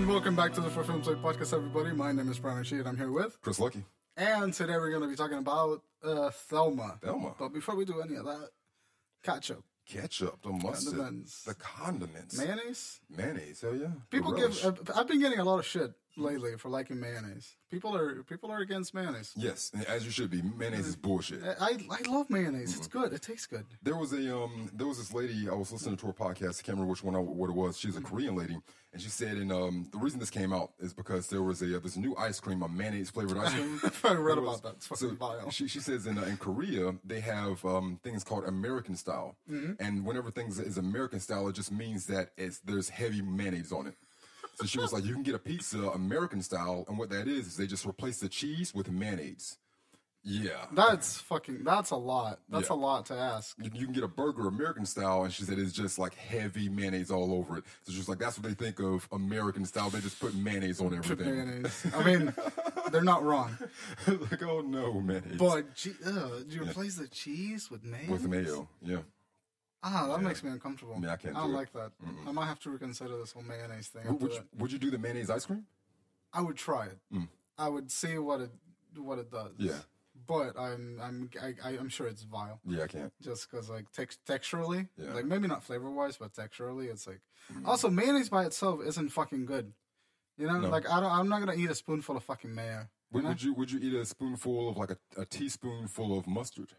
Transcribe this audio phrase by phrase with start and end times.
[0.00, 1.92] And welcome back to the For Film Play podcast, everybody.
[1.92, 2.86] My name is Brian Rashid.
[2.86, 3.84] I'm here with, Chris Lucky.
[4.16, 6.98] and today we're going to be talking about uh, Thelma.
[7.02, 7.34] Thelma.
[7.38, 8.48] But before we do any of that,
[9.22, 11.42] ketchup, Ketchup, the mustard, Condiments.
[11.44, 13.00] the condiments, mayonnaise.
[13.14, 13.60] mayonnaise.
[13.60, 13.88] Hell yeah.
[14.10, 14.64] People The give.
[14.64, 14.80] relish.
[14.88, 17.56] Uh, I've been getting a lot of shit lately for liking mayonnaise.
[17.70, 19.32] People are people are against mayonnaise.
[19.36, 20.42] yes, and as you should be.
[20.42, 21.40] Mayonnaise is bullshit.
[21.60, 22.70] I I love mayonnaise.
[22.72, 22.78] Mm-hmm.
[22.78, 23.12] It's good.
[23.12, 23.64] It tastes good.
[23.82, 26.58] There was a um, there was this lady I was listening to her podcast.
[26.60, 27.78] I can't remember which one I, what it was.
[27.78, 28.58] She's a Korean lady,
[28.92, 31.76] and she said, and um, the reason this came out is because there was a
[31.76, 33.80] uh, this new ice cream, a mayonnaise flavored ice cream.
[34.04, 34.74] I read was- about that.
[34.78, 35.50] It's fucking so vile.
[35.50, 39.72] she, she says in uh, in Korea they have um, things called American style, Mm-hmm.
[39.82, 43.86] and whenever things is American style, it just means that it's there's heavy mayonnaise on
[43.86, 43.94] it.
[44.60, 47.46] So she was like, you can get a pizza American style, and what that is
[47.48, 49.56] is they just replace the cheese with mayonnaise.
[50.22, 50.66] Yeah.
[50.72, 51.64] That's fucking.
[51.64, 52.40] That's a lot.
[52.50, 52.74] That's Yeah.
[52.74, 53.56] a lot to ask.
[53.58, 56.68] You, you can get a burger American style, and she said it's just like heavy
[56.68, 57.64] mayonnaise all over it.
[57.84, 59.88] So she's like, that's what they think of American style.
[59.88, 61.26] They just put mayonnaise on everything.
[61.34, 61.86] Mayonnaise.
[61.96, 62.34] I mean,
[62.92, 63.56] they're not wrong.
[64.06, 65.38] like, oh no, mayonnaise.
[65.38, 65.94] But do
[66.50, 68.10] you replace the cheese with mayo?
[68.10, 68.98] with mayo, yeah.
[69.82, 70.98] Ah, that makes me uncomfortable.
[71.02, 71.58] Yeah, I can't I don't do it.
[71.58, 71.92] like that.
[72.26, 74.02] I might have to reconsider this whole mayonnaise thing.
[74.06, 75.64] Would, would, you, would you do the mayonnaise ice cream?
[76.32, 76.98] I would try it.
[77.58, 78.50] I would see what it
[78.96, 79.52] what it does.
[79.58, 79.72] Yeah.
[80.26, 82.60] But I'm I'm I, I- I'm sure it's vile.
[82.66, 83.12] Yeah, I can't.
[83.22, 85.06] Just because like tex- texturally, Yeah.
[85.06, 85.14] Mm.
[85.14, 87.20] like maybe not flavor wise, but texturally, it's like.
[87.64, 89.72] Also, mayonnaise by itself isn't fucking good.
[90.36, 91.10] You know, like I don't.
[91.10, 92.86] I'm not gonna eat a spoonful of fucking mayo.
[93.12, 96.72] Would, would you would you eat a spoonful of like a, a teaspoonful of mustard?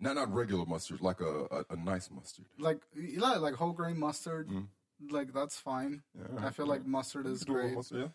[0.00, 2.46] Not not regular mustard, like a, a, a nice mustard.
[2.58, 4.48] Like you like like whole grain mustard.
[4.48, 4.66] Mm.
[5.10, 6.02] Like that's fine.
[6.40, 7.76] I feel like mustard is Do a little great.
[7.76, 8.10] mustard,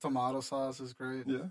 [0.00, 1.24] Tomato sauce is great.
[1.26, 1.46] yeah,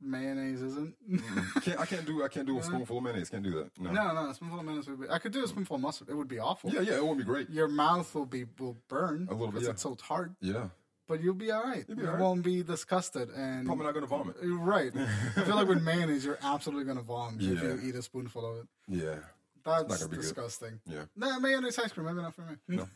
[0.00, 0.94] Mayonnaise isn't.
[1.08, 1.20] yeah.
[1.62, 3.30] Can't, I can't do I can't do a spoonful of mayonnaise.
[3.30, 3.70] Can't do that.
[3.78, 3.90] No.
[3.90, 5.08] no, no, a spoonful of mayonnaise would be.
[5.08, 5.48] I could do a mm.
[5.48, 6.08] spoonful of mustard.
[6.08, 6.70] It would be awful.
[6.70, 7.50] Yeah, yeah, it wouldn't be great.
[7.50, 9.72] Your mouth will be will burn A little bit, because yeah.
[9.72, 10.32] it's so tart.
[10.40, 10.68] Yeah,
[11.08, 11.86] But you'll be all right.
[11.86, 12.20] be you all right.
[12.20, 14.36] won't be disgusted and probably not gonna vomit.
[14.42, 14.92] right.
[15.36, 18.58] I feel like with mayonnaise, you're absolutely gonna vomit if you eat a spoonful of
[18.58, 18.66] it.
[18.88, 19.16] Yeah,
[19.64, 20.20] That's gonna good.
[20.20, 20.80] disgusting.
[20.86, 21.04] yeah.
[21.16, 22.56] Nah, mayonnaise ice cream, maybe not for me.
[22.68, 22.88] No.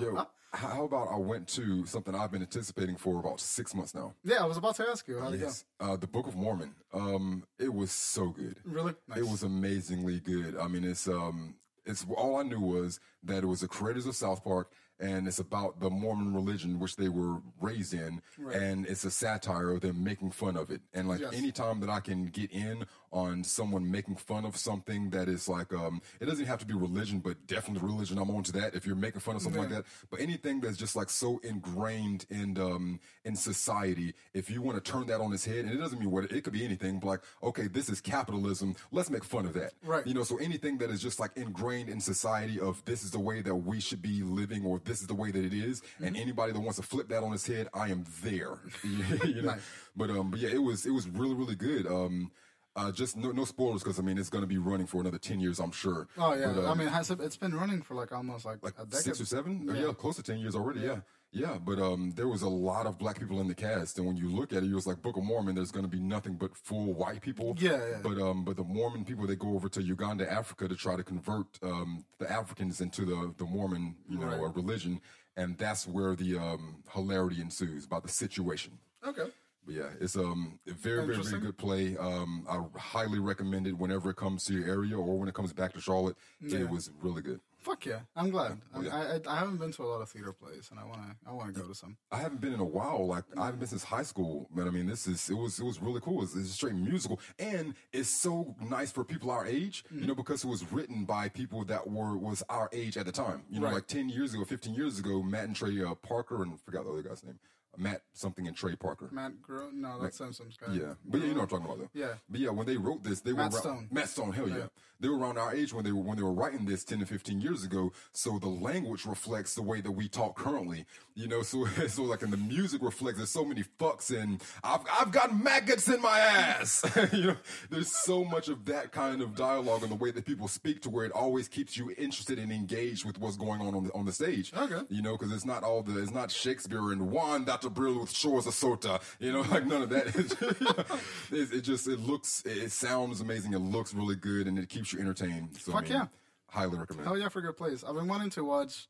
[0.00, 4.14] Yo, how about I went to something I've been anticipating for about six months now.
[4.22, 5.18] Yeah, I was about to ask you.
[5.18, 6.74] How'd Yes, uh, the Book of Mormon.
[6.94, 8.56] Um, it was so good.
[8.64, 8.94] Really?
[9.08, 9.18] Nice.
[9.18, 10.56] It was amazingly good.
[10.56, 14.14] I mean, it's um, it's all I knew was that it was the creators of
[14.14, 18.20] South Park, and it's about the Mormon religion which they were raised in,
[18.52, 20.80] and it's a satire of them making fun of it.
[20.94, 21.32] And like Yes.
[21.34, 25.72] anytime that I can get in on someone making fun of something that is like
[25.72, 28.18] um, it doesn't have to be religion, but definitely religion.
[28.18, 28.74] I'm on to that.
[28.74, 32.26] If you're making fun of something like that, but anything that's just like so ingrained
[32.30, 35.78] in um in society, if you want to turn that on its head, and it
[35.78, 38.76] doesn't mean what it could be anything, but like okay, this is capitalism.
[38.92, 39.72] Let's make fun of that.
[39.84, 40.06] Right.
[40.06, 43.18] You know, so anything that is just like ingrained in society of this is the
[43.20, 46.14] way that we should be living, or this is the way that it is, and
[46.14, 46.22] Mm-hmm.
[46.22, 48.58] anybody that wants to flip that on its head, I am there.
[48.84, 49.50] you know?
[49.52, 49.60] Nice.
[49.96, 51.86] But um, but yeah, it was it was really really good.
[51.86, 52.30] Um,
[52.76, 55.18] uh, just no no spoilers because I mean it's going to be running for another
[55.18, 56.06] ten years, I'm sure.
[56.18, 58.58] Oh yeah, But, um, I mean, has it, it's been running for like almost like,
[58.64, 58.94] a decade.
[59.08, 59.86] six or seven, yeah.
[59.86, 60.80] yeah, close to ten years already.
[60.80, 60.86] Yeah.
[60.86, 61.00] yeah,
[61.32, 64.16] Yeah, but um, there was a lot of black people in the cast, and when
[64.16, 65.54] you look at it, it was like Book of Mormon.
[65.54, 67.56] There's going to be nothing but full white people.
[67.58, 67.98] Yeah, yeah.
[68.02, 71.04] But um, but the Mormon people they go over to Uganda, Africa, to try to
[71.04, 75.00] convert um the Africans into the the Mormon you know uh, religion,
[75.36, 78.78] and that's where the um hilarity ensues about the situation.
[79.06, 79.30] Okay.
[79.64, 81.96] But yeah, it's um a very very very good play.
[81.96, 85.52] Um, I highly recommend it whenever it comes to your area or when it comes
[85.52, 86.16] back to Charlotte.
[86.40, 87.40] It was really good.
[87.60, 88.58] Fuck yeah, I'm glad.
[88.74, 91.14] Oh, I, I I haven't been to a lot of theater plays, and I wanna
[91.26, 91.96] I wanna go to some.
[92.10, 93.06] I haven't been in a while.
[93.06, 94.48] Like I haven't been since high school.
[94.54, 96.22] But I mean, this is it was it was really cool.
[96.22, 99.84] It's, it's straight musical, and it's so nice for people our age.
[99.90, 103.12] You know, because it was written by people that were was our age at the
[103.12, 103.42] time.
[103.50, 103.74] You know, Right.
[103.74, 106.90] like ten years ago, fifteen years ago, Matt and Trey uh, Parker, and forgot the
[106.92, 107.38] other guy's name.
[107.80, 109.08] Matt something and Trey Parker.
[109.10, 110.74] Matt Gro, no, that's Simpsons guy.
[110.74, 112.00] Yeah, but yeah, you know what I'm talking about though.
[112.00, 112.14] Yeah.
[112.28, 113.88] but yeah, when they wrote this, they Matt were around, Stone.
[113.90, 114.66] Matt Stone, hell yeah.
[115.00, 117.06] they were around our age when they were when they were writing this ten to
[117.06, 117.92] fifteen years ago.
[118.12, 120.84] So the language reflects the way that we talk currently.
[121.14, 123.18] You know, so so like, and the music reflects.
[123.18, 126.84] There's so many fucks and I've I've got maggots in my ass.
[127.12, 127.36] you know,
[127.70, 130.90] there's so much of that kind of dialogue and the way that people speak to
[130.90, 134.04] where it always keeps you interested and engaged with what's going on on the, on
[134.04, 134.52] the stage.
[134.54, 134.82] Okay.
[134.88, 137.69] You know, because it's not all the it's not Shakespeare and Juan Dr.
[137.74, 139.00] Brill with shores of sota.
[139.18, 140.06] You know, like none of that.
[141.32, 143.52] it, it just it looks it sounds amazing.
[143.52, 145.56] It looks really good and it keeps you entertained.
[145.58, 146.06] So I Fuck mean, yeah.
[146.48, 147.06] highly recommend.
[147.06, 147.84] Hell yeah, for good place.
[147.84, 148.88] I've been wanting to watch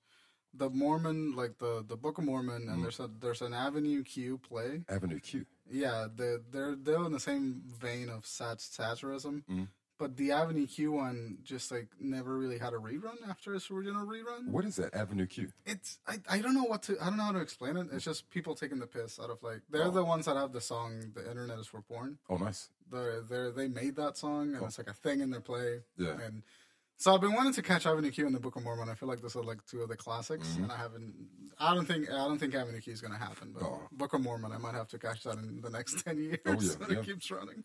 [0.54, 2.82] the Mormon, like the the Book of Mormon, and mm-hmm.
[2.82, 4.82] there's a there's an Avenue Q play.
[4.88, 5.46] Avenue Q.
[5.70, 9.64] Yeah, they're they're they're in the same vein of sat- satirism, mm-hmm.
[10.00, 14.04] But the Avenue Q one just like never really had a rerun after its original
[14.06, 14.48] rerun.
[14.48, 15.52] What is that Avenue Q?
[15.66, 17.88] It's I, I don't know what to I don't know how to explain it.
[17.92, 19.90] It's just people taking the piss out of like they're Oh.
[19.90, 22.70] the ones that have the song "The Internet Is for Porn." Oh, nice.
[22.90, 25.80] They're they they made that song and it's like a thing in their play.
[26.00, 26.02] Oh.
[26.04, 26.16] Yeah.
[26.26, 26.42] And
[27.00, 28.88] so I've been wanting to catch Avenue Q and the Book of Mormon.
[28.88, 30.62] I feel like those are like two of the classics, Mm-hmm.
[30.64, 31.14] and I haven't.
[31.58, 33.52] I don't think I don't think Avenue Q is gonna happen.
[33.52, 33.80] But Oh.
[33.92, 36.38] Book of Mormon, I might have to catch that in the next ten years.
[36.46, 36.98] Oh, yeah, yeah.
[37.00, 37.64] it keeps running.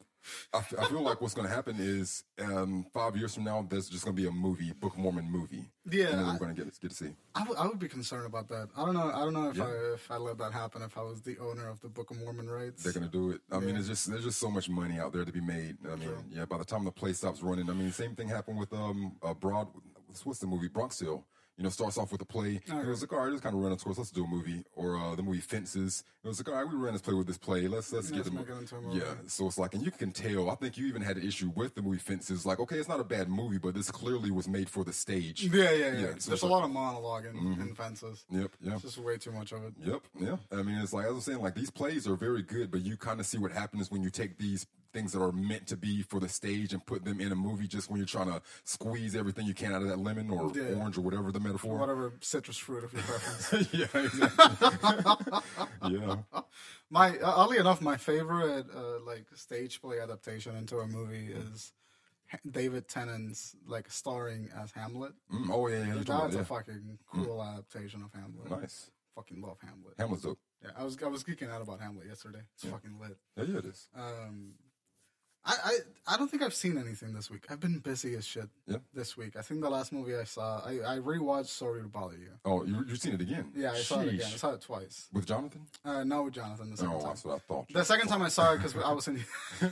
[0.54, 3.66] I, f- I feel like what's going to happen is um, five years from now,
[3.70, 5.70] there's just going to be a movie, Book of Mormon movie.
[5.90, 7.16] Yeah, I- we're going to get get to see.
[7.36, 8.70] I would- I would be concerned about that.
[8.76, 9.12] I don't know.
[9.12, 9.66] I don't know if Yeah.
[9.66, 10.82] I if I let that happen.
[10.82, 13.32] If I was the owner of the Book of Mormon rights, They're going to do
[13.32, 13.42] it.
[13.52, 15.78] I mean, it's just there's just so much money out there to be made.
[15.86, 16.24] I mean, True.
[16.32, 16.46] yeah.
[16.46, 19.34] By the time the play stops running, I mean, same thing happened with um uh,
[19.34, 19.68] Broad.
[20.08, 21.24] What's, what's the movie Bronx Tale?
[21.58, 22.60] You know, starts off with a play.
[22.70, 23.98] Oh, It was like, all right, just kind of run its course.
[23.98, 24.66] Let's do a movie.
[24.76, 26.04] Or uh, the movie Fences.
[26.22, 27.62] It was like, all right, we ran this play with this play.
[27.70, 29.00] Let's let's Let's get the into movie.
[29.00, 29.14] Yeah.
[29.28, 30.50] So it's like, and you can tell.
[30.50, 32.46] I think you even had an issue with the movie Fences.
[32.46, 35.44] Like, okay, it's not a bad movie, but this clearly was made for the stage.
[35.46, 36.00] yeah, yeah, yeah.
[36.00, 36.52] Yeah, so There's a like- Mm-hmm.
[36.52, 38.26] lot of monologue in, in fences.
[38.30, 38.52] Yep.
[38.62, 38.74] Yep.
[38.74, 39.74] It's just way too much of it.
[39.82, 40.36] Yep, yeah.
[40.52, 42.98] I mean, it's like as I'm saying, like these plays are very good, but you
[42.98, 46.02] kind of see what happens when you take these things that are meant to be
[46.02, 47.68] for the stage and put them in a movie.
[47.68, 50.76] Just when you're trying to squeeze everything you can out of that lemon or Yeah.
[50.76, 51.78] orange or whatever the metaphor.
[51.78, 53.74] Whatever citrus fruit of your preference.
[53.74, 55.42] yeah, exactly.
[56.00, 56.16] yeah.
[56.90, 61.74] my uh, oddly enough, my favorite uh, like stage play adaptation into a movie is
[62.50, 65.12] David Tennant's like starring as Hamlet.
[65.34, 66.04] Mm, oh yeah, yeah.
[66.06, 68.62] That's a fucking cool adaptation of Hamlet.
[68.62, 68.92] Nice.
[69.16, 69.96] Fucking love Hamlet.
[69.98, 70.40] Hamlet's dope.
[70.64, 72.42] Yeah, I was I was geeking out about Hamlet yesterday.
[72.56, 73.18] It's fucking lit.
[73.38, 73.88] Yeah, yeah, it is.
[73.96, 74.54] Um,
[75.48, 75.78] I, I
[76.14, 77.46] I don't think I've seen anything this week.
[77.50, 78.78] I've been busy as shit Yeah.
[78.94, 79.36] this week.
[79.38, 82.32] I think the last movie I saw, I, I rewatched Sorry to Bother You.
[82.46, 83.52] Oh, you you've seen it again?
[83.56, 84.26] Yeah, I saw it again.
[84.34, 85.08] I saw it twice.
[85.14, 85.62] with Jonathan.
[85.84, 87.08] Uh, no, with Jonathan the second Oh, time.
[87.10, 87.66] that's what I thought.
[87.72, 89.24] The second time I saw it because I was in.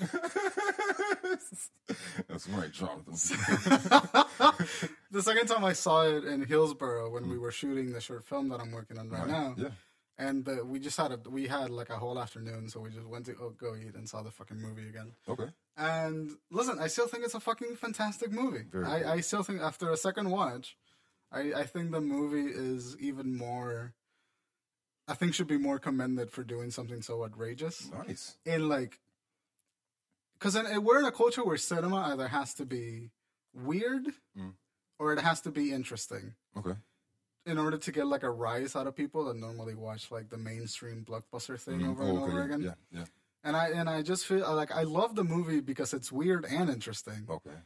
[2.27, 3.13] that's right, Jonathan.
[5.11, 8.49] the second time I saw it in Hillsborough when we were shooting the short film
[8.49, 9.69] that I'm working on right, now, Yeah.
[10.17, 13.07] And uh, we just had a we had like a whole afternoon, so we just
[13.07, 15.13] went to oh, go eat and saw the fucking movie again.
[15.27, 15.47] Okay.
[15.75, 18.63] And listen, I still think it's a fucking fantastic movie.
[18.71, 19.11] Very I, cool.
[19.11, 20.77] I still think after a second watch,
[21.31, 23.93] I, I think the movie is even more.
[25.07, 28.37] I think should be more commended for doing something so outrageous Nice.
[28.45, 28.99] in like,
[30.33, 33.09] because we're in a culture where cinema either has to be
[33.53, 34.05] weird
[34.37, 34.53] Mm.
[34.99, 36.75] or it has to be interesting Okay.
[37.45, 40.37] In order to get like a rise out of people that normally watch like the
[40.37, 42.61] mainstream blockbuster thing Mm, over oh, and okay, over again.
[42.61, 42.73] Yeah.
[42.91, 43.05] Yeah.
[43.43, 46.69] And I and I just feel like I love the movie because it's weird and
[46.69, 47.57] interesting, Okay.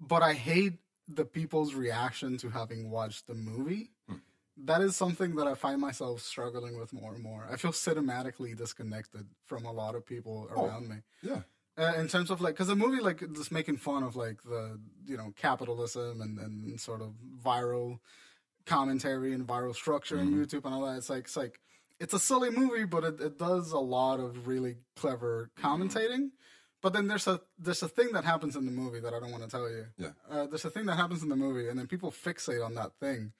[0.00, 0.74] but I hate
[1.06, 3.90] the people's reaction to having watched the movie.
[4.08, 4.16] Hmm.
[4.56, 7.46] That is something that I find myself struggling with more and more.
[7.50, 10.66] I feel cinematically disconnected from a lot of people Oh.
[10.66, 10.96] around me.
[11.22, 11.42] Yeah.
[11.76, 14.80] Uh, in terms of like, because the movie like just making fun of like the
[15.06, 17.12] you know capitalism and and sort of
[17.44, 17.98] viral
[18.66, 20.40] commentary and viral structure Mm-hmm.
[20.40, 20.96] and YouTube and all that.
[20.98, 21.60] It's like it's like
[22.00, 26.30] it's a silly movie, but it, it does a lot of really clever commentating.
[26.82, 29.30] But then there's a there's a thing that happens in the movie that I don't
[29.30, 29.86] want to tell you.
[29.96, 30.10] Yeah.
[30.30, 32.92] Uh, there's a thing that happens in the movie, and then people fixate on that
[33.00, 33.32] thing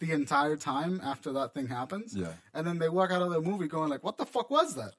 [0.00, 2.14] the entire time after that thing happens.
[2.16, 2.32] Yeah.
[2.52, 4.94] And then they walk out of the movie going like, "What the fuck was that?"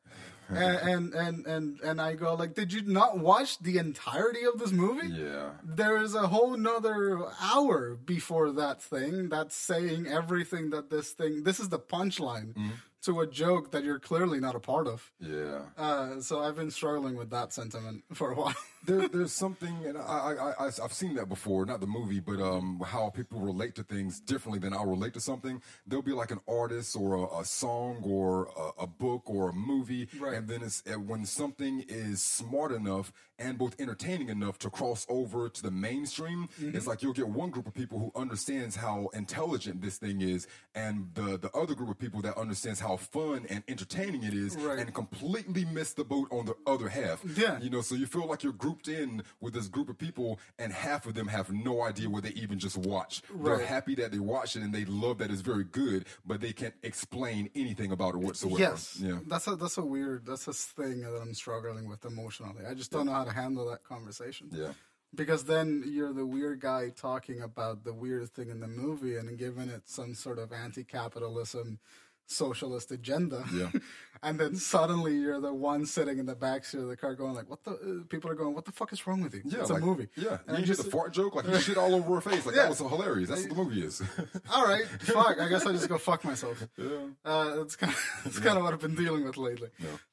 [0.50, 4.60] And, and and and and I go like, "Did you not watch the entirety of
[4.60, 5.52] this movie?" Yeah.
[5.64, 11.44] There is a whole nother hour before that thing that's saying everything that this thing.
[11.44, 12.70] This is the punchline Mm-hmm.
[13.04, 15.12] to a joke that you're clearly not a part of.
[15.20, 15.62] Yeah.
[15.78, 18.56] Uh, so I've been struggling with that sentiment for a while.
[18.86, 21.66] there, there's something, and I, I, I, I've seen that before.
[21.66, 25.20] Not the movie, but um, how people relate to things differently than I'll relate to
[25.20, 25.62] something.
[25.88, 29.54] There'll be like an artist or a, a song or a, a book or a
[29.54, 30.36] movie, Right.
[30.36, 35.50] and then it's when something is smart enough and both entertaining enough to cross over
[35.50, 36.48] to the mainstream.
[36.62, 36.76] Mm-hmm.
[36.78, 40.48] It's like you'll get one group of people who understands how intelligent this thing is,
[40.74, 44.56] and the the other group of people that understands how fun and entertaining it is,
[44.56, 44.80] Right.
[44.80, 47.22] and completely miss the boat on the other half.
[47.38, 47.60] Yeah.
[47.60, 50.72] You know, so you feel like you're grouped in with this group of people, and
[50.74, 53.24] half of them have no idea what they even just watched.
[53.44, 56.52] They're happy that they watched it and they love that it's very good, but they
[56.54, 58.60] can't explain anything about it whatsoever.
[58.60, 59.20] Yes, Yeah.
[59.28, 62.66] that's a that's a weird that's a thing that I'm struggling with emotionally.
[62.70, 64.50] I just don't know how to handle that conversation.
[64.52, 64.74] Yeah.
[65.14, 69.38] because then you're the weird guy talking about the weird thing in the movie and
[69.38, 71.80] giving it some sort of anti-capitalism
[72.28, 73.44] socialist agenda.
[73.54, 73.70] Yeah.
[74.24, 77.34] and then suddenly you're the one sitting in the back seat of the car going
[77.34, 79.60] like, "What the?" Uh, people are going, "What the fuck is wrong with you?" Yeah,
[79.62, 80.08] it's like, a movie.
[80.16, 82.56] Yeah, And you just the fart joke, like you shit all over her face, like
[82.56, 82.64] Yeah.
[82.64, 83.30] that was hilarious.
[83.30, 84.02] That's what the movie is.
[84.54, 85.40] All right, fuck.
[85.40, 86.66] I guess I just go fuck myself.
[86.78, 86.88] yeah,
[87.24, 89.70] Uh, that's kind of, that's kind of what I've been dealing with lately.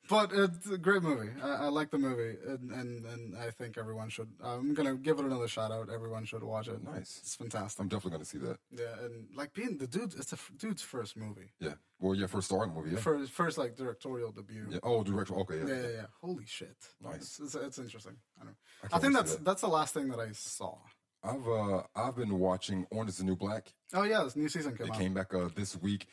[0.09, 1.31] But it's a great movie.
[1.43, 4.29] I, I like the movie, and, and and I think everyone should.
[4.43, 5.89] I'm gonna give it another shout out.
[5.91, 6.83] Everyone should watch it.
[6.83, 7.21] Nice.
[7.23, 7.81] It's fantastic.
[7.81, 8.59] I'm definitely to see that.
[8.71, 11.75] Yeah, and like being the dude, it's the dude's first movie, Yeah.
[12.01, 12.91] Well, yeah, first starring movie.
[12.91, 12.99] Yeah.
[12.99, 14.67] first first like directorial debut.
[14.71, 14.79] yeah.
[14.83, 15.35] Oh, director.
[15.37, 15.59] Okay.
[15.59, 15.67] Yeah.
[15.67, 16.07] Yeah, yeah, yeah.
[16.21, 16.77] Holy shit!
[17.01, 17.17] Nice.
[17.17, 18.17] It's, it's, it's interesting.
[18.41, 18.51] I know.
[18.83, 20.79] I I, think wait to see that's that's the last thing that I saw.
[21.25, 23.73] I've uh I've been watching Orange Is the New Black.
[23.95, 24.99] Oh yeah, this new season came It out.
[24.99, 26.09] came back uh this week.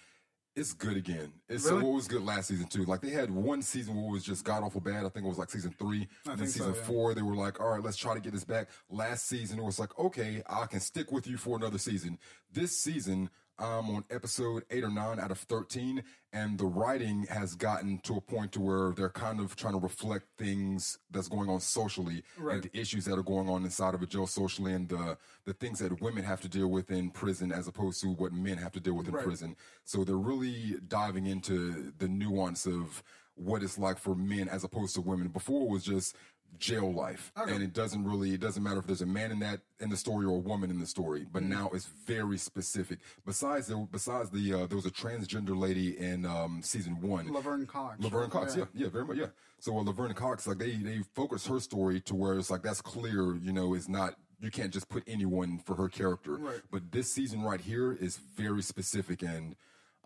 [0.60, 1.32] It's good again.
[1.48, 1.80] It's Really?
[1.80, 2.84] so what was good last season too.
[2.84, 5.06] Like they had one season where it was just god awful bad.
[5.06, 6.06] I think it was like season three.
[6.28, 6.82] I and then think so, season yeah.
[6.84, 8.68] four, they were like, all right, let's try to get this back.
[8.90, 12.20] Last season it was like, okay, I can stick with you for another season.
[12.52, 17.56] This season, I'm on episode eight or nine out of thirteen, and the writing has
[17.56, 21.50] gotten to a point to where they're kind of trying to reflect things that's going
[21.50, 22.56] on socially Right.
[22.56, 25.54] and the issues that are going on inside of a jail socially and the the
[25.54, 28.72] things that women have to deal with in prison as opposed to what men have
[28.74, 29.26] to deal with in Right.
[29.26, 29.56] prison.
[29.84, 33.04] So they're really diving into the nuance of
[33.36, 35.30] what it's like for men as opposed to women.
[35.30, 36.16] Before it was just
[36.58, 37.54] jail life, Okay.
[37.54, 39.98] and it doesn't really it doesn't matter if there's a man in that in the
[39.98, 41.26] story or a woman in the story.
[41.32, 41.52] But Mm-hmm.
[41.52, 43.00] now it's very specific.
[43.26, 47.32] Besides, there besides the uh, there was a transgender lady in um, season one.
[47.32, 48.04] Laverne Cox.
[48.04, 49.28] Laverne Cox, yeah, yeah, very much, yeah.
[49.60, 52.82] So uh, Laverne Cox, like they they focus her story to where it's like that's
[52.82, 56.36] clear, you know, it's not you can't just put anyone for her character.
[56.38, 56.62] Right.
[56.72, 59.56] But this season right here is very specific, and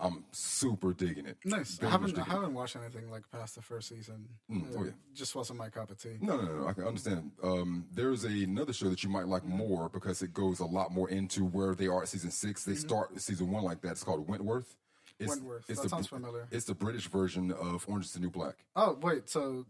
[0.03, 1.37] I'm super digging it.
[1.45, 1.79] Nice.
[1.81, 4.27] I Very much haven't I haven't watched anything like past the first season.
[4.51, 4.91] Mm, oh, yeah.
[5.15, 6.17] Just wasn't my cup of tea.
[6.19, 7.31] No, no, no, I can understand.
[7.41, 11.09] Um, there's another show that you might like more because it goes a lot more
[11.09, 12.65] into where they are at season six.
[12.65, 13.91] They start season one like that.
[13.91, 14.75] It's called Wentworth.
[15.19, 15.45] It's, Mm-hmm.
[15.45, 15.69] Wentworth.
[15.69, 16.47] It's That the, sounds familiar.
[16.51, 18.55] It's the British version of Orange is the New Black.
[18.75, 19.65] Oh wait, so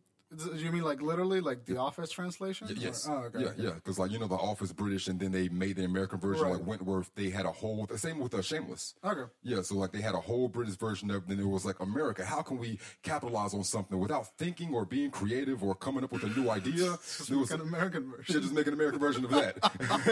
[0.56, 2.68] you mean like literally like the Office translation?
[2.70, 3.08] Y- Yes.
[3.08, 3.40] Or- oh, okay.
[3.44, 3.72] Yeah, yeah.
[3.74, 6.54] Because like you know, the Office British, and then they made the American version Right.
[6.54, 7.12] like Wentworth.
[7.16, 7.86] They had a whole.
[7.86, 8.96] The same with uh, Shameless.
[9.04, 9.30] Okay.
[9.44, 11.28] Yeah, so like they had a whole British version of.
[11.28, 12.26] Then it was like America.
[12.26, 16.24] How can we capitalize on something without thinking or being creative or coming up with
[16.24, 16.98] a new idea?
[17.18, 18.42] Just It was- an American yeah, version.
[18.42, 19.58] just make an American version of that,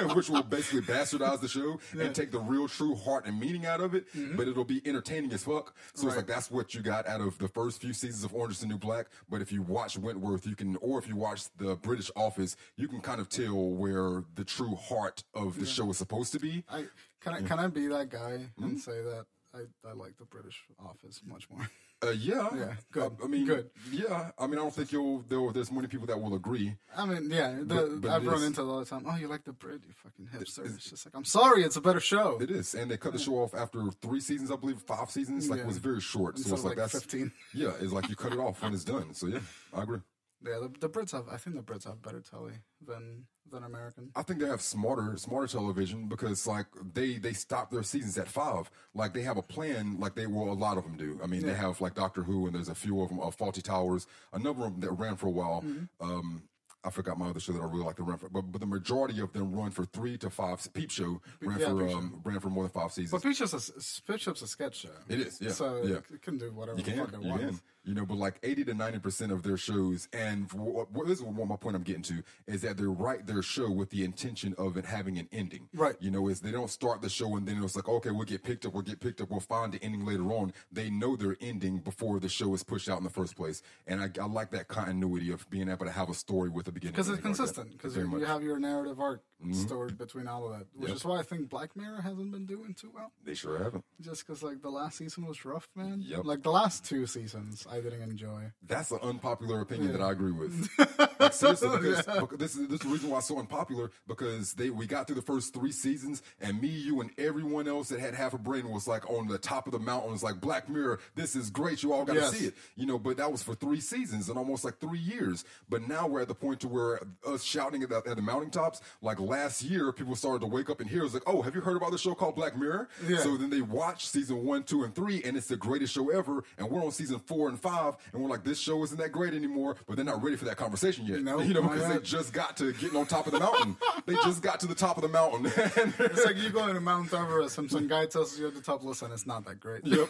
[0.15, 3.81] which will basically bastardize the show and take the real, true heart and meaning out
[3.81, 4.05] of it.
[4.37, 5.73] But it'll be entertaining as fuck.
[5.93, 6.17] So it's Mm-hmm.
[6.17, 8.67] Like that's what you got out of the first few seasons of Orange is the
[8.67, 9.07] New Black.
[9.29, 10.10] But if you watch Wentworth,
[10.45, 14.23] you can, or if you watch the British Office, you can kind of tell where
[14.35, 16.63] the true heart of the show is supposed to be.
[16.69, 16.85] I
[17.21, 18.63] can I can I be that guy Hmm?
[18.63, 21.67] and say that I, I like the British Office much more.
[22.03, 23.69] Uh, yeah, Yeah, good, I, I mean, good.
[23.91, 25.19] Yeah, I mean, I don't think you'll.
[25.27, 26.75] There, there's many people that will agree.
[26.97, 29.05] I mean, yeah, the, But- but I've run into it all the time.
[29.07, 30.65] Oh, you like the Brit, you fucking hipster.
[30.73, 32.39] It's just like I'm sorry, it's a better show.
[32.41, 35.49] It is, and they cut the show off after three seasons, I believe, five seasons.
[35.49, 35.63] Like Yeah.
[35.65, 37.31] it was very short, so Instead it's like, like, that's 15.
[37.53, 39.13] Yeah, it's like you cut it off when it's done.
[39.13, 39.39] So yeah,
[39.73, 39.99] I agree.
[40.43, 41.29] Yeah, the, the Brits have.
[41.31, 42.53] I think the Brits have better telly
[42.83, 44.11] than than American.
[44.15, 48.27] I think they have smarter, smarter television because like they they stop their seasons at
[48.27, 48.71] five.
[48.93, 50.51] Like they have a plan, like they will.
[50.51, 51.19] A lot of them do.
[51.23, 53.19] I mean, they have like Doctor Who, and there's a few of them.
[53.19, 55.61] Uh, Fawlty Towers, a number of them that ran for a while.
[55.61, 56.09] Mm-hmm.
[56.09, 56.43] Um,
[56.83, 58.65] I forgot my other show that I really like to run for, but but the
[58.67, 60.65] majority of them run for three to five.
[60.73, 63.11] Peep Show ran Yeah, for Peep um, ran for more than five seasons.
[63.11, 64.89] But Peep Show's a Peep Show's a sketch show.
[65.07, 65.97] It is, yeah, So yeah.
[66.11, 67.61] it can do whatever You the fuck it wants.
[67.83, 71.17] You know, but like eighty to ninety percent of their shows, and what, what- this
[71.17, 74.03] is what my point I'm getting to is that they write their show with the
[74.03, 75.67] intention of it having an ending.
[75.73, 75.95] Right.
[75.99, 78.43] You know, is they don't start the show and then it's like, okay, we'll get
[78.43, 80.53] picked up, we'll get picked up, we'll find the ending later on.
[80.71, 83.99] They know their ending before the show is pushed out in the first place, and
[83.99, 86.93] I, I like that continuity of being able to have a story with a beginning
[86.93, 87.71] Because it's like consistent.
[87.71, 88.13] Because Very you.
[88.13, 88.25] Mm-hmm.
[88.25, 89.21] have your narrative arc
[89.53, 90.97] stored between all of that, which Yep.
[90.97, 93.11] is why I think Black Mirror hasn't been doing too well.
[93.25, 93.83] They sure haven't.
[93.99, 96.03] Just because like the last season was rough, man.
[96.05, 96.25] Yep.
[96.25, 98.51] Like the last two seasons, I didn't enjoy.
[98.67, 100.69] That's an unpopular opinion that I agree with.
[101.21, 103.91] Like, seriously, because, because this is this is the reason why it's so unpopular.
[104.07, 107.89] Because they we got through the first three seasons, and me, you, and everyone else
[107.89, 110.11] that had half a brain was like on the top of the mountain.
[110.11, 110.99] Was like Black Mirror.
[111.13, 111.83] This is great.
[111.83, 112.31] You all got to Yes.
[112.35, 112.55] see it.
[112.75, 115.45] You know, but that was for three seasons and almost like three years.
[115.69, 118.81] But now we're at the point to where us shouting at the, at the mountaintops.
[119.03, 121.05] Like last year, people started to wake up and hear.
[121.05, 122.89] It's like, oh, have you heard about the show called Black Mirror?
[123.07, 123.19] Yeah.
[123.19, 126.43] So then they watch season one, two, and three, and it's the greatest show ever.
[126.57, 129.33] And we're on season four and five, and we're like, this show isn't that great
[129.33, 129.75] anymore.
[129.87, 131.21] But they're not ready for that conversation yet.
[131.21, 133.77] No, you know, because they just got to getting on top of the mountain.
[134.05, 135.51] they just got to the top of the mountain.
[135.55, 138.83] It's like you go into Mount Everest and some guy tells you at the top,
[138.83, 139.85] listen, it's not that great.
[139.85, 140.09] Yep.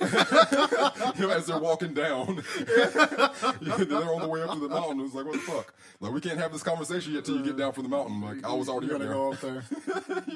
[1.18, 5.02] you know, as they're walking down, they're on the way up to the mountain.
[5.02, 5.74] It's like, what the fuck?
[6.00, 8.22] Like, we can't have this conversation yet till you get down from the mountain.
[8.22, 9.14] Like, I was already gotta there.
[9.14, 9.64] go up there.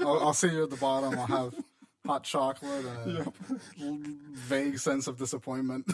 [0.02, 1.18] I'll, I'll see you at the bottom.
[1.18, 1.56] I'll have
[2.06, 3.18] hot chocolate and
[3.82, 5.86] a vague sense of disappointment.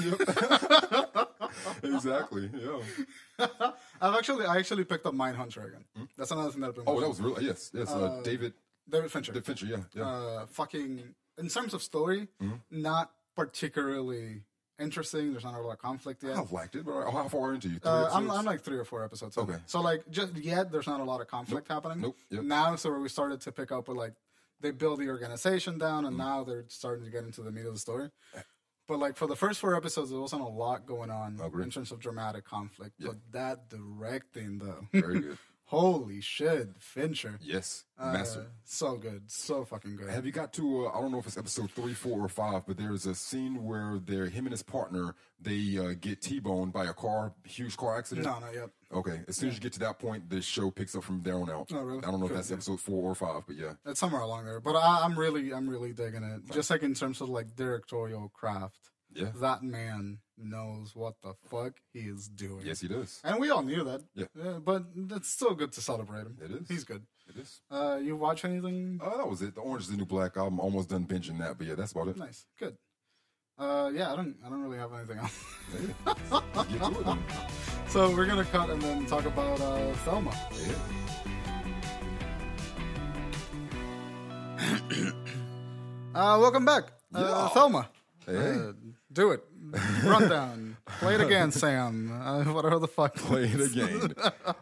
[1.83, 2.49] Exactly.
[2.53, 3.47] Yeah.
[4.01, 5.85] I've actually, I actually picked up Mindhunter again.
[6.17, 7.01] That's another thing that I've been Oh, watching.
[7.03, 7.89] that was really yes, yes.
[7.91, 8.53] Uh, David
[8.89, 9.31] David Fincher.
[9.31, 9.65] David Fincher.
[9.65, 10.03] Yeah, yeah.
[10.07, 11.03] uh, fucking
[11.37, 12.55] in terms of story, Mm-hmm.
[12.81, 14.41] not particularly
[14.79, 15.31] interesting.
[15.31, 16.37] There's not a lot of conflict yet.
[16.37, 17.79] I've liked it, but how far into you?
[17.83, 18.29] Uh, I'm.
[18.31, 19.37] I'm like three or four episodes.
[19.37, 19.43] in.
[19.43, 19.57] Okay.
[19.65, 22.01] So like just yet there's not a lot of conflict happening.
[22.01, 22.17] Nope.
[22.29, 22.43] Yep.
[22.43, 24.13] Now so where we started to pick up with like
[24.59, 26.07] they build the organization down Mm.
[26.09, 28.09] and now they're starting to get into the meat of the story.
[28.87, 31.63] But like for the first four episodes there wasn't a lot going on Agree.
[31.63, 32.95] in terms of dramatic conflict.
[32.99, 34.87] But that directing though.
[34.91, 35.37] Very good.
[35.71, 37.39] Holy shit, Fincher.
[37.41, 38.47] Yes, Uh, master.
[38.65, 39.31] so good.
[39.31, 40.09] So fucking good.
[40.09, 40.87] Have you got to?
[40.87, 43.63] Uh, I don't know if it's episode three, four, or five, but there's a scene
[43.63, 47.97] where they're him and his partner they uh, get t-boned by a car, huge car
[47.97, 48.27] accident.
[48.27, 48.69] no, not yet.
[48.93, 51.35] Okay, as soon as you get to that point, the show picks up from there
[51.39, 51.69] on out.
[51.73, 52.03] Oh, really?
[52.03, 52.55] I don't know if that's yeah.
[52.57, 54.59] episode four or five, but yeah, It's somewhere along there.
[54.59, 56.51] But I, I'm really I'm really digging it.
[56.53, 58.89] Just like in terms of like directorial craft.
[59.13, 62.65] yeah, that man knows what the fuck he is doing.
[62.65, 63.19] yes, he does.
[63.23, 64.01] And we all knew that.
[64.15, 64.25] Yeah.
[64.63, 66.37] but it's still good to celebrate him.
[66.43, 66.67] It is.
[66.67, 67.03] He's good.
[67.29, 67.61] It is.
[67.69, 68.99] Uh, you watch anything?
[69.03, 69.55] Uh, that was it.
[69.55, 70.35] The Orange is the New Black.
[70.37, 72.17] I'm almost done binging that, but yeah, that's about it.
[72.17, 72.45] Nice.
[72.59, 72.75] Good.
[73.57, 75.43] Uh, yeah, I don't, I don't really have anything else.
[76.31, 77.17] Yeah.
[77.87, 80.31] So we're gonna cut and then talk about uh, Thelma.
[84.57, 85.11] Yeah.
[86.13, 87.47] Uh, welcome back, uh, Yeah.
[87.49, 87.89] Thelma.
[88.25, 88.35] Hey.
[88.35, 88.73] Uh,
[89.13, 89.43] do it.
[90.03, 90.77] Rundown.
[90.99, 92.11] Play it again, Sam.
[92.11, 93.15] Uh, whatever the fuck.
[93.15, 94.13] play it again.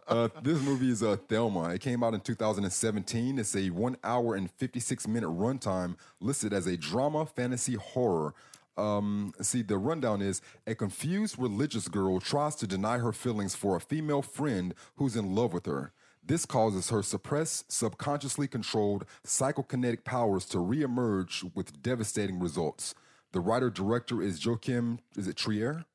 [0.07, 1.69] uh, this movie is uh, Thelma.
[1.69, 3.39] It came out in 2017.
[3.39, 8.33] It's a one hour and 56 minute runtime, listed as a drama fantasy horror.
[8.77, 13.75] Um, see, the rundown is a confused religious girl tries to deny her feelings for
[13.75, 15.91] a female friend who's in love with her.
[16.23, 22.93] This causes her suppressed, subconsciously controlled psychokinetic powers to reemerge with devastating results.
[23.31, 25.85] The writer director is Joachim, is it Trier?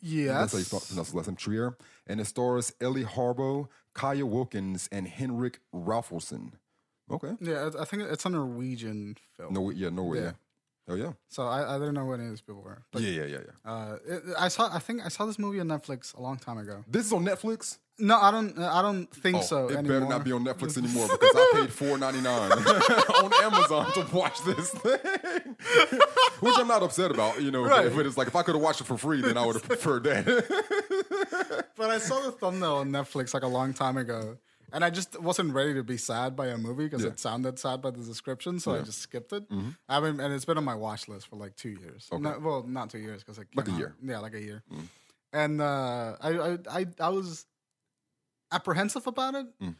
[0.00, 0.52] Yes.
[0.52, 1.76] That's how you pronounce his last name, Trier.
[2.06, 6.52] And it stars Eili Harboe, Kaya Wilkins, and Henrik Rafaelsen.
[7.10, 7.32] Okay.
[7.40, 9.52] Yeah, I I think it's a Norwegian film.
[9.54, 10.18] No, yeah, Norway.
[10.18, 10.24] Yeah.
[10.24, 10.32] Yeah.
[10.88, 11.12] Oh yeah.
[11.28, 12.82] So I, I didn't know what any of these people were.
[12.92, 13.70] But yeah, yeah, yeah, yeah.
[13.72, 14.74] uh, it, I saw.
[14.74, 16.84] I think I saw this movie on Netflix a long time ago.
[16.88, 17.78] This is on Netflix.
[17.98, 18.58] No, I don't.
[18.58, 20.00] I don't think Oh, so it anymore.
[20.00, 24.06] better not be on Netflix anymore because I paid four ninety nine on Amazon to
[24.16, 24.98] watch this thing,
[26.40, 27.40] which I'm not upset about.
[27.42, 27.94] You know, Right.
[27.94, 29.64] but it's like if I could have watched it for free, then I would have
[29.68, 31.66] preferred that.
[31.76, 34.38] But I saw the thumbnail on Netflix like a long time ago,
[34.72, 37.08] and I just wasn't ready to be sad by a movie because Yeah.
[37.08, 37.14] Mm-hmm.
[37.14, 39.44] it sounded sad by the description, so I just skipped it.
[39.88, 42.08] I haven't, and it's been on my watch list for like two years.
[42.12, 43.94] No, well, not two years because Like came a year.
[43.98, 44.10] Mm-hmm.
[44.10, 44.62] Yeah, like a year.
[45.32, 47.46] And uh, I, I, I, I was
[48.52, 49.76] apprehensive about it Mm.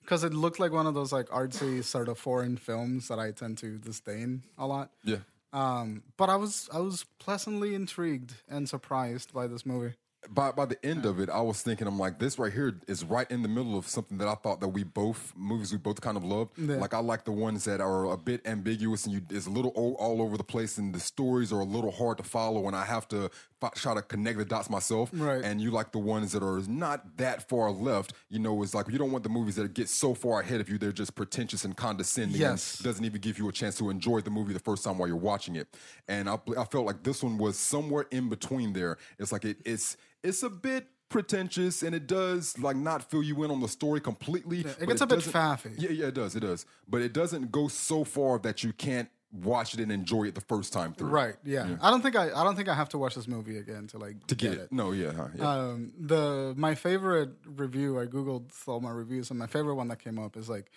[0.00, 3.30] because it looked like one of those like artsy sort of foreign films that I
[3.32, 4.90] tend to disdain a lot.
[5.04, 5.18] yeah.
[5.54, 9.94] Um, but I was I was pleasantly intrigued and surprised by this movie.
[10.30, 13.04] By by the end of it, I was thinking, I'm like, this right here is
[13.04, 16.00] right in the middle of something that I thought that we both movies we both
[16.00, 16.58] kind of loved.
[16.58, 16.76] Yeah.
[16.76, 19.72] Like I like the ones that are a bit ambiguous and you it's a little
[19.74, 22.76] all, all over the place, and the stories are a little hard to follow, and
[22.76, 23.30] I have to
[23.74, 25.10] try to connect the dots myself.
[25.12, 25.42] Right.
[25.44, 28.12] And you like the ones that are not that far left.
[28.28, 30.68] You know, it's like you don't want the movies that get so far ahead of
[30.68, 32.40] you they're just pretentious and condescending.
[32.40, 32.76] Yes.
[32.76, 35.08] And doesn't even give you a chance to enjoy the movie the first time while
[35.08, 35.68] you're watching it.
[36.08, 38.98] And I, I felt like this one was somewhere in between there.
[39.18, 43.44] It's like it, it's it's a bit pretentious and it does like not fill you
[43.44, 44.60] in on the story completely.
[44.60, 45.74] it but gets a bit faffy.
[45.76, 46.64] Yeah, yeah, it does, it does.
[46.88, 50.42] But it doesn't go so far that you can't watch it and enjoy it the
[50.42, 51.08] first time through.
[51.08, 51.36] Right.
[51.44, 51.76] Yeah.
[51.80, 53.98] I don't think I I don't think I have to watch this movie again to
[53.98, 54.72] like To get, it.
[54.72, 55.48] No, yeah, huh, yeah.
[55.50, 60.00] Um, the my favorite review I googled all my reviews and my favorite one that
[60.00, 60.70] came up is like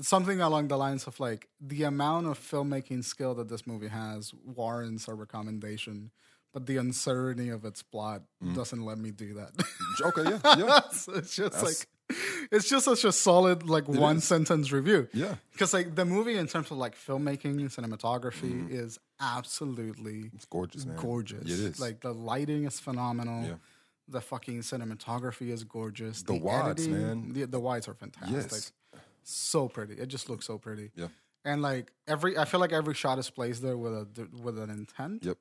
[0.00, 4.32] something along the lines of like the amount of filmmaking skill that this movie has
[4.44, 6.10] warrants a recommendation,
[6.52, 8.54] but the uncertainty of its plot Mm.
[8.54, 9.52] doesn't let me do that.
[10.02, 10.80] okay, yeah, yeah.
[10.90, 11.86] So it's just like
[12.50, 15.08] it's just such a solid like one sentence review.
[15.12, 15.36] Yeah.
[15.52, 18.74] Because like the movie in terms of like filmmaking and cinematography mm-hmm.
[18.74, 20.96] is absolutely It's gorgeous, man.
[20.96, 21.44] gorgeous.
[21.44, 21.80] It is.
[21.80, 23.44] Like the lighting is phenomenal.
[23.44, 23.54] Yeah.
[24.08, 26.22] The fucking cinematography is gorgeous.
[26.22, 27.32] The wides, man.
[27.32, 28.34] The, the wides are fantastic.
[28.34, 28.72] Yes.
[29.24, 29.94] So pretty.
[29.94, 30.92] It just looks so pretty.
[30.94, 31.08] Yeah.
[31.44, 34.70] And like every, I feel like every shot is placed there with a with an
[34.70, 35.24] intent.
[35.24, 35.38] Yep.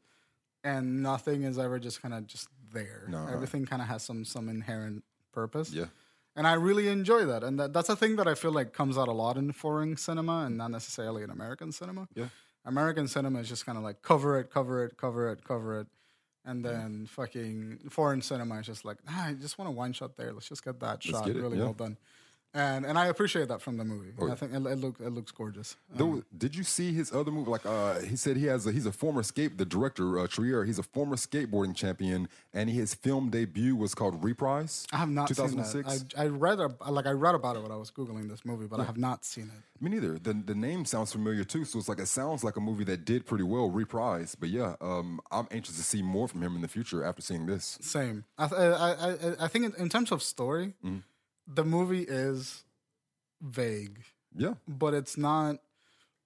[0.64, 3.04] And nothing is ever just kind of just there.
[3.08, 3.28] No.
[3.32, 5.72] Everything kind of has some some inherent purpose.
[5.72, 5.86] Yeah.
[6.36, 7.44] And I really enjoy that.
[7.44, 9.96] And that, that's a thing that I feel like comes out a lot in foreign
[9.96, 12.08] cinema and not necessarily in American cinema.
[12.14, 12.28] Yeah.
[12.66, 15.88] American cinema is just kind of like cover it, cover it, cover it, cover it.
[16.48, 20.16] And then fucking foreign cinema is just like, ah, I just want a one shot
[20.16, 20.32] there.
[20.32, 21.64] Let's just get that shot get it, really yeah.
[21.64, 21.98] well done.
[22.56, 24.14] And and I appreciate that from the movie.
[24.32, 25.76] I think it, it it looks gorgeous.
[25.94, 27.52] Though, did you see his other movie?
[27.52, 29.58] Like, uh, he said he has a, he's a former skate.
[29.58, 34.24] The director uh, Trier, he's a former skateboarding champion, and his film debut was called
[34.24, 34.88] Reprise.
[34.92, 36.04] I have not seen that.
[36.18, 38.66] I, I read a, like I read about it when I was googling this movie,
[38.66, 39.84] but I have not seen it.
[39.84, 40.18] Me neither.
[40.18, 43.04] The the name sounds familiar too, so it's like it sounds like a movie that
[43.06, 43.70] did pretty well.
[43.70, 47.22] Reprise, but yeah, um, I'm anxious to see more from him in the future after
[47.22, 47.78] seeing this.
[47.82, 48.24] Same.
[48.38, 51.00] I th- I I, I- I think in, in terms of story, Mm-hmm.
[51.48, 52.64] The movie is
[53.42, 54.00] vague,
[54.36, 55.58] Yeah, but it's not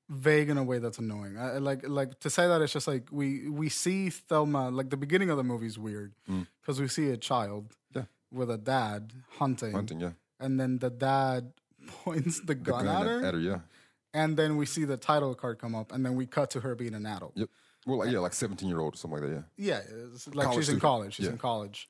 [0.10, 1.38] vague in a way that's annoying.
[1.38, 4.90] I, I like like to say that it's just like we we see Thelma like
[4.90, 6.14] the beginning of the movie is weird
[6.62, 7.96] because we see a child Mm.
[8.02, 8.04] Yeah.
[8.32, 10.00] with a dad hunting, hunting.
[10.00, 11.52] Yeah, and then the dad
[12.04, 13.60] points the gun, at her, At her, yeah,
[14.14, 16.76] and then we see the title card come up, and then we cut to her
[16.76, 17.34] being an adult.
[17.36, 17.50] yep.
[17.88, 19.44] Well, like, yeah, like 17 year old or something like that.
[19.58, 19.82] Yeah, Yeah,
[20.14, 20.82] it's like College she's in student.
[20.82, 21.14] college.
[21.16, 21.32] She's Yeah.
[21.32, 21.90] in college,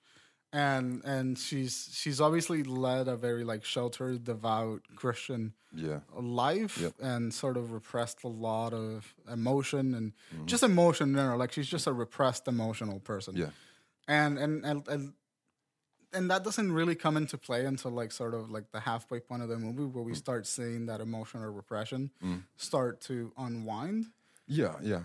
[0.51, 6.93] and and she's she's obviously led a very like sheltered, devout Christian yeah, life, Yep.
[6.99, 10.45] and sort of repressed a lot of emotion and Mm-hmm.
[10.47, 11.37] just emotion in general.
[11.37, 13.35] Like she's just a repressed emotional person.
[13.35, 13.51] yeah.
[14.07, 14.87] and and and.
[14.87, 15.13] and
[16.11, 19.43] and that doesn't really come into play until like sort of like the halfway point
[19.43, 20.07] of the movie where Mm.
[20.07, 22.09] we start seeing that emotional repression
[22.57, 24.07] start to unwind
[24.47, 25.03] Yeah, yeah.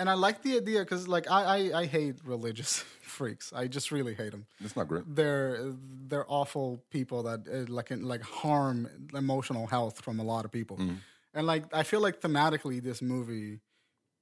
[0.00, 3.52] And I like the idea because, like, I, I I hate religious freaks.
[3.54, 4.46] I just really hate them.
[4.64, 5.04] It's not great.
[5.06, 5.72] They're
[6.08, 10.78] they're awful people that uh, like like harm emotional health from a lot of people.
[10.78, 10.96] Mm.
[11.34, 13.60] And like, I feel like thematically, this movie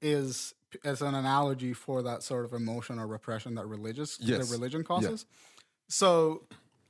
[0.02, 0.52] is
[0.84, 4.38] as an analogy for that sort of emotion or repression that religious Yes.
[4.48, 5.24] that religion causes.
[5.88, 6.42] So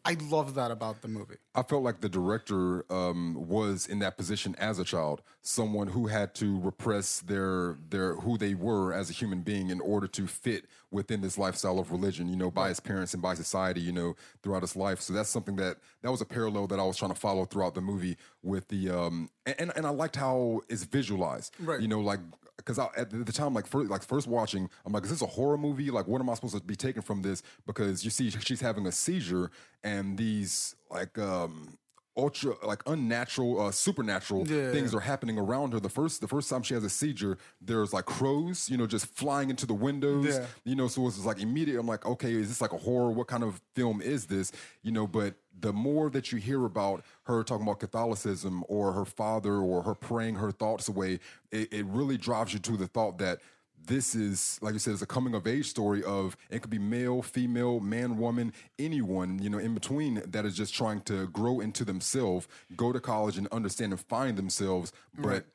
[0.09, 1.35] I love that about the movie.
[1.55, 6.07] I felt like the director um, was in that position as a child, someone who
[6.07, 10.27] had to repress their their who they were as a human being in order to
[10.27, 13.93] fit within this lifestyle of religion, you know, by his parents and by society, you
[13.93, 15.03] know, throughout his life.
[15.03, 17.75] So that's something that that was a parallel that I was trying to follow throughout
[17.75, 21.83] the movie with the um and and I liked how it's visualized, Right.
[21.83, 22.21] You know, like
[22.59, 25.57] because at the time, like first, like first watching, I'm like, is this a horror
[25.57, 25.91] movie?
[25.91, 27.43] Like, what am I supposed to be taking from this?
[27.67, 29.51] Because you see, she's having a seizure,
[29.83, 31.79] and these like um
[32.19, 34.73] ultra like unnatural, uh, supernatural Yeah.
[34.73, 35.81] things are happening around her.
[35.81, 39.07] The first, the first time she has a seizure, there's like crows, you know, just
[39.07, 40.27] flying into the windows.
[40.27, 40.47] Yeah.
[40.65, 41.79] You know, so it's just like immediate.
[41.79, 43.13] I'm like, okay, is this like a horror?
[43.13, 44.51] What kind of film is this?
[44.83, 49.05] You know, but the more that you hear about her talking about Catholicism or her
[49.05, 53.19] father or her praying her thoughts away, it, it really drives you to the thought
[53.19, 53.41] that
[53.87, 56.79] this is, like you said, it's a coming of age story of it could be
[56.79, 61.61] male, female, man, woman, anyone, you know, in between that is just trying to grow
[61.61, 64.93] into themselves, go to college and understand and find themselves.
[65.17, 65.47] But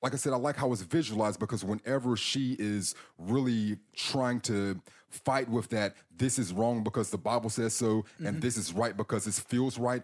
[0.00, 4.80] like I said, I like how it's visualized because whenever she is really trying to
[5.08, 8.96] fight with that, this is wrong because the Bible says so, and this is right
[8.96, 10.02] because it feels right.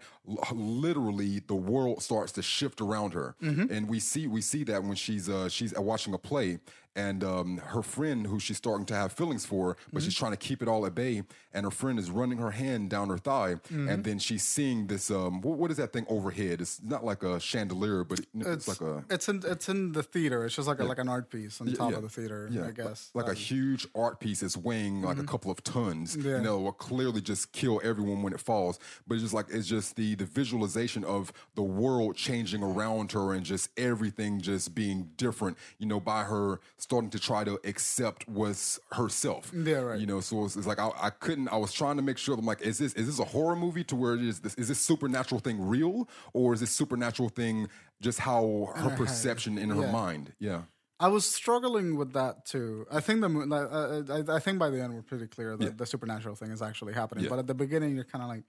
[0.53, 3.37] Literally, the world starts to shift around her,
[3.71, 6.59] and we see we see that when she's uh, she's watching a play,
[6.96, 10.37] and um, her friend who she's starting to have feelings for, but she's trying to
[10.37, 13.57] keep it all at bay, and her friend is running her hand down her thigh,
[13.70, 16.61] and then she's seeing this um, what, what is that thing overhead?
[16.61, 20.02] It's not like a chandelier, but it- it's, like a It's in it's in the
[20.02, 20.44] theater.
[20.44, 21.96] It's just like a, like an art piece on top yeah.
[21.96, 22.48] of the theater.
[22.50, 23.11] Yeah, I guess.
[23.14, 26.16] like a huge art piece that's weighing like a couple of tons.
[26.16, 26.28] Mm-hmm.
[26.28, 26.37] Yeah.
[26.37, 28.78] You know, will clearly just kill everyone when it falls.
[29.07, 33.33] But it's just like it's just the the visualization of the world changing around her
[33.33, 35.57] and just everything just being different.
[35.78, 39.51] You know, by her starting to try to accept was herself.
[39.55, 39.99] Yeah, right.
[40.01, 41.49] You know, so it's, it's like I, I couldn't.
[41.49, 42.37] I was trying to make sure.
[42.38, 44.68] I'm like, is this is this a horror movie to where it is this is
[44.68, 47.68] this supernatural thing real or is this supernatural thing
[48.01, 49.90] just how her perception in her Yeah.
[50.05, 50.33] mind?
[50.38, 50.62] Yeah.
[51.01, 52.87] I was struggling with that too.
[52.90, 55.87] I think the uh, I, I think by the end we're pretty clear that the
[55.87, 57.25] supernatural thing is actually happening.
[57.25, 57.31] Yeah.
[57.31, 58.44] But at the beginning, you're kind of like,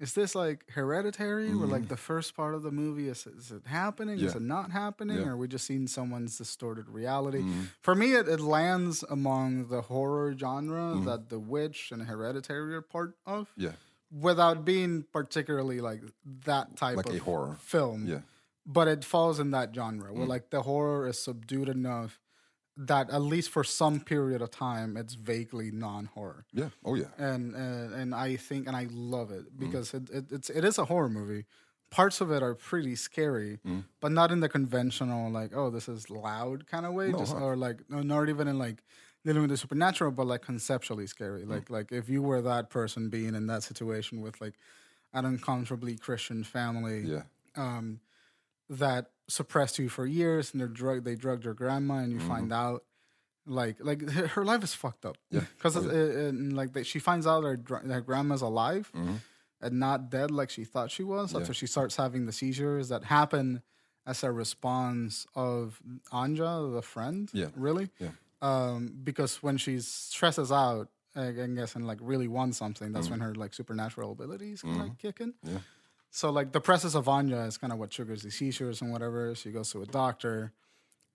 [0.00, 1.54] is this like hereditary?
[1.54, 4.18] Where like the first part of the movie is is it happening?
[4.20, 4.36] Is Mm.
[4.36, 5.16] It not happening?
[5.16, 5.24] Yeah.
[5.24, 5.26] Mm.
[5.28, 7.44] Or are we just seeing someone's distorted reality?
[7.80, 12.82] For me, it, it lands among the horror genre that The Witch and Hereditary are
[12.82, 13.48] part of.
[13.58, 13.64] Mm.
[13.64, 13.72] Yeah.
[14.10, 16.00] Without being particularly like
[16.44, 17.56] that type Like of a horror.
[17.60, 18.20] film Yeah.
[18.64, 20.16] but it falls in that genre Mm.
[20.16, 22.18] where like the horror is subdued enough
[22.80, 26.68] that at least for some period of time it's vaguely non-horror Yeah.
[26.84, 27.06] Oh yeah.
[27.18, 29.38] and and, and i think and i love Mm.
[29.40, 31.44] it because it, it, it's it is a horror movie
[31.90, 33.82] parts of it are pretty scary Mm.
[34.00, 37.56] but not in the conventional like oh this is loud kind of way just or
[37.56, 38.82] like no, not even in like
[39.24, 41.50] dealing with the supernatural but like conceptually scary Mm.
[41.54, 44.54] like like if you were that person being in that situation with like
[45.12, 47.22] an uncomfortably christian family Yeah.
[47.56, 48.00] um,
[48.70, 52.50] that suppressed you for years, and they're drug they drugged your grandma, and you find
[52.50, 52.52] mm-hmm.
[52.52, 52.84] out
[53.46, 55.16] like like her her life is fucked up.
[55.30, 55.40] Yeah.
[55.56, 59.16] because uh, uh, like they, she finds out her her grandma's alive, mm-hmm.
[59.60, 63.04] and not dead like she thought she was after she starts having the seizures that
[63.04, 63.62] happen
[64.06, 65.80] as a response of
[66.12, 67.28] Anja, the friend.
[67.34, 67.48] Yeah.
[67.54, 67.90] Really?
[67.98, 68.08] Yeah.
[68.40, 73.20] Um, because when she stresses out, I guess, and like really wants something, that's mm-hmm.
[73.20, 74.90] when her like supernatural abilities kind Mm-hmm.
[74.90, 75.34] of kick in.
[75.42, 75.58] Yeah.
[76.10, 79.34] So like the presence of Anja is kind of what triggers the seizures and whatever.
[79.34, 80.52] She goes to a doctor,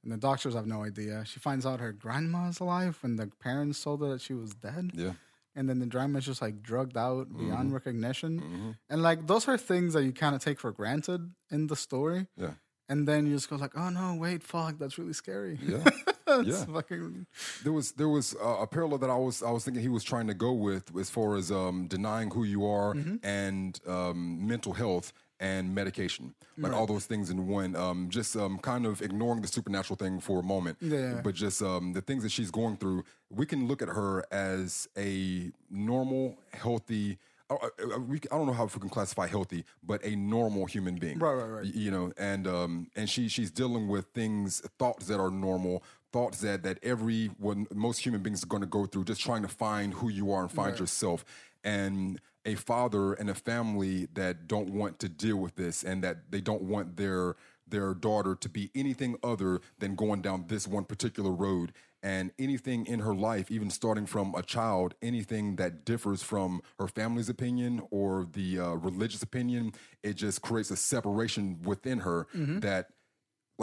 [0.03, 1.23] and the doctors have no idea.
[1.25, 4.91] She finds out her grandma's alive when the parents told her that she was dead.
[4.93, 5.13] Yeah.
[5.55, 7.73] And then the grandma's just like drugged out beyond Mm-hmm.
[7.73, 8.75] recognition.
[8.89, 12.27] And like those are things that you kind of take for granted in the story.
[12.37, 12.53] Yeah.
[12.89, 15.59] And then you just go like, oh no, wait, fuck, that's really scary.
[15.61, 15.83] Yeah.
[16.45, 16.65] Yeah.
[16.65, 17.25] fucking
[17.63, 20.03] there was there was uh, a parallel that I was I was thinking he was
[20.03, 23.15] trying to go with as far as um, denying who you are Mm-hmm.
[23.23, 27.75] and um, mental health and medication, like all those things in one.
[27.75, 31.19] Um, just um, kind of ignoring the supernatural thing for a moment, Yeah.
[31.21, 33.03] but just um, the things that she's going through.
[33.29, 37.17] We can look at her as a normal, healthy.
[37.49, 37.55] I,
[37.93, 41.19] I, we, I don't know how we can classify healthy, but a normal human being,
[41.19, 41.65] Right, right, right.
[41.65, 45.83] You know, and um, and she she's dealing with things, thoughts that are normal,
[46.13, 49.41] thoughts that that every one most human beings are going to go through, just trying
[49.41, 51.25] to find who you are and find yourself.
[51.65, 56.31] And a father and a family that don't want to deal with this, and that
[56.31, 57.35] they don't want their
[57.67, 61.73] their daughter to be anything other than going down this one particular road.
[62.03, 66.87] And anything in her life, even starting from a child, anything that differs from her
[66.87, 69.71] family's opinion or the uh, religious opinion,
[70.03, 72.27] it just creates a separation within her
[72.59, 72.89] that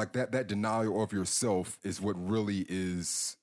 [0.01, 3.37] like that that denial of yourself is what really is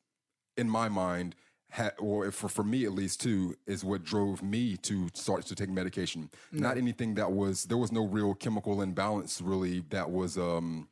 [0.56, 1.36] in my mind
[1.72, 5.56] ha- or for for me at least too is what drove me to start to
[5.56, 6.30] take medication.
[6.52, 10.88] Not anything that was there was no real chemical imbalance really that was um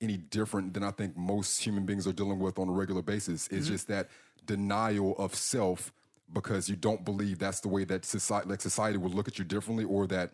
[0.00, 3.48] any different than I think most human beings are dealing with on a regular basis.
[3.48, 4.08] It's just that
[4.46, 5.92] denial of self
[6.32, 9.44] because you don't believe that's the way that society, like society, would look at you
[9.44, 10.32] differently, or that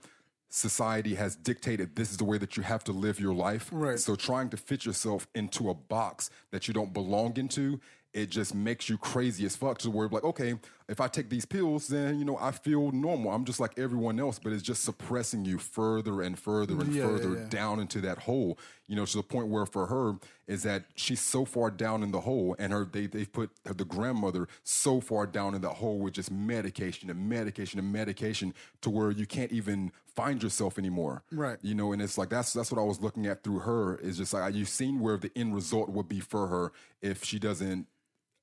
[0.54, 3.70] society has dictated this is the way that you have to live your life.
[3.72, 3.98] Right.
[3.98, 7.80] So trying to fit yourself into a box that you don't belong into.
[8.12, 10.56] It just makes you crazy as fuck to where like, okay,
[10.88, 13.33] if I take these pills, then you know I feel normal.
[13.33, 17.03] I'm just like everyone else, but it's just suppressing you further and further and Yeah,
[17.03, 17.49] yeah, further yeah.
[17.49, 20.14] down into that hole, you know, to the point where for her
[20.47, 23.85] is that she's so far down in the hole, and her they they put the
[23.85, 28.90] grandmother so far down in the hole with just medication and medication and medication to
[28.90, 31.23] where you can't even find yourself anymore.
[31.33, 31.59] Right.
[31.62, 34.18] You know, and it's like that's that's what I was looking at through her is
[34.18, 37.87] just like you've seen where the end result would be for her if she doesn't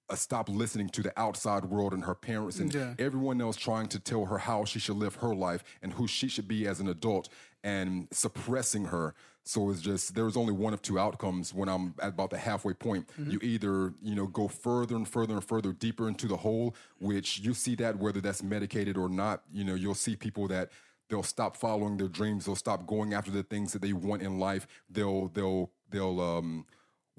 [0.09, 2.93] uh, stop listening to the outside world and her parents and Yeah.
[2.99, 6.27] everyone else trying to tell her how she should live her life and who she
[6.27, 7.29] should be as an adult
[7.63, 9.13] and suppressing her.
[9.43, 12.73] So it's just there's only one of two outcomes when I'm at about the halfway
[12.73, 13.07] point.
[13.19, 13.31] Mm-hmm.
[13.31, 17.39] You either, you know, go further and further and further deeper into the hole, which
[17.39, 20.69] you see that whether that's medicated or not, you know, you'll see people that
[21.09, 24.37] they'll stop following their dreams, they'll stop going after the things that they want in
[24.39, 24.67] life.
[24.89, 26.65] They'll they'll they'll um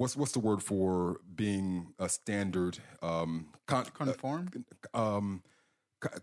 [0.00, 4.48] what's what's the word for being a standard um con- conform?
[4.94, 5.42] um
[6.00, 6.18] co-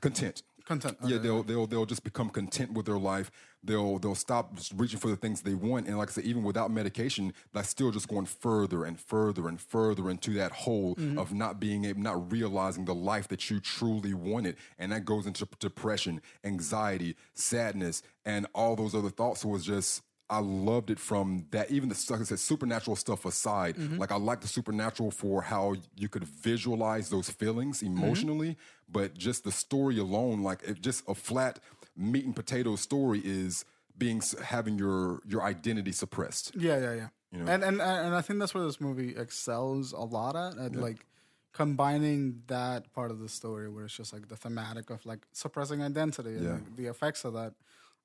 [0.00, 0.42] content.
[0.64, 0.98] Content.
[1.06, 3.30] yeah they'll they'll they'll just become content with their life.
[3.64, 4.44] They'll they'll stop
[4.76, 5.86] reaching for the things they want.
[5.86, 9.58] And like i said even without medication that's still just going further and further and
[9.58, 11.18] further into that hole Mm-hmm.
[11.18, 14.56] of not being able not realizing the life that you truly wanted.
[14.78, 19.40] And that goes into depression anxiety sadness and all those other thoughts.
[19.40, 23.24] So it's just I loved it from that, even the like I said, supernatural stuff
[23.24, 23.76] aside.
[23.76, 23.96] Mm-hmm.
[23.98, 27.96] Like I like the supernatural for how you could visualize those feelings Mm-hmm.
[27.96, 28.56] emotionally,
[28.90, 31.60] but just the story alone, like it, just a flat
[31.96, 33.64] meat and potato story is
[33.96, 36.52] being having your your identity suppressed.
[36.54, 37.08] Yeah, yeah, yeah.
[37.32, 37.52] You know?
[37.52, 41.06] And and and I think that's where this movie excels a lot at, at like
[41.52, 45.82] combining that part of the story where it's just like the thematic of like suppressing
[45.82, 46.58] identity and Yeah.
[46.76, 47.54] the effects of that,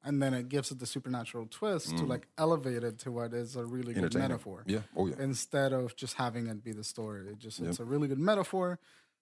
[0.03, 1.97] and then it gives it the supernatural twist Mm.
[1.99, 4.63] to like elevate it to what is a really good metaphor.
[4.67, 4.81] Yeah.
[4.95, 5.15] Oh yeah.
[5.19, 8.79] Instead of just having it be the story, it just it's a really good metaphor.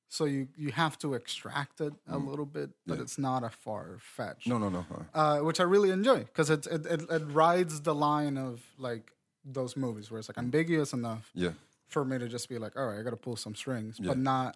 [0.09, 3.97] So you you have to extract it a little bit, but it's not a far
[3.99, 4.49] fetch Mm.
[4.49, 4.85] No, no, no.
[4.91, 8.61] uh, uh, which I really enjoy because it, it it it rides the line of
[8.77, 9.11] like
[9.45, 11.53] those movies where it's like ambiguous enough Yeah.
[11.87, 14.17] for me to just be like, all right, I got to pull some strings, but
[14.17, 14.55] not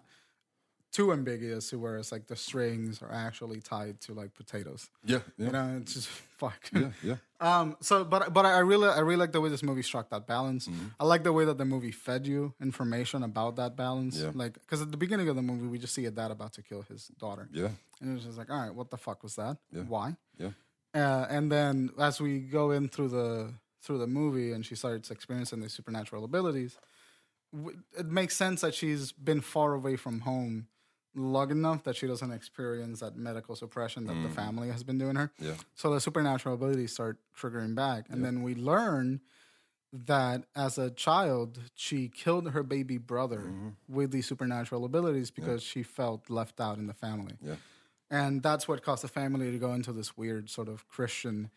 [0.96, 4.88] too ambiguous to where it's like the strings are actually tied to like potatoes.
[5.04, 5.18] Yeah.
[5.36, 5.46] Yeah.
[5.46, 6.08] You know, it's just
[6.42, 6.60] fuck.
[6.72, 6.90] Yeah.
[7.02, 7.16] Yeah.
[7.38, 7.76] Um.
[7.82, 10.66] So, but but I really I really like the way this movie struck that balance.
[10.68, 10.86] Mm-hmm.
[10.98, 14.18] I like the way that the movie fed you information about that balance.
[14.18, 14.30] Yeah.
[14.34, 16.62] Like, because at the beginning of the movie, we just see a dad about to
[16.62, 17.68] kill his daughter, Yeah.
[18.00, 19.58] and it was just like, all right, what the fuck was that?
[19.70, 19.82] Yeah.
[19.82, 20.16] Why?
[20.38, 20.52] Yeah.
[20.94, 25.10] Uh, and then as we go in through the through the movie and she starts
[25.10, 26.78] experiencing these supernatural abilities,
[27.98, 30.68] it makes sense that she's been far away from home
[31.16, 35.16] long enough that she doesn't experience that medical suppression that the family has been doing
[35.16, 35.32] her.
[35.40, 35.54] Yeah.
[35.74, 38.06] So the supernatural abilities start triggering back.
[38.10, 39.20] And then we learn
[39.92, 43.68] that as a child, she killed her baby brother Mm-hmm.
[43.88, 47.34] with these supernatural abilities because she felt left out in the family.
[47.42, 47.54] Yeah.
[48.10, 51.50] And that's what caused the family to go into this weird sort of Christian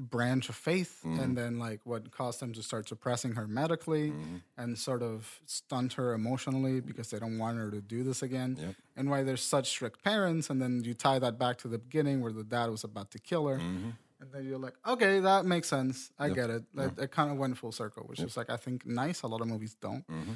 [0.00, 1.00] branch of faith.
[1.04, 1.20] Mm-hmm.
[1.20, 4.36] And then, like, what caused them to start suppressing her medically Mm-hmm.
[4.56, 8.56] and sort of stunt her emotionally because they don't want her to do this again.
[8.58, 8.74] Yep.
[8.96, 10.50] And why there's such strict parents.
[10.50, 13.18] And then you tie that back to the beginning where the dad was about to
[13.18, 13.58] kill her.
[13.58, 13.90] Mm-hmm.
[14.20, 16.10] And then you're like, okay, that makes sense.
[16.18, 16.64] I get it.
[16.74, 19.22] Like, It kind of went full circle, which is like I think nice.
[19.22, 20.06] A lot of movies don't.
[20.08, 20.32] Mm-hmm.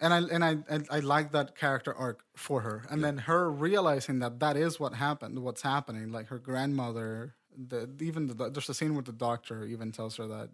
[0.00, 3.50] And I and I, I I like that character arc for her, and then her
[3.50, 6.10] realizing that that is what happened, what's happening.
[6.10, 10.26] Like her grandmother, the even the, there's a scene with the doctor even tells her
[10.26, 10.48] that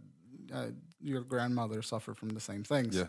[0.52, 0.66] uh,
[1.00, 2.96] your grandmother suffered from the same things.
[2.96, 3.04] Yeah.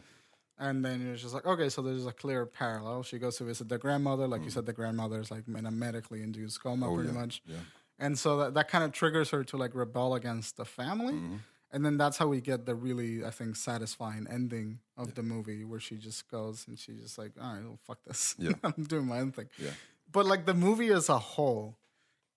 [0.62, 3.04] And then it's just like, okay, so there's a clear parallel.
[3.04, 5.72] She goes to visit the grandmother, like you said, the grandmother is like in a
[5.72, 7.12] medically induced coma, pretty Mm.
[7.12, 7.42] Oh, yeah, much.
[7.46, 7.56] yeah.
[7.98, 11.14] And so that, that kind of triggers her to like rebel against the family.
[11.14, 11.36] Mm-hmm.
[11.72, 15.64] And then that's how we get the really, I think, satisfying ending of the movie
[15.64, 18.36] where she just goes and she's just like, all right, well, fuck this.
[18.38, 18.52] Yeah.
[18.64, 19.48] I'm doing my own thing.
[19.58, 19.72] Yeah.
[20.12, 21.78] But like the movie as a whole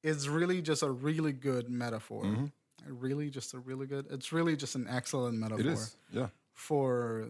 [0.02, 2.24] is really just a really good metaphor.
[2.24, 2.46] Mm-hmm.
[2.86, 5.96] Really, just a really good, it's really just an excellent metaphor It is.
[6.10, 6.28] Yeah.
[6.52, 7.28] for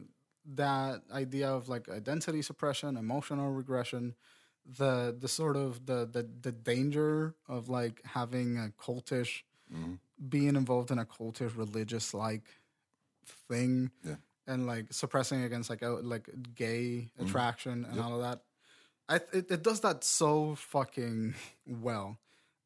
[0.55, 4.15] that idea of like identity suppression, emotional regression,
[4.79, 9.95] the the sort of the the, the danger of like having a cultish Mm-hmm.
[10.29, 12.45] being involved in a cultish religious like
[13.49, 14.17] thing Yeah.
[14.47, 17.27] and like suppressing against like a, like gay Mm-hmm.
[17.27, 18.43] attraction and all of that.
[19.09, 21.35] I it, it does that so fucking
[21.67, 22.19] well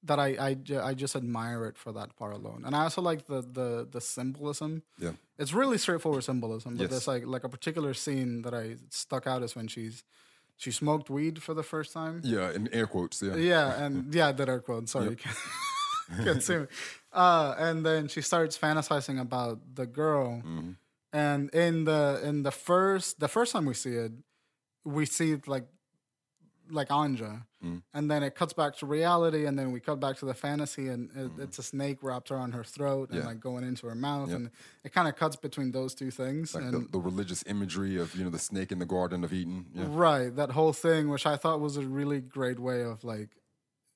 [0.07, 0.51] that I I,
[0.91, 2.63] I just admire it for that part alone.
[2.67, 4.83] And I also like the the the symbolism.
[4.99, 5.13] Yeah.
[5.39, 6.91] It's really straightforward symbolism, but Yes.
[6.91, 10.03] there's like like a particular scene that I stuck out is when she's
[10.57, 12.21] she smoked weed for the first time.
[12.25, 12.51] Yeah.
[12.57, 13.21] In air quotes.
[13.23, 13.37] Yeah.
[13.37, 14.89] Yeah, and yeah, that air quote.
[14.89, 15.17] Sorry, you
[16.25, 16.67] can't, see me.
[17.13, 20.71] Uh, and then she starts fantasizing about the girl, Mm-hmm.
[21.13, 24.13] and in the in the first the first time we see it,
[24.85, 25.67] we see it like
[26.71, 27.83] like Anja, Mm.
[27.95, 30.89] and then it cuts back to reality, and then we cut back to the fantasy,
[30.89, 31.43] and it, Mm-hmm.
[31.43, 33.27] it's a snake wrapped around her throat and Yeah.
[33.27, 34.51] like going into her mouth, and
[34.85, 38.15] it kind of cuts between those two things, Like and the, the religious imagery of
[38.15, 39.67] you know the snake in the garden of Eden.
[39.75, 39.87] Yeah.
[39.89, 43.31] Right, that whole thing, which I thought was a really great way of like,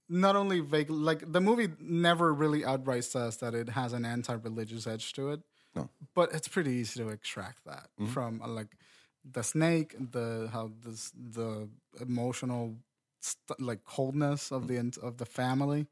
[0.08, 4.86] not only vague, like the movie never really outright says that it has an anti-religious
[4.86, 5.40] edge to it,
[5.76, 5.88] No.
[6.14, 8.76] but it's pretty easy to extract that from uh, like
[9.24, 11.68] the snake, the how this the
[12.00, 12.76] emotional
[13.20, 15.86] st- like coldness of the of the family,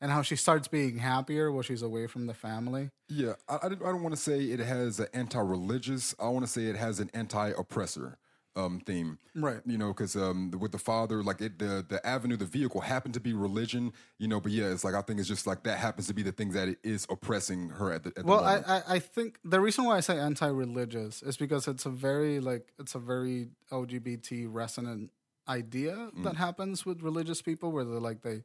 [0.00, 2.90] and how she starts being happier while she's away from the family.
[3.08, 6.14] Yeah, I, I, don't- want to say it has an anti-religious.
[6.18, 8.18] I want to say it has an anti-oppressor
[8.56, 9.18] um, theme.
[9.34, 9.60] Right.
[9.66, 13.14] You know, because um, with the father, like it, the the avenue, the vehicle happened
[13.14, 13.92] to be religion.
[14.18, 16.22] You know, but yeah, it's like I think it's just like that happens to be
[16.22, 18.12] the things that it is oppressing her at the.
[18.16, 18.84] At Well, the I, moment.
[18.88, 22.72] I, I think the reason why I say anti-religious is because it's a very like
[22.78, 25.10] it's a very LGBT resonant
[25.48, 26.24] idea Mm.
[26.24, 28.42] that happens with religious people, where they like they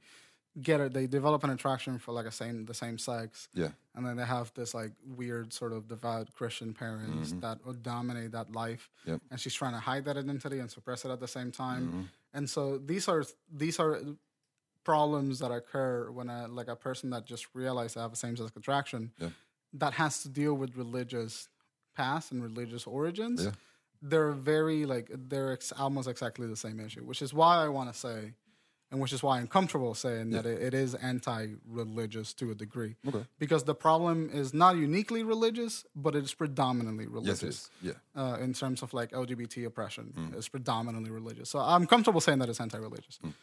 [0.61, 4.05] get it, they develop an attraction for like a same the same sex, yeah, and
[4.05, 8.51] then they have this like weird sort of devout Christian parents that would dominate that
[8.51, 9.11] life, Mm-hmm.
[9.11, 9.21] Yep.
[9.31, 12.01] and she's trying to hide that identity and suppress it at the same time, Mm-hmm.
[12.33, 14.01] and so these are these are
[14.83, 18.35] problems that occur when a like a person that just realized they have a same
[18.35, 19.29] sex attraction Yeah.
[19.73, 21.49] that has to deal with religious
[21.95, 23.43] past and religious origins.
[23.45, 23.51] Yeah.
[24.01, 27.93] They're very like they're ex- almost exactly the same issue, which is why I want
[27.93, 28.33] to say,
[28.91, 32.95] and which is why I'm comfortable saying that it, it is anti-religious to a degree.
[33.07, 33.25] Okay.
[33.39, 37.95] Because the problem is not uniquely religious, but it's predominantly religious yes, it is.
[38.15, 40.35] Yeah, uh, in terms of like LGBT oppression Mm.
[40.37, 41.49] is predominantly religious.
[41.49, 43.19] So I'm comfortable saying that it's anti-religious.
[43.23, 43.33] Mm.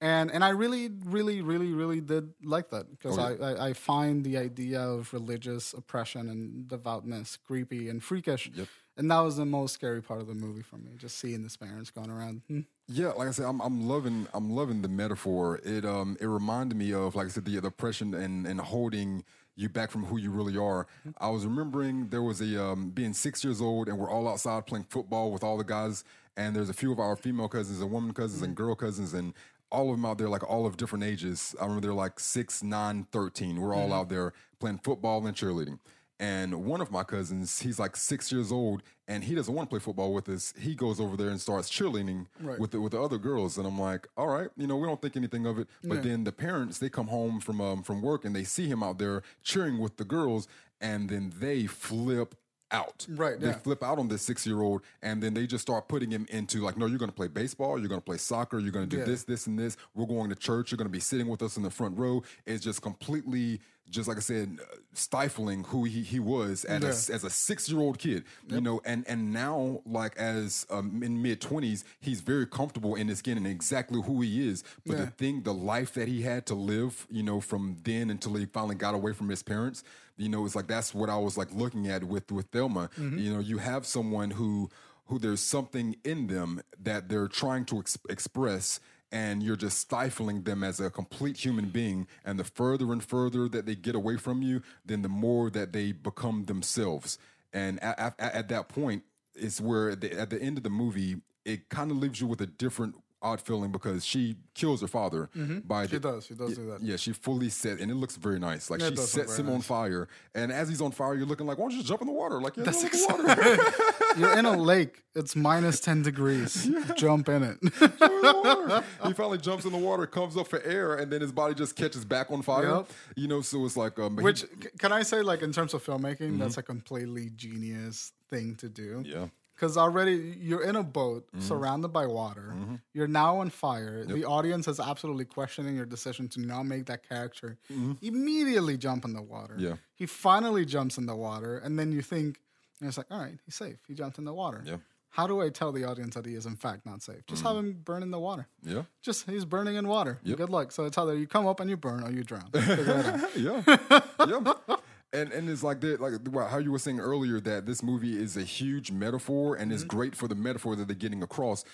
[0.00, 3.46] And and I really, really, really, really did like that because Oh, yeah.
[3.46, 8.50] I, I, I find the idea of religious oppression and devoutness creepy and freakish.
[8.54, 8.68] Yep.
[8.98, 11.56] And that was the most scary part of the movie for me, just seeing the
[11.56, 12.42] parents going around.
[12.48, 12.60] Hmm.
[12.88, 15.60] Yeah, like I said, I'm, I'm loving I'm loving the metaphor.
[15.62, 19.24] It um it reminded me of like I said the, the oppression and and holding
[19.54, 20.86] you back from who you really are.
[21.18, 24.66] I was remembering there was a um being six years old and we're all outside
[24.66, 26.02] playing football with all the guys
[26.36, 29.32] and there's a few of our female cousins and woman cousins and girl cousins and
[29.70, 31.54] all of them out there like all of different ages.
[31.60, 33.60] I remember they're like six, nine, 13.
[33.60, 35.78] We're all out there playing football and cheerleading.
[36.20, 39.70] And one of my cousins, he's like six years old, and he doesn't want to
[39.70, 40.52] play football with us.
[40.58, 42.58] He goes over there and starts cheerleading Right.
[42.58, 45.00] with the, with the other girls, and I'm like, all right, you know, we don't
[45.00, 45.68] think anything of it.
[45.84, 48.82] But then the parents, they come home from um, from work and they see him
[48.82, 50.48] out there cheering with the girls,
[50.80, 52.34] and then they flip
[52.70, 53.06] out.
[53.08, 53.52] Right, They yeah.
[53.54, 56.60] flip out on this six year old and then they just start putting him into
[56.60, 58.90] like, no, you're going to play baseball, you're going to play soccer, you're going to
[58.94, 59.04] do Yeah.
[59.06, 59.78] this, this, and this.
[59.94, 60.70] We're going to church.
[60.70, 62.22] You're going to be sitting with us in the front row.
[62.44, 63.60] It's just completely,
[63.90, 67.68] just like I said, uh, stifling who he, he was as, a, as a six
[67.68, 68.24] year old kid.
[68.48, 73.08] You know, and and now like as um, in mid twenties, he's very comfortable in
[73.08, 74.64] his skin and exactly who he is.
[74.86, 78.34] But the thing, the life that he had to live, you know, from then until
[78.34, 79.82] he finally got away from his parents,
[80.16, 82.90] you know, it's like that's what I was like looking at with with Thelma.
[83.18, 84.68] You know, you have someone who
[85.06, 88.78] who there's something in them that they're trying to ex- express
[89.10, 93.48] and you're just stifling them as a complete human being and the further and further
[93.48, 97.18] that they get away from you then the more that they become themselves.
[97.52, 99.04] And at, at, at that point
[99.34, 102.40] it's where the, at the end of the movie it kind of leaves you with
[102.40, 105.28] a different odd feeling because she kills her father
[105.64, 106.26] by She the, does.
[106.26, 106.82] She does do that.
[106.82, 108.70] yeah, she fully set, and it looks very nice.
[108.70, 111.46] Like Yeah, she sets very him on fire, and as he's on fire, you're looking
[111.46, 112.40] like, why don't you just jump in the water?
[112.40, 113.84] Like, yeah, That's jump in the water.
[114.18, 115.02] You're in a lake.
[115.14, 116.68] It's minus ten degrees.
[116.96, 117.58] Jump in it.
[117.78, 121.30] Jump in he finally jumps in the water, comes up for air, and then his
[121.30, 122.76] body just catches back on fire.
[122.76, 122.90] Yep.
[123.16, 124.46] You know, so it's like, um, Which c-
[124.78, 128.96] can I say, like in terms of filmmaking, that's a completely genius thing to do.
[129.02, 129.10] Mm-hmm.
[129.10, 129.26] yeah,
[129.58, 131.40] Because already you're in a boat Mm-hmm.
[131.46, 132.54] surrounded by water.
[132.94, 134.04] You're now on fire.
[134.04, 137.58] The audience is absolutely questioning your decision to not make that character
[138.00, 139.54] immediately jump in the water.
[139.54, 139.64] Mm-hmm.
[139.66, 139.74] Yeah.
[139.94, 142.40] He finally jumps in the water, and then you think,
[142.80, 143.78] and it's like, all right, he's safe.
[143.88, 144.62] He jumped in the water.
[144.64, 144.76] Yeah.
[145.10, 147.26] How do I tell the audience that he is in fact not safe?
[147.26, 148.46] Just have him burn in the water.
[148.62, 150.20] yeah, Just he's burning in water.
[150.24, 150.70] Good luck.
[150.70, 152.48] So it's either you come up and you burn or you drown.
[152.52, 153.36] Figure it out.
[153.36, 153.62] yeah,
[154.28, 154.76] yeah.
[155.12, 156.12] And and it's like that, like
[156.50, 159.74] how you were saying earlier that this movie is a huge metaphor and Mm-hmm.
[159.74, 161.64] it's great for the metaphor that they're getting across.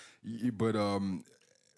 [0.57, 1.25] But um,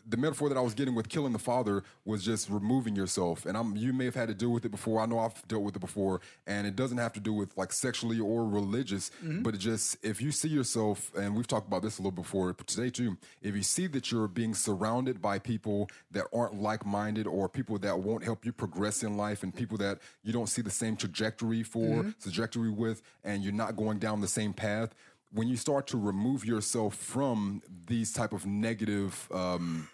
[0.09, 3.45] the metaphor that I was getting with killing the father was just removing yourself.
[3.45, 5.01] And I'm you may have had to deal with it before.
[5.01, 7.73] I know I've dealt with it before, and it doesn't have to do with like
[7.73, 9.43] sexually or religious, Mm-hmm.
[9.43, 12.53] but it just if you see yourself, and we've talked about this a little before
[12.53, 13.17] but today too.
[13.43, 17.99] If you see that you're being surrounded by people that aren't like-minded or people that
[17.99, 21.63] won't help you progress in life, and people that you don't see the same trajectory
[21.63, 24.95] for trajectory with, and you're not going down the same path
[25.33, 29.89] when you start to remove yourself from these type of negative um,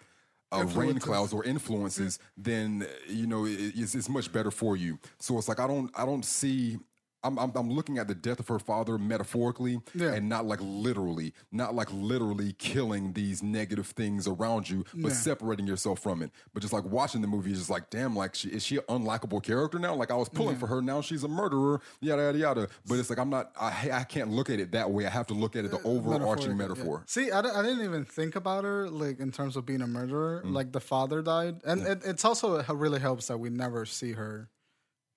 [0.53, 4.99] uh, rain clouds or influences, then you know it, it's, it's much better for you.
[5.19, 6.77] So it's like I don't I don't see.
[7.23, 10.13] I'm, I'm, I'm looking at the death of her father metaphorically Yeah.
[10.13, 15.13] and not like literally, not like literally killing these negative things around you, but Yeah.
[15.13, 16.31] separating yourself from it.
[16.53, 18.83] But just like watching the movie is just like, damn, like she, is she an
[18.89, 19.95] unlikable character now?
[19.95, 22.67] Like I was pulling for her, now she's a murderer, yada yada yada.
[22.87, 25.05] But it's like I'm not, I, I can't look at it that way.
[25.05, 26.99] I have to look at it the overarching metaphor.
[26.99, 27.03] yeah.
[27.07, 30.41] See, I, I didn't even think about her like in terms of being a murderer.
[30.45, 30.53] Mm.
[30.53, 34.11] Like the father died, and it, it's also it really helps that we never see
[34.13, 34.49] her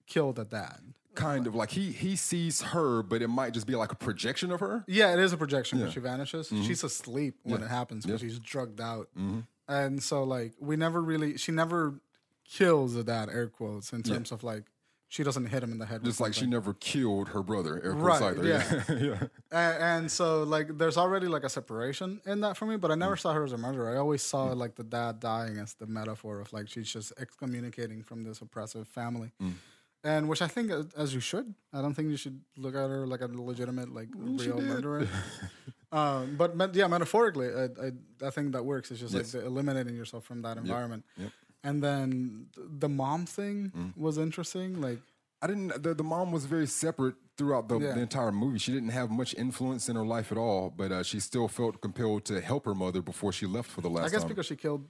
[0.07, 0.81] kill the dad.
[1.17, 4.53] Kind of like he he sees her, but it might just be like a projection
[4.53, 4.85] of her.
[4.87, 6.49] Yeah, it is a projection when she vanishes.
[6.51, 6.63] Mm-hmm.
[6.65, 9.41] She's asleep when it happens because she's drugged out, Mm-hmm.
[9.69, 12.01] and so like we never really she never
[12.49, 14.65] kills the dad air quotes in terms of like
[15.09, 16.01] she doesn't hit him in the head.
[16.03, 16.51] with Just like she something.
[16.51, 18.49] never killed her brother, air Right, quotes either.
[18.49, 18.99] yeah.
[19.21, 19.27] yeah.
[19.53, 22.95] A- and so like there's already like a separation in that for me but i
[22.95, 22.99] Mm.
[22.99, 25.87] never saw her as a murderer i always saw like the dad dying as the
[25.87, 29.53] metaphor of like she's just excommunicating from this oppressive family Mm.
[30.11, 30.67] And which i think
[31.05, 34.09] as you should i don't think you should look at her like a legitimate like
[34.43, 35.03] real murderer
[35.99, 37.89] um, but me- yeah metaphorically I, I,
[38.29, 39.35] I think that works it's just Yes.
[39.35, 41.29] like the eliminating yourself from that environment Yep.
[41.29, 41.69] Mm.
[41.69, 42.07] and then
[42.55, 43.57] th- the mom thing
[43.97, 45.01] was interesting like
[45.43, 45.83] I didn't.
[45.83, 47.93] The, the mom was very separate throughout the, Yeah.
[47.93, 48.59] the entire movie.
[48.59, 51.75] She didn't have much influence in her life at all, but uh, she still felt
[51.83, 54.29] compelled to help her mother before she left for the last I guess time.
[54.31, 54.89] because she killed,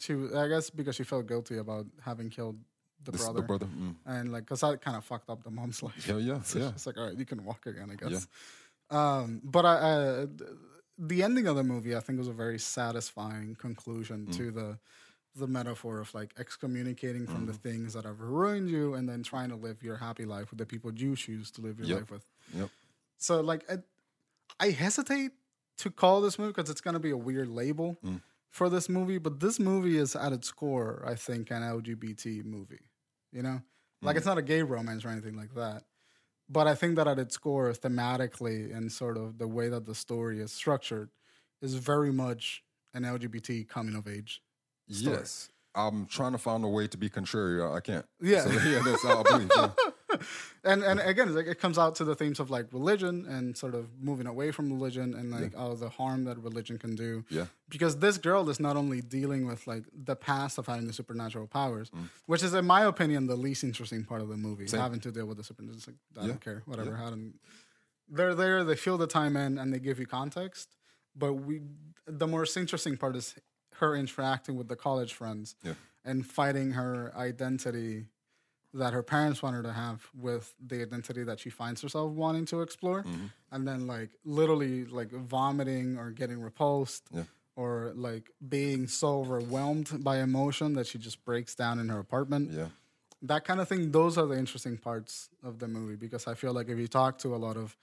[0.00, 0.12] she.
[0.42, 2.56] I guess because she felt guilty about having killed
[3.02, 3.66] the This- brother, the brother.
[3.66, 3.96] Mm.
[4.06, 6.06] and like, cause that kind of fucked up the mom's life.
[6.08, 6.68] Yeah, yeah, So yeah.
[6.70, 8.26] It's like, all right, you can walk again, I guess.
[8.90, 9.18] Yeah.
[9.18, 9.74] Um, but I,
[10.22, 10.26] I,
[10.98, 14.36] the ending of the movie, I think, was a very satisfying conclusion Mm.
[14.36, 14.78] to the
[15.36, 17.56] the metaphor of like excommunicating from the Mm.
[17.60, 20.66] things that have ruined you, and then trying to live your happy life with the
[20.66, 21.98] people you choose to live your Yep.
[21.98, 22.24] life with.
[22.54, 22.70] Yep.
[23.18, 23.78] So like I,
[24.60, 25.32] I hesitate
[25.78, 28.22] to call this movie because it's gonna be a weird label Mm.
[28.54, 32.84] For this movie, but this movie is at its core, I think, an LGBT movie.
[33.32, 33.60] You know,
[34.00, 34.18] like Mm.
[34.18, 35.82] it's not a gay romance or anything like that.
[36.48, 39.94] But I think that at its core, thematically and sort of the way that the
[39.94, 41.10] story is structured,
[41.60, 44.40] is very much an LGBT coming of age.
[44.88, 45.16] story.
[45.16, 45.48] Yes.
[45.74, 47.60] I'm trying to find a way to be contrary.
[47.60, 48.06] I can't.
[48.20, 48.42] Yeah.
[48.44, 49.50] So, yeah, that's how I believe.
[49.56, 49.70] yeah.
[50.64, 53.74] and and again, like it comes out to the themes of like religion and sort
[53.74, 57.24] of moving away from religion and like all the harm that religion can do.
[57.28, 57.46] Yeah.
[57.68, 61.46] Because this girl is not only dealing with like the past of having the supernatural
[61.46, 62.08] powers, mm.
[62.26, 64.80] which is in my opinion the least interesting part of the movie, Same.
[64.80, 65.80] having to deal with the supernatural.
[65.86, 66.28] Like, I Yeah.
[66.28, 66.96] don't care, whatever.
[66.96, 67.32] How to,
[68.08, 70.76] they're there, they fill the time in, and they give you context.
[71.16, 71.62] But we,
[72.06, 73.34] the most interesting part is
[73.76, 75.74] her interacting with the college friends Yeah.
[76.04, 78.06] and fighting her identity
[78.74, 82.44] that her parents want her to have with the identity that she finds herself wanting
[82.46, 83.26] to explore, Mm-hmm.
[83.52, 87.04] and then like literally like vomiting or getting repulsed.
[87.12, 87.24] Yeah.
[87.56, 92.50] Or like being so overwhelmed by emotion that she just breaks down in her apartment
[92.50, 92.70] Yeah.
[93.22, 96.52] that kind of thing those are the interesting parts of the movie because i feel
[96.52, 97.76] like if you talk to a lot of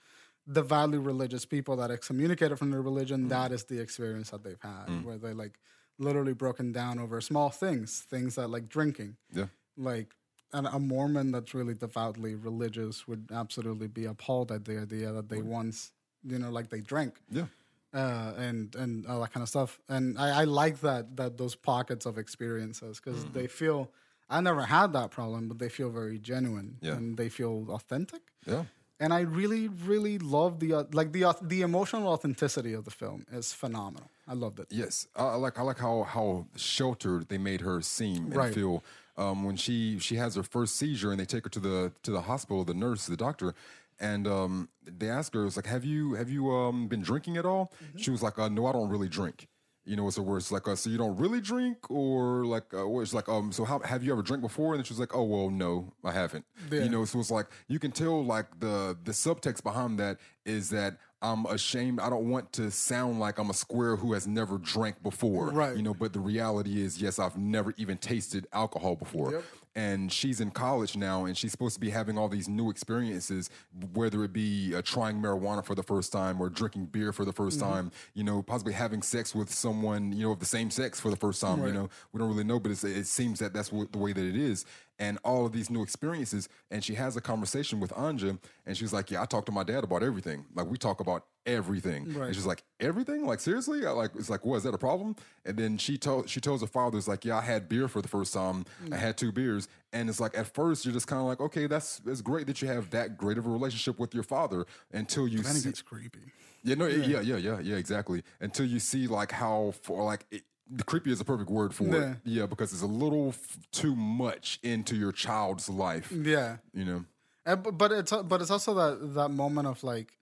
[0.46, 4.60] the devoutly religious people that excommunicated from their religion that is the experience that they've
[4.60, 5.54] had where they like
[5.98, 9.46] literally broken down over small things things that like drinking Yeah.
[9.78, 10.10] like
[10.52, 15.28] an, a mormon that's really devoutly religious would absolutely be appalled at the idea that
[15.28, 15.92] they once
[16.24, 17.46] you know like they drank Yeah.
[17.94, 19.78] uh, and and all that kind of stuff.
[19.88, 23.32] And I, I like that that those pockets of experiences because Mm-hmm.
[23.38, 23.90] they feel.
[24.30, 26.96] I never had that problem, but they feel very genuine Yeah.
[26.96, 28.22] and they feel authentic.
[28.46, 28.64] Yeah.
[28.98, 32.90] And I really, really love the uh, like the auth- the emotional authenticity of the
[32.90, 34.08] film is phenomenal.
[34.28, 34.68] I loved it.
[34.70, 38.54] Yes, I I like I like how how sheltered they made her seem and Right.
[38.54, 38.82] feel
[39.16, 42.10] um, when she she has her first seizure and they take her to the to
[42.10, 43.54] the hospital, the nurse, the doctor,
[44.00, 47.44] and um, they ask her, "It's like, have you have you um, been drinking at
[47.44, 49.48] all?" She was like, uh, "No, I don't really drink."
[49.84, 50.36] You know, it's a word.
[50.38, 53.64] It's like, uh, so you don't really drink, or like, uh, it's like, um, so
[53.64, 54.76] how have you ever drank before?
[54.76, 56.44] And she was like, oh well, no, I haven't.
[56.70, 56.84] Yeah.
[56.84, 60.70] You know, so it's like you can tell like the the subtext behind that is
[60.70, 62.00] that I'm ashamed.
[62.00, 65.50] I don't want to sound like I'm a square who has never drank before.
[65.50, 65.76] Right.
[65.76, 69.32] You know, but the reality is, yes, I've never even tasted alcohol before.
[69.32, 69.44] Yep.
[69.74, 73.48] And she's in college now, and she's supposed to be having all these new experiences,
[73.94, 77.32] whether it be uh, trying marijuana for the first time or drinking beer for the
[77.32, 77.72] 1st Mm-hmm.
[77.72, 81.08] time, you know, possibly having sex with someone, you know, of the same sex for
[81.08, 81.64] the first time.
[81.66, 84.12] You know, we don't really know, but it's, it seems that that's what, the way
[84.12, 84.66] that it is.
[85.02, 88.92] And all of these new experiences, and she has a conversation with Anja, and she's
[88.92, 90.44] like, "Yeah, I talk to my dad about everything.
[90.54, 92.26] Like we talk about everything." Right.
[92.26, 93.26] And she's like, "Everything?
[93.26, 93.84] Like seriously?
[93.84, 96.60] I like it's like, what is that a problem?" And then she told she tells
[96.60, 98.64] her father, "It's like, yeah, I had beer for the first time.
[98.84, 98.96] I mm.
[98.96, 102.00] had two beers." And it's like at first you're just kind of like, "Okay, that's
[102.06, 105.42] it's great that you have that great of a relationship with your father." Until you
[105.42, 106.30] see, gets creepy.
[106.62, 108.22] yeah, no, yeah, yeah, yeah, yeah, exactly.
[108.40, 110.44] Until you see like how for like it,
[110.74, 112.12] the creepy is a perfect word for Yeah.
[112.12, 112.16] it.
[112.24, 116.10] Yeah, because it's a little f- too much into your child's life.
[116.10, 116.58] Yeah.
[116.72, 117.04] You know.
[117.44, 120.18] And, but it's but it's also that that moment of like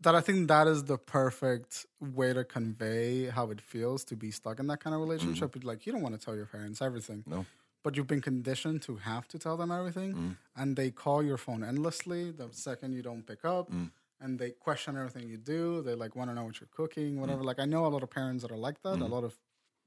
[0.00, 4.30] that I think that is the perfect way to convey how it feels to be
[4.30, 5.52] stuck in that kind of relationship.
[5.52, 5.66] Mm-hmm.
[5.66, 7.24] Like you don't want to tell your parents everything.
[7.26, 7.44] No.
[7.82, 10.30] But you've been conditioned to have to tell them everything, mm-hmm.
[10.56, 13.90] and they call your phone endlessly the second you don't pick up, mm.
[14.22, 15.82] and they question everything you do.
[15.82, 17.42] They like want to know what you're cooking, whatever.
[17.42, 17.44] Mm.
[17.44, 18.90] Like I know a lot of parents that are like that.
[18.90, 19.12] A mm-hmm.
[19.12, 19.36] lot of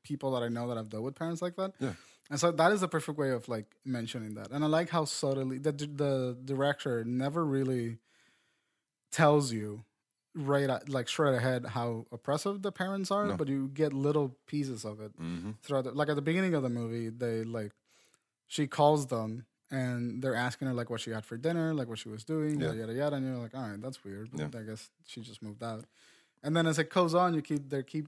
[0.07, 1.71] people that I know that have dealt with parents like that.
[1.79, 1.93] Yeah.
[2.29, 4.51] And so that is the perfect way of like mentioning that.
[4.51, 7.97] And I like how subtly the the director never really
[9.11, 9.83] tells you
[10.35, 14.85] right at, like straight ahead how oppressive the parents are, but you get little pieces
[14.85, 15.51] of it Mm-hmm.
[15.63, 15.85] throughout.
[15.85, 17.71] The, like at the beginning of the movie, they like
[18.47, 21.97] she calls them and they're asking her like what she had for dinner, like what
[21.99, 22.67] she was doing, Yeah.
[22.67, 23.15] yada yada yada.
[23.17, 24.29] And you're like, all right, that's weird.
[24.33, 24.47] Yeah.
[24.57, 25.85] I guess she just moved out.
[26.43, 28.07] And then as it goes on, you keep they keep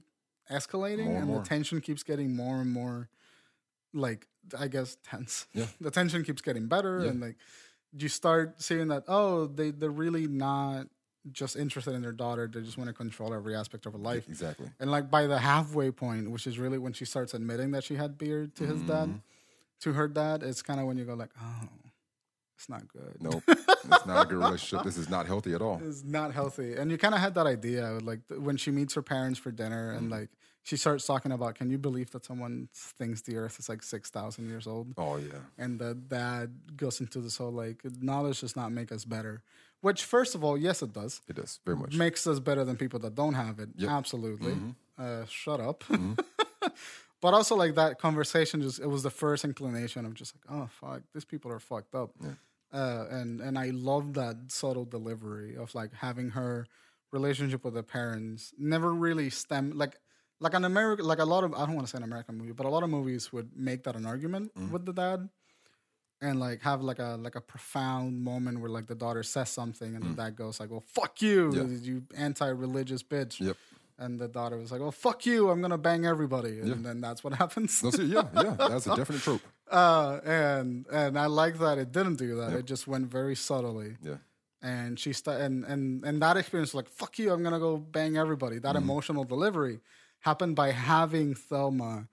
[0.50, 1.38] escalating, More and and more.
[1.42, 3.08] the tension keeps getting more and more,
[3.92, 4.26] like
[4.58, 5.46] I guess tense.
[5.54, 5.66] Yeah.
[5.80, 7.10] the tension keeps getting better, Yeah.
[7.10, 7.36] and like
[7.96, 10.86] you start seeing that oh they they're really not
[11.32, 14.28] just interested in their daughter; they just want to control every aspect of her life.
[14.28, 14.68] Exactly.
[14.80, 17.96] And like by the halfway point, which is really when she starts admitting that she
[17.96, 18.86] had beer to his Mm-hmm.
[18.88, 19.20] dad,
[19.80, 21.68] to her dad, it's kind of when you go like, oh,
[22.56, 23.16] it's not good.
[23.20, 23.42] Nope.
[23.48, 24.84] it's not a good relationship.
[24.84, 25.80] This is not healthy at all.
[25.84, 26.74] It's not healthy.
[26.74, 29.90] And you kind of had that idea, like when she meets her parents for dinner,
[29.92, 30.28] and like
[30.62, 34.10] she starts talking about, can you believe that someone thinks the Earth is like six
[34.10, 34.94] thousand years old?
[34.98, 35.38] Oh yeah.
[35.58, 39.42] And the dad goes into this whole like knowledge does not make us better.
[39.80, 41.22] Which, first of all, yes, it does.
[41.26, 41.94] It does very much.
[41.96, 43.70] Makes us better than people that don't have it.
[43.82, 44.54] Absolutely.
[44.98, 45.84] Uh, shut up.
[47.22, 50.68] but also, like that conversation, just it was the first inclination of just like, oh
[50.80, 52.10] fuck, these people are fucked up.
[52.72, 56.66] Uh, and and I love that subtle delivery of like having her
[57.10, 59.98] relationship with the parents never really stem like
[60.40, 62.52] like an American like a lot of I don't want to say an American movie,
[62.52, 65.28] but a lot of movies would make that an argument with the dad
[66.22, 69.94] and like have like a like a profound moment where like the daughter says something
[69.94, 71.62] and the dad goes like, "Well, fuck you, Yeah.
[71.64, 73.56] you anti-religious bitch." Yep.
[73.98, 77.22] And the daughter was like, "Well, fuck you, I'm gonna bang everybody," and then that's
[77.22, 77.82] what happens.
[77.98, 78.56] Yeah, yeah.
[78.58, 79.42] That's a definite trope.
[79.70, 82.52] Uh, and and I like that it didn't do that.
[82.54, 83.98] It just went very subtly.
[84.02, 84.16] Yeah.
[84.60, 88.16] And she sta- and and and that experience, like "fuck you," I'm gonna go bang
[88.16, 88.58] everybody.
[88.58, 88.82] That Mm-hmm.
[88.90, 89.78] emotional delivery
[90.20, 92.08] happened by having Thelma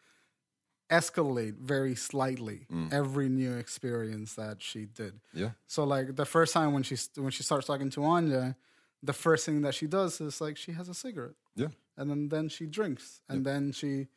[0.90, 2.94] escalate very slightly Mm.
[2.94, 5.20] every new experience that she did.
[5.34, 5.52] Yeah.
[5.68, 8.56] So like the first time when she when she starts talking to Anja,
[9.04, 11.68] the first thing that she does is like she has a cigarette Yeah.
[11.98, 14.08] and then then she drinks and then she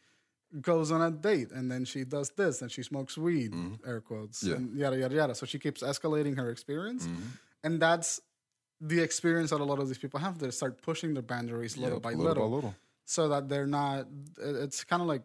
[0.61, 3.53] goes on a date and then she does this and she smokes weed
[3.86, 4.55] air quotes Yeah.
[4.57, 7.09] and yada yada yada so she keeps escalating her experience
[7.64, 8.20] and that's
[8.80, 11.95] the experience that a lot of these people have they start pushing their boundaries little
[11.99, 12.74] Yep, by little little, by little.
[13.11, 14.06] So that they're not.
[14.38, 15.22] It's kind of like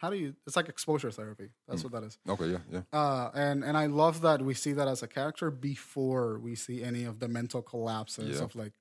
[0.00, 2.82] how do you it's like exposure therapy that's what that is Okay, yeah, yeah.
[2.92, 6.82] uh, and and I love that we see that as a character before we see
[6.82, 8.44] any of the mental collapses Yeah.
[8.44, 8.72] of like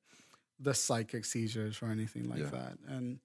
[0.59, 2.49] the psychic seizures or anything like Yeah.
[2.59, 2.77] that.
[2.87, 3.19] And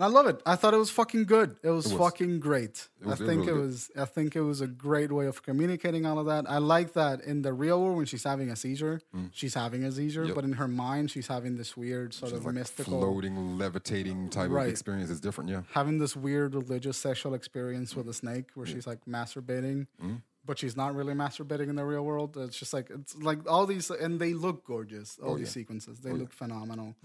[0.00, 0.40] I love it.
[0.46, 1.56] I thought it was fucking good.
[1.62, 1.92] It was, was.
[1.92, 2.88] fucking great.
[3.04, 3.90] Was- I it was think it was.
[3.96, 6.46] I think it was a great way of communicating all of that.
[6.48, 9.00] I like that in the real world when she's having a seizure,
[9.32, 10.28] she's having a seizure, Mm.
[10.28, 10.34] Yep.
[10.34, 14.30] but in her mind she's having this weird sort It's of like mystical floating, levitating
[14.30, 14.64] type Right.
[14.66, 15.10] of experience.
[15.10, 15.62] It's different, yeah.
[15.72, 19.86] having this weird religious sexual experience with a snake where she's like masturbating
[20.46, 23.66] but she's not really masturbating in the real world it's just like it's like all
[23.66, 26.96] these and they look gorgeous all these sequences they look phenomenal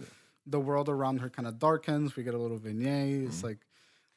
[0.46, 3.60] the world around her kind of darkens we get a little vignette it's like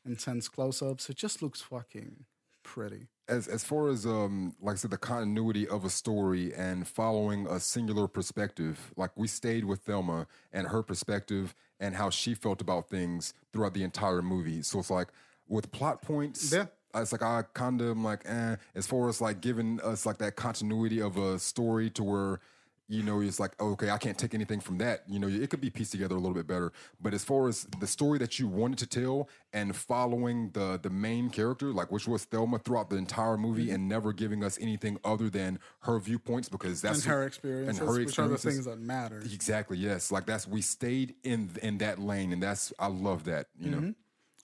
[0.05, 2.24] intense close-ups it just looks fucking
[2.62, 6.89] pretty as as far as um like I said, the continuity of a story and
[6.89, 12.33] following a singular perspective, like we stayed with Thelma and her perspective and how she
[12.35, 14.62] felt about things throughout the entire movie.
[14.62, 15.09] So it's like
[15.47, 16.66] with plot points, Yeah.
[16.95, 20.16] it's like I kind of am like, eh, as far as like giving us like
[20.18, 22.41] that continuity of a story to where
[22.89, 25.03] you know, it's like, okay, I can't take anything from that.
[25.07, 26.72] You know, it could be pieced together a little bit better.
[27.01, 30.89] But as far as the story that you wanted to tell and following the the
[30.91, 33.74] main character, like which was Thelma throughout the entire movie Mm-hmm.
[33.74, 37.89] and never giving us anything other than her viewpoints because that's and her experience and
[37.89, 40.11] her which are the things that matter Exactly, yes.
[40.11, 43.95] Like that's we stayed in in that lane and that's I love that, you know.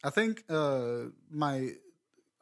[0.03, 1.72] I think uh, my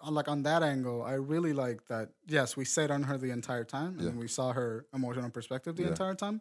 [0.05, 2.11] Uh, like on that angle, I really like that.
[2.27, 5.87] Yes, we stayed on her the entire time, and we saw her emotional perspective the
[5.87, 6.41] entire time.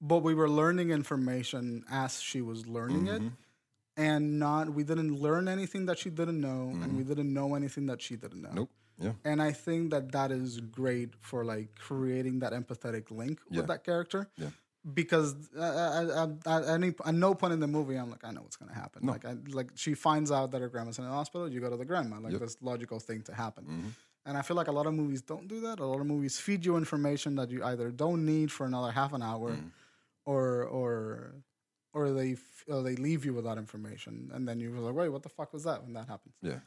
[0.00, 3.28] But we were learning information as she was learning it, mm-hmm.
[3.96, 7.08] and not we didn't learn anything that she didn't know, and we mm-hmm.
[7.08, 8.52] didn't know anything that she didn't know.
[8.52, 8.70] Nope.
[8.98, 9.12] Yeah.
[9.24, 13.82] And I think that that is great for like creating that empathetic link with that
[13.82, 14.28] character.
[14.36, 14.50] Yeah.
[14.92, 15.60] Because uh,
[16.46, 18.74] uh, at any at no point in the movie I'm like I know what's gonna
[18.74, 19.06] happen.
[19.06, 21.48] Like I like she finds out that her grandma's in the hospital.
[21.50, 22.18] You go to the grandma.
[22.20, 23.64] Like this logical thing to happen.
[23.64, 23.88] Mm-hmm.
[24.26, 25.80] And I feel like a lot of movies don't do that.
[25.80, 29.12] A lot of movies feed you information that you either don't need for another half
[29.14, 29.70] an hour, Mm.
[30.26, 31.34] or or
[31.94, 32.36] or they
[32.68, 35.64] or they leave you without information, and then you're like, wait, what the fuck was
[35.64, 36.34] that when that happens?
[36.42, 36.60] Yeah.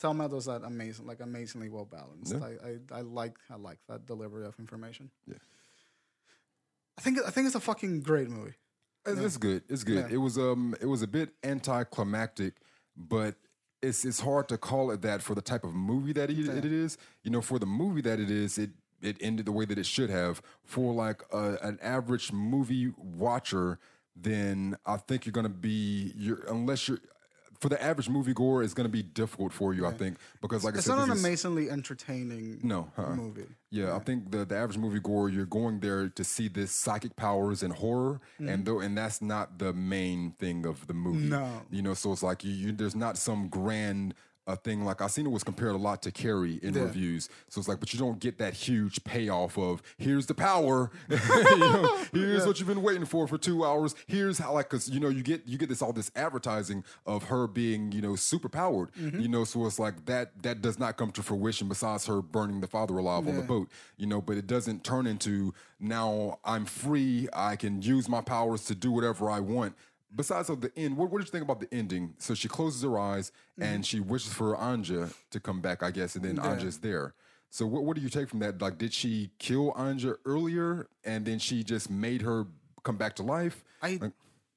[0.00, 2.32] Thelma does that amazing, like amazingly well balanced.
[2.34, 2.44] Yeah.
[2.44, 5.10] I, I, I like I like that delivery of information.
[5.26, 5.34] Yeah.
[6.98, 8.54] I think I think it's a fucking great movie.
[9.06, 9.62] It's, it's good.
[9.68, 10.06] It's good.
[10.08, 10.14] Yeah.
[10.14, 12.54] It was um it was a bit anticlimactic,
[12.96, 13.34] but
[13.82, 16.64] it's it's hard to call it that for the type of movie that it, it
[16.64, 16.96] is.
[17.22, 18.70] You know, for the movie that it is, it
[19.02, 20.40] it ended the way that it should have.
[20.64, 23.78] For like a, an average movie watcher,
[24.16, 27.00] then I think you're gonna be you're unless you're
[27.60, 29.86] for the average movie goer, it's gonna be difficult for you.
[29.86, 33.14] I think because like It's I said, not an is- amazingly entertaining No, uh-uh.
[33.14, 33.46] movie.
[33.70, 37.16] Yeah, I think the, the average movie goer, you're going there to see this psychic
[37.16, 38.64] powers and horror, and mm.
[38.64, 41.28] though and that's not the main thing of the movie.
[41.28, 41.62] No.
[41.70, 44.14] you know, so it's like you, you there's not some grand
[44.46, 46.82] a thing like I seen it was compared a lot to Carrie in Yeah.
[46.82, 47.28] reviews.
[47.48, 51.16] So it's like, but you don't get that huge payoff of here's the power, you
[51.58, 53.94] know, here's what you've been waiting for for two hours.
[54.06, 57.24] Here's how like because you know you get you get this all this advertising of
[57.24, 59.20] her being you know super powered, Mm-hmm.
[59.20, 59.44] you know.
[59.44, 62.98] So it's like that that does not come to fruition besides her burning the father
[62.98, 64.20] alive on the boat, you know.
[64.20, 67.28] But it doesn't turn into now I'm free.
[67.32, 69.74] I can use my powers to do whatever I want
[70.14, 72.14] besides of the end, what, what did you think about the ending?
[72.18, 73.82] So she closes her eyes and mm-hmm.
[73.82, 77.14] she wishes for Anja to come back, I guess, and then Anja's there.
[77.50, 78.60] So what, what do you take from that?
[78.60, 82.46] Like, did she kill Anja earlier and then she just made her
[82.82, 83.64] come back to life?
[83.82, 84.00] I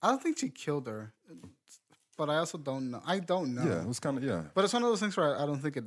[0.01, 1.13] I don't think she killed her,
[2.17, 3.01] but I also don't know.
[3.05, 3.63] I don't know.
[3.63, 4.43] Yeah, it was kind of yeah.
[4.53, 5.85] But it's one of those things where I don't think it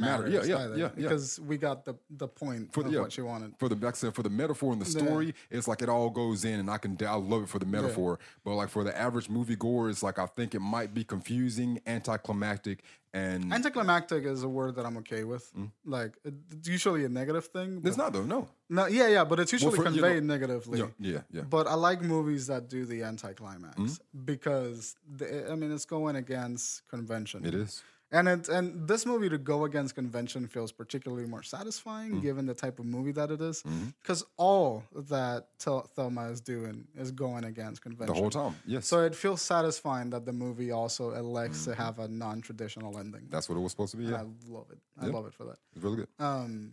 [0.00, 0.28] Matter.
[0.28, 0.88] Yeah, yeah, either, yeah, yeah.
[0.96, 3.00] because we got the the point of yeah.
[3.00, 3.52] what she wanted.
[3.58, 6.44] For the like said, for the metaphor and the story, it's like it all goes
[6.44, 8.18] in, and I can I love it for the metaphor.
[8.44, 11.80] But like for the average movie goer, it's like I think it might be confusing,
[11.86, 12.82] anticlimactic,
[13.14, 15.52] and Anticlimactic is a word that I'm okay with.
[15.54, 15.70] Mm.
[15.84, 17.80] Like it's usually a negative thing.
[17.80, 18.22] But it's not though.
[18.22, 20.78] No, no, yeah, yeah, but it's usually for- you know- conveyed negatively.
[20.78, 21.42] yeah, yeah, yeah.
[21.42, 24.24] But I like movies that do the anticlimax Mm-hmm.
[24.24, 27.44] because the, I mean it's going against convention.
[27.44, 27.82] It is.
[28.14, 32.22] And it and this movie to go against convention feels particularly more satisfying Mm.
[32.22, 33.62] given the type of movie that it is.
[34.02, 38.86] Because all that Tel- Thelma is doing is going against convention The whole time, yes.
[38.86, 41.70] So it feels satisfying that the movie also elects Mm-hmm.
[41.70, 43.28] to have a non-traditional ending.
[43.30, 44.04] That's what it was supposed to be.
[44.04, 44.78] Yeah, I love it.
[45.00, 45.56] I love it for that.
[45.74, 46.08] it's really good.
[46.18, 46.72] Um,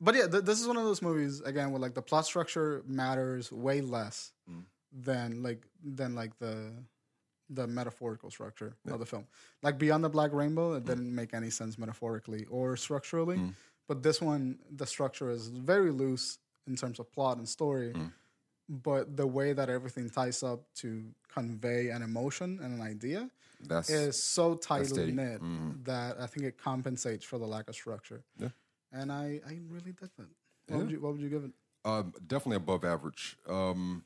[0.00, 2.82] but yeah, th- this is one of those movies again where like the plot structure
[2.86, 4.32] matters way less
[4.92, 6.72] than like than like the
[7.50, 9.26] the metaphorical structure of the film.
[9.62, 13.40] Like Beyond the Black Rainbow, it didn't make any sense metaphorically or structurally.
[13.86, 17.94] But this one, the structure is very loose in terms of plot and story.
[18.68, 23.28] But the way that everything ties up to convey an emotion and an idea
[23.60, 25.40] That's is so tightly knit
[25.84, 28.24] that I think it compensates for the lack of structure.
[28.38, 28.48] Yeah.
[28.90, 30.28] And I, I really did that.
[30.68, 31.50] What, would you, what would you give it?
[31.84, 33.36] um, definitely above average.
[33.48, 34.04] Um,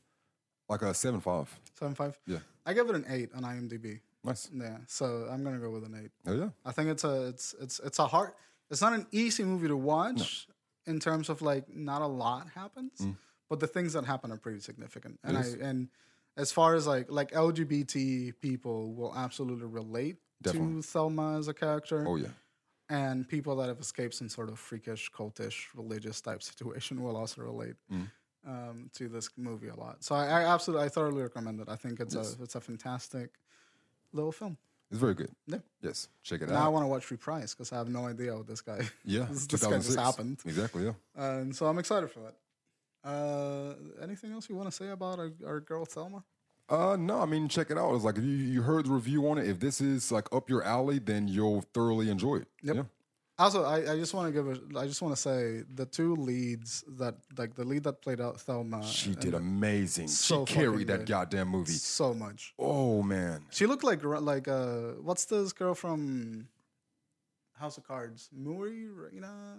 [0.69, 1.47] like a seven five.
[1.77, 2.17] Seven five.
[2.27, 2.39] Yeah.
[2.65, 3.99] I give it an eight on IMDb.
[4.23, 4.49] Nice.
[4.53, 6.11] Yeah, so I'm gonna go with an eight.
[6.27, 6.49] Oh yeah.
[6.65, 8.31] I think it's a it's it's it's a hard.
[8.69, 10.47] It's not an easy movie to watch
[10.85, 13.01] in terms of like not a lot happens,
[13.49, 15.19] but the things that happen are pretty significant.
[15.23, 15.61] And I Mm.
[15.63, 15.89] and
[16.37, 20.81] as far as like like LGBT people will absolutely relate Definitely.
[20.81, 22.05] to Thelma as a character.
[22.07, 22.27] Oh yeah.
[22.91, 27.41] and people that have escaped some sort of freakish, cultish, religious type situation will also
[27.41, 28.11] relate Mm.
[28.47, 30.03] Um, to this movie a lot.
[30.03, 31.69] So I, I absolutely, I thoroughly recommend it.
[31.69, 33.31] I think it's a it's a fantastic
[34.13, 34.57] little film.
[34.91, 35.29] It's very good.
[35.45, 35.59] Yeah.
[35.81, 36.07] Yes.
[36.23, 36.53] Check it out.
[36.53, 38.79] Now I want to watch Reprise because I have no idea what this guy.
[39.05, 39.27] Yeah.
[39.29, 40.85] this, this guy just happened, Exactly.
[40.85, 40.93] Yeah.
[41.15, 42.35] and so I'm excited for that.
[43.07, 46.23] Uh, anything else you want to say about our, our girl Thelma?
[46.69, 47.93] Uh, no, I mean, check it out.
[47.95, 50.49] It's like if you, you heard the review on it, if this is like up
[50.49, 52.47] your alley, then you'll thoroughly enjoy it.
[52.63, 52.75] Yep.
[52.75, 52.83] Yeah.
[53.39, 56.13] Also, I, I just want to give a, I just want to say the two
[56.15, 58.83] leads that like the lead that played out Thelma.
[58.85, 60.09] She and did amazing.
[60.09, 61.07] so she carried that good.
[61.07, 61.71] goddamn movie.
[61.71, 62.53] so much.
[62.59, 63.45] Oh man.
[63.49, 66.47] She looked like like uh, what's this girl from
[67.53, 68.29] House of Cards?
[68.33, 69.55] Mooney, Raina,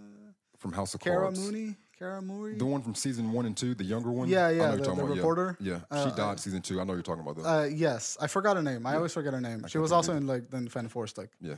[0.59, 1.41] From House of Cara Cards.
[1.41, 2.59] Mooney, Cara Mooney.
[2.59, 4.29] The one from season one and two, the younger one.
[4.29, 5.17] Yeah, yeah, the- talking the yeah.
[5.17, 5.57] reporter.
[5.59, 6.81] Yeah, Uh, she died season two.
[6.81, 7.47] I know you're talking about that.
[7.49, 8.85] Uh, yes, I forgot her name.
[8.87, 9.65] I always forget her name.
[9.69, 11.31] She was also in like in Fan Four Stick.
[11.41, 11.55] yeah,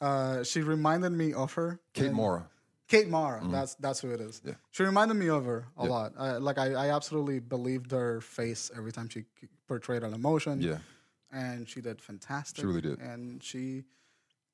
[0.00, 1.80] Uh, she reminded me of her.
[1.94, 2.48] Kate Mara.
[2.88, 3.40] Kate Mara.
[3.50, 4.36] That's that's who it is.
[4.38, 4.48] Mm-hmm.
[4.48, 4.54] Yeah.
[4.70, 6.12] She reminded me of her a lot.
[6.16, 9.24] Uh, like I, I absolutely believed her face every time she
[9.66, 10.60] portrayed an emotion.
[10.60, 10.78] Yeah,
[11.32, 12.60] and she did fantastic.
[12.62, 12.98] She really did.
[13.00, 13.84] and she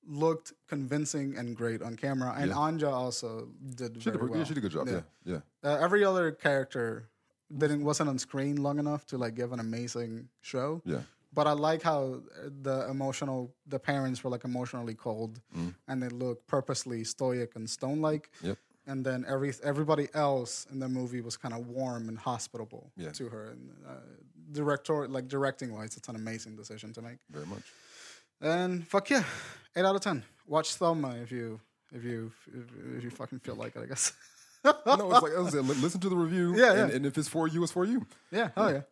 [0.08, 2.34] looked convincing and great on camera.
[2.36, 2.56] And Yeah.
[2.56, 4.38] Anja also did she very did, a- well.
[4.38, 4.88] yeah, she did a good job.
[4.88, 5.40] Yeah, yeah.
[5.62, 7.08] Uh, every other character
[7.56, 10.80] didn't wasn't on screen long enough to like give an amazing show.
[10.84, 11.02] Yeah.
[11.34, 15.40] But I like how uh, the emotional, the parents were like emotionally cold,
[15.88, 18.28] and they look purposely stoic and stone-like.
[18.42, 18.48] Mm.
[18.48, 18.58] Yep.
[18.86, 23.12] And then every everybody else in the movie was kind of warm and hospitable Yeah.
[23.12, 23.44] to her.
[23.52, 23.92] And uh,
[24.50, 27.18] director, like directing wise, it's an amazing decision to make.
[27.30, 27.62] Very much.
[28.40, 29.22] And fuck yeah,
[29.76, 30.24] eight out of ten.
[30.48, 31.60] Watch Thelma if you
[31.92, 32.64] if you if,
[32.98, 33.82] if you fucking feel like it.
[33.82, 34.12] I guess.
[34.64, 34.72] no,
[35.12, 35.32] it's like
[35.82, 36.54] listen to the review.
[36.58, 36.96] Yeah, and, yeah.
[36.96, 38.04] and if it's for you, it's for you.
[38.32, 38.50] yeah.
[38.56, 38.82] Oh yeah.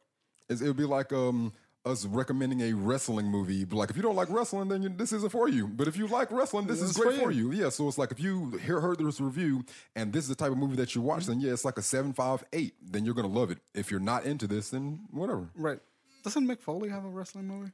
[0.49, 1.53] It's, it would be like um
[1.85, 3.65] us recommending a wrestling movie.
[3.65, 5.67] But like if you don't like wrestling, then you, this isn't for you.
[5.67, 7.53] But if you like wrestling, this is It's great for you.
[7.53, 7.71] Yeah.
[7.71, 9.65] So it's like if you hear heard this review
[9.97, 11.83] and this is the type of movie that you watch, then yeah, it's like a
[11.83, 12.75] seven five eight.
[12.83, 13.59] Then you're gonna love it.
[13.75, 15.49] If you're not into this, then whatever.
[15.55, 15.79] Right.
[16.23, 17.73] Doesn't Mick Foley have a wrestling movie?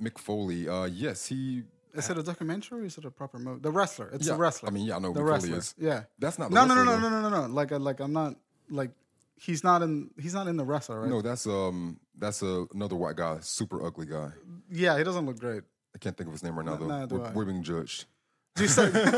[0.00, 1.64] Mick Foley, uh, yes, he.
[1.94, 3.60] Is it a documentary or is it a proper movie?
[3.60, 4.08] The wrestler.
[4.12, 4.68] It's Yeah, a wrestler.
[4.68, 5.58] I mean, yeah, I know the Foley wrestler.
[5.58, 5.74] is.
[5.78, 6.04] Yeah.
[6.18, 7.52] That's not No, no, no, no, no, no, no, no.
[7.52, 8.36] Like, like I'm not
[8.70, 8.92] like
[9.36, 10.10] he's not in.
[10.18, 11.10] He's not in the wrestler, right?
[11.10, 14.30] No, that's um, that's a, another white guy, super ugly guy.
[14.70, 15.62] Yeah, he doesn't look great.
[15.94, 17.06] I can't think of his name right now though.
[17.06, 17.32] do we're, I.
[17.32, 18.06] we're being judged
[18.58, 19.12] You said because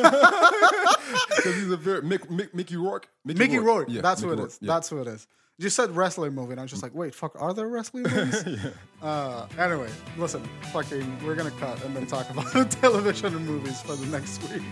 [1.54, 3.08] he's a very Mick, Mick, Mickey Rourke.
[3.24, 3.88] Mickey Rourke.
[3.88, 4.58] Yeah, That's who Mickey it Rourke, is.
[4.60, 4.66] yeah.
[4.74, 5.26] That's who it is.
[5.56, 8.44] You said wrestling movie, and I was just like, wait, fuck, are there wrestling movies?
[9.00, 9.88] uh, anyway,
[10.18, 10.42] listen,
[10.72, 14.62] fucking, we're gonna cut and then talk about television and movies for the next week.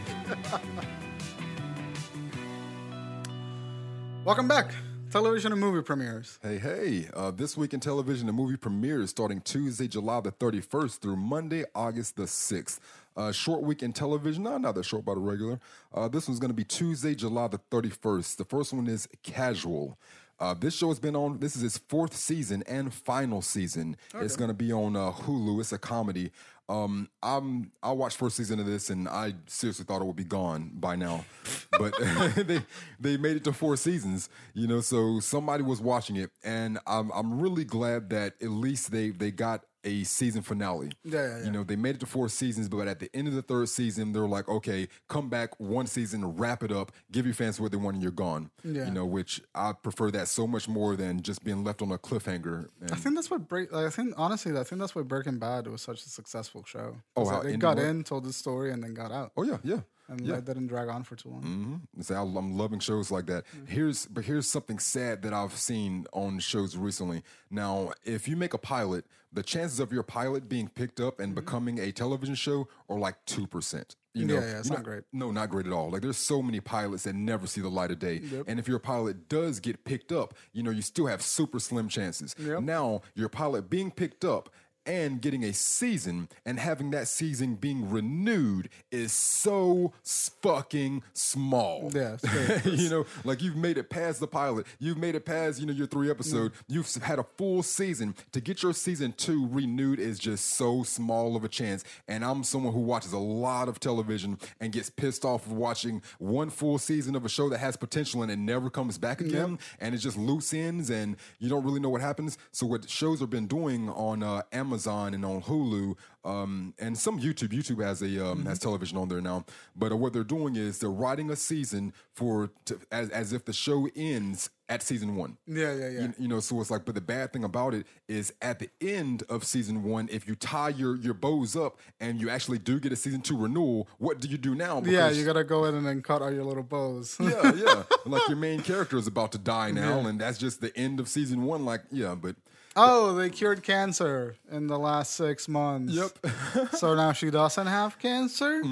[4.24, 4.72] Welcome back,
[5.12, 6.38] television and movie premieres.
[6.42, 7.06] Hey, hey.
[7.12, 11.64] Uh, this week in television, the movie premieres starting Tuesday, July the 31st through Monday,
[11.74, 12.80] August the 6th.
[13.14, 15.60] Uh, short week in television, no, not that short by the regular.
[15.92, 18.36] Uh, this one's going to be Tuesday, July the 31st.
[18.36, 19.98] The first one is Casual.
[20.40, 23.96] Uh, this show has been on, this is its fourth season and final season.
[24.14, 25.60] It's going to be on uh, Hulu.
[25.60, 26.32] It's a comedy.
[26.72, 30.24] Um, I'm, I watched first season of this and I seriously thought it would be
[30.24, 31.26] gone by now.
[31.78, 31.94] but
[32.36, 32.60] they,
[32.98, 36.30] they made it to four seasons, you know, so somebody was watching it.
[36.42, 40.90] And I'm, I'm really glad that at least they, they got a season finale.
[41.04, 41.44] Yeah, yeah.
[41.44, 43.68] You know, they made it to four seasons, but at the end of the third
[43.68, 47.70] season, they're like, okay, come back one season, wrap it up, give your fans what
[47.72, 48.50] they want, and you're gone.
[48.64, 48.84] Yeah.
[48.86, 51.98] You know, which I prefer that so much more than just being left on a
[51.98, 52.68] cliffhanger.
[52.80, 53.72] And I think that's what break.
[53.72, 56.96] I think honestly, I think that's why Breaking Bad was such a successful show.
[57.16, 59.32] Oh, 'Cause how they got in, told the story, and then got out.
[59.36, 59.80] oh yeah, yeah.
[60.18, 60.36] And Yeah.
[60.36, 61.42] it didn't drag on for too long.
[61.42, 62.02] Mm-hmm.
[62.02, 63.44] So I- I'm loving shows like that.
[63.66, 67.22] Here's but here's something sad that I've seen on shows recently.
[67.50, 71.34] Now, if you make a pilot, the chances of your pilot being picked up and
[71.34, 73.96] becoming a television show are like two percent.
[74.14, 75.04] You know, Yeah, yeah, it's You not great.
[75.14, 75.90] No, not great at all.
[75.90, 78.20] Like there's so many pilots that never see the light of day.
[78.46, 81.88] And if your pilot does get picked up, you know, you still have super slim
[81.88, 82.34] chances.
[82.38, 82.60] Yep.
[82.62, 84.50] Now, your pilot being picked up
[84.86, 89.92] and getting a season and having that season being renewed is so
[90.40, 91.90] fucking small.
[91.94, 92.16] Yeah,
[92.64, 95.72] you know, like you've made it past the pilot, you've made it past, you know,
[95.72, 96.56] your three episode, Mm.
[96.68, 98.14] you've had a full season.
[98.32, 101.84] To get your season two renewed is just so small of a chance.
[102.08, 106.02] And I'm someone who watches a lot of television and gets pissed off of watching
[106.18, 109.58] one full season of a show that has potential and it never comes back again.
[109.80, 112.38] And it just loose ends and you don't really know what happens.
[112.50, 117.20] So what shows have been doing on uh, Amazon and on Hulu, um, and some
[117.20, 119.44] YouTube, YouTube has a um, has television on there now.
[119.74, 123.44] But uh, what they're doing is they're writing a season for to, as as if
[123.44, 125.36] the show ends at season one.
[125.46, 126.00] Yeah, yeah, yeah.
[126.00, 128.70] You, you know, so it's like, but the bad thing about it is at the
[128.80, 132.78] end of season one, if you tie your your bows up and you actually do
[132.78, 134.80] get a season two renewal, what do you do now?
[134.84, 137.16] yeah, you gotta go in and then cut all your little bows.
[137.20, 137.82] yeah, yeah.
[138.06, 141.08] like your main character is about to die now, and that's just the end of
[141.08, 141.64] season one.
[141.64, 142.36] Like, yeah, but
[142.76, 145.92] oh, they cured cancer in the last six months.
[145.92, 146.10] yep,
[146.72, 148.62] so now she doesn't have cancer.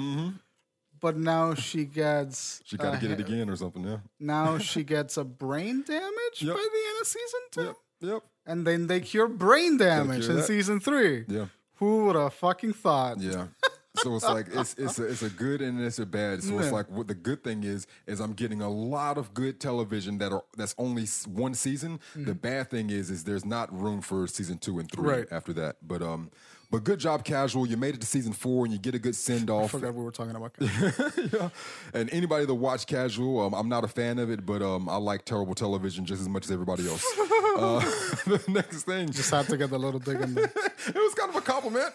[0.99, 2.57] But now she gets.
[2.59, 2.63] Mm-hmm.
[2.65, 3.83] she got to get it again or something.
[3.83, 6.55] Yeah, Now she gets a brain damage Yep.
[6.55, 7.63] by the end of season two.
[7.63, 8.23] yep, yep.
[8.45, 10.45] And then they cure brain damage cure in that.
[10.45, 11.25] season three.
[11.27, 11.45] Yeah.
[11.77, 13.19] Who would have fucking thought?
[13.19, 13.47] Yeah.
[13.97, 16.41] So it's like it's it's a, it's a good and it's a bad.
[16.43, 19.59] So it's like what the good thing is is I'm getting a lot of good
[19.59, 21.99] television that are that's only one season.
[22.15, 25.27] The bad thing is is there's not room for season two and three Right.
[25.31, 25.75] after that.
[25.85, 26.31] But um,
[26.71, 27.67] but good job, casual.
[27.67, 29.71] You made it to season four and you get a good send I off.
[29.71, 30.53] forgot we were talking about.
[31.33, 31.49] yeah.
[31.93, 34.95] And anybody that watch casual, um, I'm not a fan of it, but um, I
[34.95, 37.03] like terrible television just as much as everybody else.
[37.57, 37.79] uh,
[38.25, 40.45] the next thing, Just had to get the little dig in there.
[40.45, 41.91] it was kind of a compliment.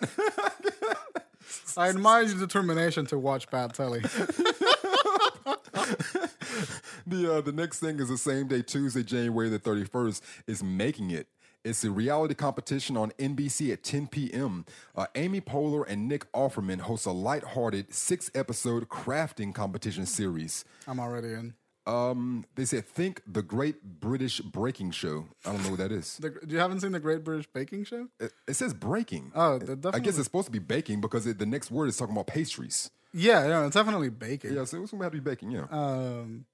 [1.76, 4.02] I admire your determination to watch bad telly.
[7.08, 11.10] The uh, the next thing is the same day, Tuesday, January the 31st, is Making
[11.12, 11.28] It.
[11.64, 14.64] It's a reality competition on NBC at 10 p.m.
[14.94, 20.64] Uh, Amy Poehler and Nick Offerman host a lighthearted six episode crafting competition series.
[20.88, 21.54] I'm already in.
[21.86, 25.26] Um, they said, think the Great British Breaking Show.
[25.44, 26.16] I don't know what that is.
[26.20, 28.08] The, you haven't seen the Great British Baking Show?
[28.18, 29.30] It, it says breaking.
[29.34, 31.96] Oh, the- I guess it's supposed to be baking because it, the next word is
[31.96, 32.90] talking about pastries.
[33.12, 34.52] Yeah, yeah, it's definitely baking.
[34.54, 35.66] Yeah, so it's going to have to be baking, yeah.
[35.70, 36.44] Um,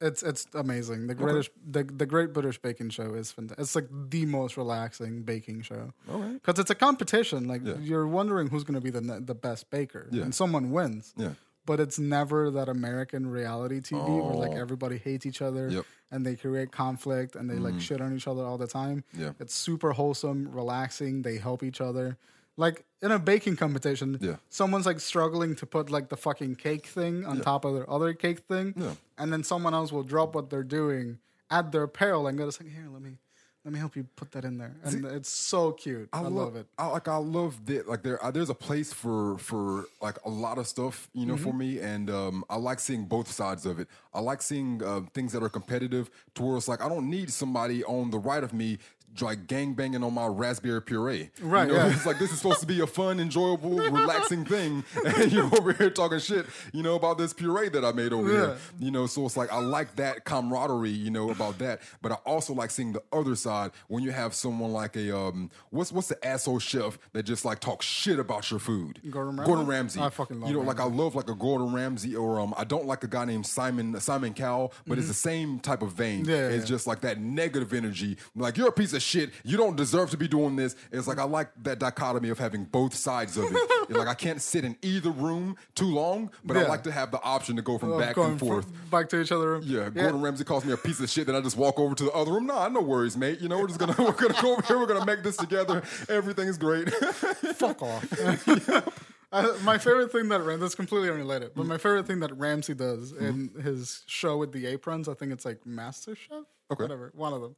[0.00, 1.06] it's it's amazing.
[1.06, 3.62] The British the the Great British Baking Show is fantastic.
[3.62, 5.92] It's like the most relaxing baking show.
[6.10, 6.32] All right.
[6.32, 7.46] Because it's a competition.
[7.46, 7.74] Like Yeah.
[7.78, 10.24] you're wondering who's going to be the the best baker, Yeah.
[10.24, 11.14] and someone wins.
[11.16, 11.34] Yeah.
[11.64, 14.60] But it's never that American reality TV where like Oh.
[14.60, 15.84] everybody hates each other Yep.
[16.10, 17.80] and they create conflict and they like Mm.
[17.80, 19.04] shit on each other all the time.
[19.16, 19.32] Yeah.
[19.38, 21.22] It's super wholesome, relaxing.
[21.22, 22.16] They help each other.
[22.56, 24.36] Like in a baking competition, Yeah.
[24.50, 28.12] someone's like struggling to put like the fucking cake thing on top of their other
[28.12, 28.94] cake thing, Yeah.
[29.16, 32.52] and then someone else will drop what they're doing at their peril and go to
[32.52, 33.18] say, "Here, let me,
[33.64, 36.08] let me help you put that in there." And it's so cute.
[36.12, 36.66] I, love, it.
[36.78, 37.88] I like I love that.
[37.88, 41.34] Like there, uh, there's a place for for like a lot of stuff, you know,
[41.34, 41.44] Mm-hmm.
[41.44, 43.88] for me, and um, I like seeing both sides of it.
[44.12, 48.10] I like seeing uh, things that are competitive, towards like I don't need somebody on
[48.10, 48.78] the right of me.
[49.20, 51.92] Like gang banging on my raspberry puree, Right, You know, yeah.
[51.92, 55.72] it's like this is supposed to be a fun, enjoyable, relaxing thing, and you're over
[55.72, 58.56] here talking shit, you know, about this puree that I made over here.
[58.78, 61.82] You know, so it's like I like that camaraderie, you know, about that.
[62.00, 65.50] But I also like seeing the other side when you have someone like a um,
[65.70, 69.00] what's what's the asshole chef that just like talks shit about your food?
[69.10, 69.46] Gordon Ramsay?
[69.46, 70.00] Gordon Ramsay.
[70.00, 72.64] I fucking love You know, like I love like a Gordon Ramsay or um, I
[72.64, 76.22] don't like a guy named Simon Simon Cowell, but it's the same type of vein.
[76.22, 76.30] Mm-hmm.
[76.30, 76.74] Yeah, it's yeah.
[76.76, 78.16] just like that negative energy.
[78.34, 79.30] Like you're a piece of shit.
[79.44, 80.76] You don't deserve to be doing this.
[80.90, 83.50] It's like I like that dichotomy of having both sides of it.
[83.88, 86.68] It's like I can't sit in either room too long, but I Yeah.
[86.68, 88.66] like to have the option to go from back and forth.
[88.90, 89.58] back to each other.
[89.62, 91.26] Yeah, Gordon Ramsay calls me a piece of shit.
[91.26, 92.46] Then I just walk over to the other room.
[92.46, 93.40] Nah, no worries, mate.
[93.40, 94.78] You know, we're just gonna we're gonna go over here.
[94.78, 95.82] We're gonna make this together.
[96.08, 96.92] Everything's great.
[96.94, 98.04] fuck off.
[99.32, 102.74] Uh, my favorite thing that Ram that's completely unrelated, but my favorite thing that Ramsay
[102.74, 106.84] does in his show with the aprons, I think it's like Master Chef, Okay.
[106.84, 107.56] whatever, one of them.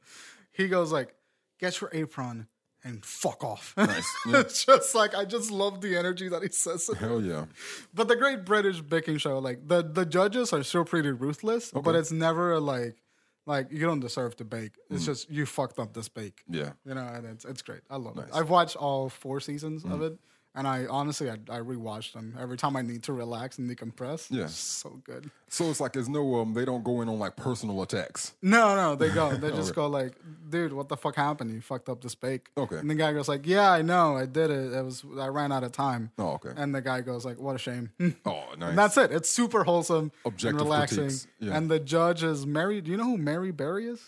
[0.53, 1.13] He goes like,
[1.59, 2.47] "Get your apron
[2.83, 4.41] and fuck off." Nice, yeah.
[4.41, 6.89] it's just like I just love the energy that he says.
[6.89, 6.97] it.
[6.97, 7.45] Hell yeah.
[7.93, 11.95] But the Great British Baking Show, like the the judges are still pretty ruthless, but
[11.95, 12.97] it's never like
[13.45, 14.73] like you don't deserve to bake.
[14.89, 15.07] It's mm.
[15.07, 16.71] just you fucked up this bake Yeah.
[16.85, 17.81] you know, and it's it's great.
[17.89, 18.25] I love it.
[18.33, 20.07] I've watched all four seasons of mm.
[20.07, 20.19] it,
[20.55, 24.27] And I honestly, I, I rewatch them every time I need to relax and decompress.
[24.31, 24.45] Yeah.
[24.45, 25.29] It's so good.
[25.49, 28.33] So it's like there's no um they don't go in on like personal attacks.
[28.41, 29.35] No, no, they go.
[29.45, 30.13] They just go like,
[30.49, 31.51] dude, what the fuck happened?
[31.51, 32.49] You fucked up this bake.
[32.57, 32.77] Okay.
[32.77, 34.73] And the guy goes like, yeah, I know, I did it.
[34.73, 36.11] It was I ran out of time.
[36.17, 36.51] Oh, okay.
[36.55, 37.91] And the guy goes like, what a shame.
[38.25, 38.69] Oh, nice.
[38.69, 39.11] And that's it.
[39.11, 41.09] It's super wholesome, Objective and relaxing.
[41.39, 41.49] yeah.
[41.49, 41.55] Hmm.
[41.55, 42.81] And the judge is Mary.
[42.81, 44.01] Do you know who Mary Berry is?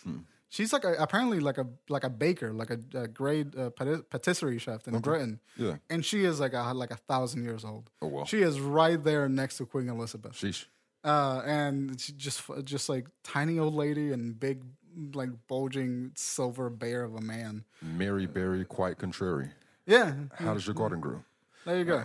[0.50, 4.60] She's like a, apparently like a like a baker, like a, a great uh, patisserie
[4.60, 5.40] chef in Britain.
[5.58, 5.78] Yeah.
[5.90, 7.90] And she is like a like a thousand years old.
[8.02, 8.24] Oh, wow.
[8.24, 10.34] She is right there next to Queen Elizabeth.
[10.34, 10.66] Sheesh.
[11.04, 14.64] Uh, and she just just like tiny old lady and big
[15.14, 17.66] like bulging silver bear of a man.
[17.82, 19.50] Mary Berry, quite contrary.
[19.86, 21.24] Yeah, How does your garden grow?
[21.68, 22.04] There you go.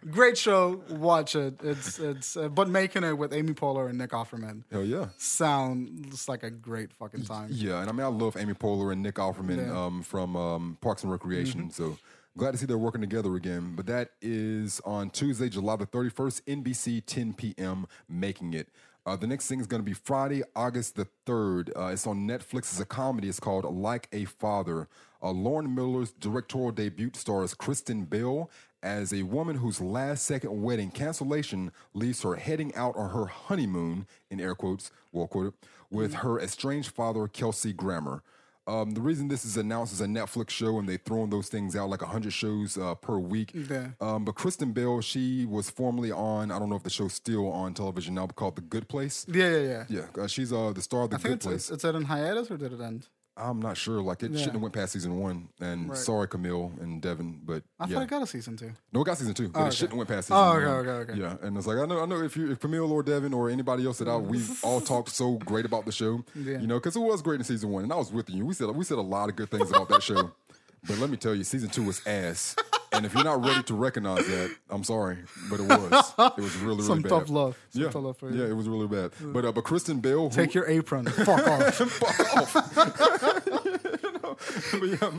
[0.10, 0.82] Great show.
[0.90, 1.54] Watch it.
[1.62, 5.06] It's it's uh, but making it with Amy Poehler and Nick Offerman Hell yeah.
[5.16, 7.48] sounds like a great fucking time.
[7.50, 9.62] Yeah, and I mean I love Amy Poehler and Nick Offerman Yeah.
[9.64, 9.76] Mm-hmm.
[9.76, 11.70] um, from um, Parks and Recreation.
[11.70, 11.96] So
[12.36, 13.74] glad to see they're working together again.
[13.74, 17.86] But that is on Tuesday, July the 31st, NBC 10 p.m.
[18.08, 18.68] Making it.
[19.06, 21.70] Uh, the next thing is going to be Friday, August the 3rd.
[21.76, 22.58] Uh, it's on Netflix.
[22.72, 23.28] It's a comedy.
[23.28, 24.88] It's called Like a Father.
[25.24, 28.50] Uh, Lauren Miller's directorial debut stars Kristen Bell
[28.82, 34.06] as a woman whose last second wedding cancellation leaves her heading out on her honeymoon,
[34.30, 35.54] in air quotes, well quoted,
[35.90, 38.22] with her estranged father, Kelsey Grammer.
[38.66, 41.74] Um, the reason this is announced as a Netflix show and they're throwing those things
[41.76, 43.52] out like 100 shows uh, per week.
[43.54, 43.88] Yeah.
[44.00, 47.50] Um, but Kristen Bell, she was formerly on, I don't know if the show's still
[47.50, 49.26] on television now, but called The Good Place.
[49.28, 49.84] Yeah, yeah, yeah.
[49.88, 51.70] Yeah, uh, she's uh, the star of The I think Good it's, Place.
[51.70, 53.06] it's, at in hiatus or did it end?
[53.36, 54.00] I'm not sure.
[54.00, 55.48] Like, it shouldn't have went past season one.
[55.60, 55.98] And Right.
[55.98, 57.94] sorry, Camille and Devin, but I yeah.
[57.94, 58.70] thought it got a season two.
[58.92, 59.68] No, it got season two, but oh, okay.
[59.68, 60.86] it shouldn't have went past oh, season Oh, one.
[60.86, 61.20] okay, okay, okay.
[61.20, 63.50] Yeah, and it's like I know, I know if you, if Camille or Devin or
[63.50, 66.58] anybody else that I, we've all talked so great about the show, Yeah.
[66.60, 68.46] you know, because it was great in season one, and I was with you.
[68.46, 70.30] We said we said a lot of good things about that show,
[70.86, 72.54] but let me tell you, season two was ass.
[72.94, 75.18] And if you're not ready to recognize that, I'm sorry,
[75.50, 76.12] but it was.
[76.18, 77.08] It was really, really Some bad.
[77.10, 77.56] tough love.
[77.70, 78.40] Some Yeah, tough love for you.
[78.42, 79.12] yeah, it was really bad.
[79.20, 81.06] But uh, but Kristen Bell, who, Take your apron.
[81.06, 81.74] Fuck off.
[81.74, 82.54] fuck off.
[84.72, 85.10] but yeah,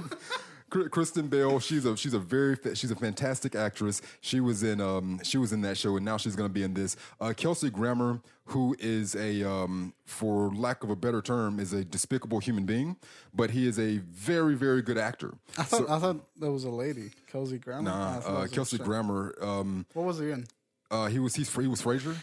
[0.69, 4.01] Kristen Bell, she's a she's a very she's a fantastic actress.
[4.21, 6.63] She was in um she was in that show, and now she's going to be
[6.63, 6.95] in this.
[7.21, 11.85] Uh, Kelsey Grammer, who is a um for lack of a better term, is a
[11.85, 12.97] despicable human being,
[13.33, 15.33] but he is a very very good actor.
[15.57, 17.89] I thought I thought that was a lady, Kelsey Grammer.
[17.89, 18.77] It uh, Kelsey.
[18.77, 20.45] Grammer, um, What was he in?
[20.91, 22.15] uh, he was he's he was Frasier.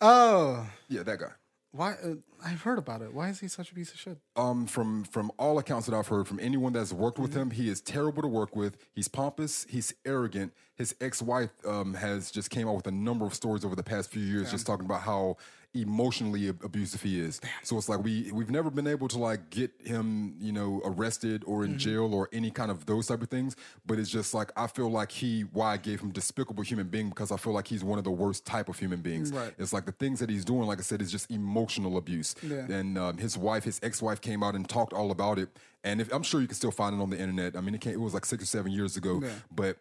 [0.00, 1.32] Oh, Yeah, that guy.
[1.72, 1.92] Why?
[2.02, 2.14] Uh,
[2.44, 3.12] I've heard about it.
[3.12, 4.18] Why is he such a piece of shit?
[4.36, 7.40] um, from from all accounts that I've heard from anyone that's worked with Mm-hmm.
[7.40, 8.76] him, he is terrible to work with.
[8.94, 9.66] He's pompous.
[9.68, 10.52] He's arrogant.
[10.76, 13.82] His ex wife um, has just came out with a number of stories over the
[13.82, 15.36] past few years, just talking about how
[15.74, 17.40] emotionally abusive he is.
[17.62, 21.44] So it's like we we've never been able to like get him, you know, arrested
[21.46, 21.72] or Mm-hmm.
[21.72, 23.56] in jail or any kind of those type of things.
[23.86, 27.08] But it's just like I feel like he why I gave him despicable human being
[27.08, 29.32] because I feel like he's one of the worst type of human beings.
[29.32, 29.52] Right.
[29.58, 32.34] It's like the things that he's doing, like I said, is just emotional abuse.
[32.42, 32.66] Yeah.
[32.70, 35.48] And um, his wife, his ex-wife, came out and talked all about it.
[35.84, 37.56] And if, I'm sure you can still find it on the internet.
[37.56, 39.20] I mean, it, came, it was like six or seven years ago.
[39.22, 39.30] Yeah.
[39.54, 39.78] But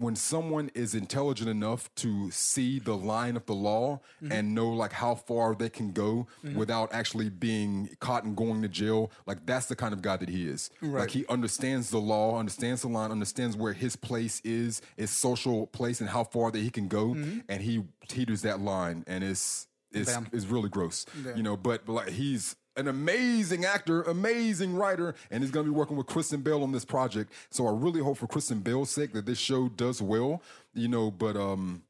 [0.00, 4.32] when someone is intelligent enough to see the line of the law Mm-hmm.
[4.32, 8.68] and know like how far they can go without actually being caught and going to
[8.68, 10.70] jail, like that's the kind of guy that he is.
[10.82, 11.00] Right.
[11.00, 15.66] Like he understands the law, understands the line, understands where his place is, his social
[15.68, 17.14] place, and how far that he can go,
[17.48, 21.06] and he teeters that line, and it's it's it's really gross.
[21.24, 21.34] Yeah.
[21.36, 25.70] You know, but, but like he's an amazing actor, amazing writer, and he's going to
[25.72, 27.32] be working with Kristen Bell on this project.
[27.50, 30.42] So I really hope for Kristen Bell's sake that this show does well.
[30.74, 31.82] You know, but um,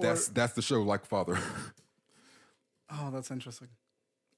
[0.00, 1.38] that's that's the show, like Father.
[2.96, 3.68] Oh, that's interesting.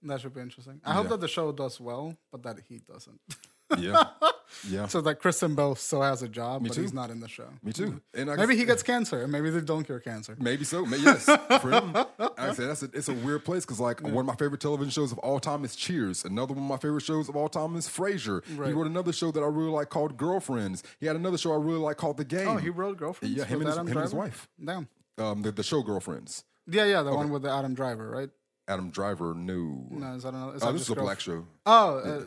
[0.05, 0.81] That should be interesting.
[0.85, 1.11] I hope Yeah.
[1.11, 3.20] that the show does well, but that he doesn't.
[3.79, 4.05] yeah,
[4.69, 4.87] yeah.
[4.87, 6.83] so that Kristen Bell still has a job, but too.
[6.83, 7.49] he's not in the show.
[7.62, 8.01] Me too.
[8.14, 10.37] And I Maybe guess- he gets cancer, and maybe they don't cure cancer.
[10.39, 10.85] Maybe so.
[10.87, 11.25] May yes,
[11.61, 11.97] for him.
[12.39, 14.91] I said that's a, it's a weird place because like one of my favorite television
[14.91, 16.25] shows of all time is Cheers.
[16.25, 18.43] Another one of my favorite shows of all time is Frasier.
[18.57, 18.69] Right.
[18.69, 20.83] He wrote another show that I really like called Girlfriends.
[21.01, 22.49] He had another show I really like called The Game.
[22.49, 23.37] Oh, he wrote Girlfriends.
[23.37, 24.49] Yeah, him and his- him and his wife.
[24.64, 24.89] Damn.
[25.19, 26.45] um, the, the show Girlfriends.
[26.69, 28.29] Yeah, yeah, the one with the Adam Driver, right?
[28.69, 29.87] Adam Driver, no.
[29.91, 30.57] No, is that another?
[30.57, 31.47] Is oh, that this is a Girl- black show.
[31.64, 32.25] Oh, uh,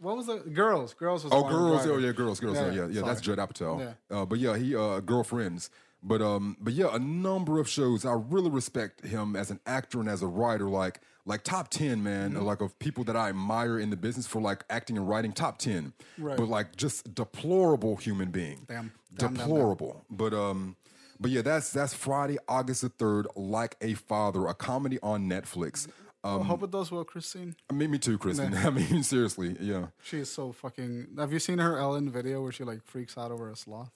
[0.00, 0.94] what was the Girls?
[0.94, 1.32] Girls was.
[1.32, 1.86] Oh, girls.
[1.86, 2.56] Oh, yeah, girls, girls.
[2.56, 3.02] Yeah, Yeah, yeah, yeah.
[3.02, 3.20] That's.
[3.20, 3.80] Judd Apatow.
[3.80, 4.16] Yeah.
[4.16, 5.70] Uh, but yeah, he uh, girlfriends.
[6.02, 8.04] But um, but yeah, a number of shows.
[8.04, 10.68] I really respect him as an actor and as a writer.
[10.68, 12.32] Like like top ten, man.
[12.32, 12.42] Mm-hmm.
[12.42, 15.58] Like of people that I admire in the business for like acting and writing, top
[15.58, 15.92] ten.
[16.16, 16.36] Right.
[16.36, 18.64] But like just deplorable human being.
[18.68, 18.76] Damn.
[18.76, 19.46] Damn, damn, damn.
[19.46, 20.04] deplorable.
[20.08, 20.76] But um,
[21.18, 23.26] but yeah, that's that's Friday, August the third.
[23.34, 25.88] Like a Father, a comedy on Netflix.
[26.24, 27.54] I hope it does well, Christine.
[27.70, 28.54] I mean, me too, Kristen.
[28.66, 29.86] I mean, seriously, yeah.
[30.02, 31.08] She is so fucking.
[31.18, 33.90] Have you seen her Ellen video where she like freaks out over a sloth?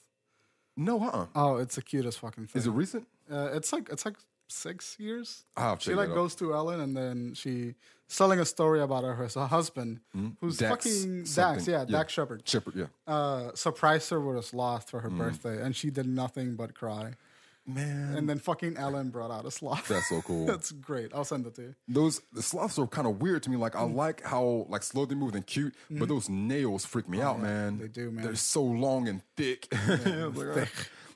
[0.77, 2.61] No, uh, uh Oh, it's the cutest fucking thing.
[2.61, 3.07] Is it recent?
[3.31, 4.17] Uh, it's like it's like
[4.49, 5.45] six years.
[5.57, 7.75] I'll She like goes to Ellen and then she
[8.09, 10.01] selling a story about her, her husband,
[10.41, 11.85] who's Dax fucking Dax, yeah, Yeah.
[11.87, 12.87] Dax Shepard, Shepard, yeah.
[13.07, 15.17] uh, surprised her with a sloth for her Mm.
[15.19, 17.15] birthday, and she did nothing but cry.
[17.67, 19.87] Man, And then fucking Ellen brought out a sloth.
[19.87, 20.47] that's so cool.
[20.53, 21.13] That's great.
[21.15, 21.75] I'll send it to you.
[21.87, 23.57] those the sloths are kind of weird to me.
[23.57, 23.95] Like I Mm.
[23.95, 27.75] like how like slow they move and cute, but those nails freak me out, man.
[27.75, 27.81] Mm-hmm.
[27.81, 28.25] Oh, they do, man.
[28.25, 29.73] They're so long and thick.
[29.89, 30.65] Like, uh,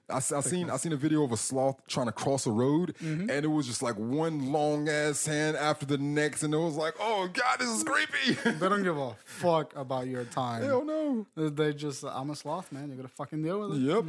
[0.09, 2.95] I, I seen I seen a video of a sloth trying to cross a road,
[3.03, 3.29] Mm-hmm.
[3.31, 6.77] and it was just like one long ass hand after the next, and it was
[6.77, 8.39] like, oh god, this is creepy.
[8.59, 10.63] They don't give a fuck about your time.
[10.63, 11.27] Hell no.
[11.37, 12.91] They just, I'm a sloth, man.
[12.91, 13.83] You gotta fucking deal with it.
[13.83, 14.05] Yep.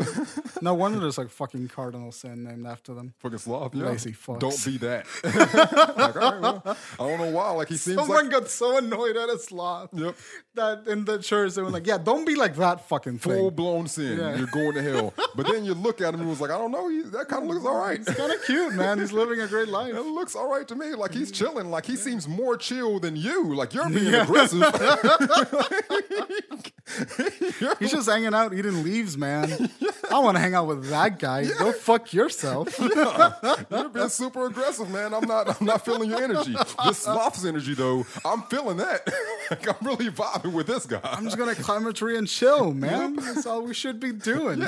[0.62, 3.14] No wonder there's like fucking cardinal sin named after them.
[3.20, 3.76] Fucking sloth.
[3.76, 3.86] Yeah.
[3.86, 4.40] Lazy fucks.
[4.40, 5.06] Don't be that.
[5.24, 7.52] like, right, well, I don't know why.
[7.52, 8.32] Like he seems Someone like.
[8.32, 10.16] got so annoyed at a sloth Yep.
[10.56, 13.52] that in the church they were like, "Yeah, don't be like that fucking thing." Full
[13.52, 14.18] blown sin.
[14.20, 14.36] Yeah.
[14.38, 15.14] You're going to hell.
[15.36, 16.90] But then you look at him and was like, I don't know.
[16.90, 18.00] He, that kind of looks all right.
[18.00, 19.00] It's kind of cute, man.
[19.00, 19.94] He's living a great life.
[19.94, 20.94] It looks all right to me.
[20.94, 21.46] Like he's mm-hmm.
[21.46, 21.72] chilling.
[21.72, 23.56] Like he seems more chill than you.
[23.56, 24.62] Like you're being aggressive.
[27.80, 29.70] He's just hanging out eating leaves, man.
[30.12, 31.46] I want to hang out with that guy.
[31.46, 32.80] Go fuck yourself.
[32.80, 35.14] you're being super aggressive, man.
[35.14, 35.60] I'm not.
[35.60, 36.56] I'm not feeling your energy.
[36.86, 39.06] This sloth's energy, though, I'm feeling that.
[39.50, 41.02] like I'm really vibing with this guy.
[41.04, 43.18] I'm just gonna climb a tree and chill, man.
[43.18, 44.62] That's all we should be doing.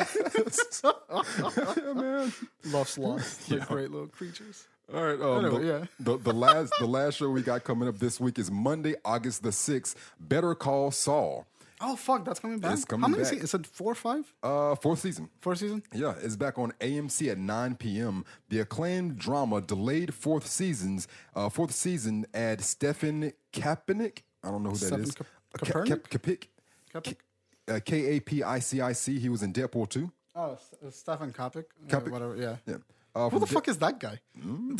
[1.11, 2.33] Yeah, man.
[2.65, 3.47] Love sloths.
[3.47, 4.67] They're great little creatures.
[4.93, 5.19] All right.
[5.21, 5.85] Um, Anyway, the, yeah.
[5.99, 9.43] the, the last the last show we got coming up this week is Monday, August
[9.43, 9.95] the sixth.
[10.19, 11.45] Better Call Saul.
[11.81, 12.73] Oh fuck, that's coming back.
[12.73, 13.23] It's coming How many?
[13.23, 13.31] back.
[13.33, 14.33] Se- is it four or five?
[14.43, 15.29] Uh, fourth season.
[15.39, 15.81] Fourth season?
[15.93, 18.25] Yeah, it's back on AMC at 9 p.m.
[18.49, 21.07] The acclaimed drama delayed fourth seasons.
[21.33, 24.23] Uh, fourth season adds Stefan Kapanik.
[24.43, 25.11] I don't know who that Stefan is.
[25.15, 25.87] Kap- Ka- Kapernick?
[25.87, 26.47] Kap- Kapik.
[26.93, 27.85] Kapik?
[27.85, 29.17] K A P I C I C.
[29.19, 30.11] He was in Deadpool 2.
[30.41, 31.65] Oh, S- uh, Stefan Kopik.
[31.87, 32.11] Uh, Kopik.
[32.11, 32.35] whatever.
[32.37, 32.55] Yeah.
[32.65, 32.77] Yeah.
[33.15, 34.19] Uh, Who the fuck is that guy?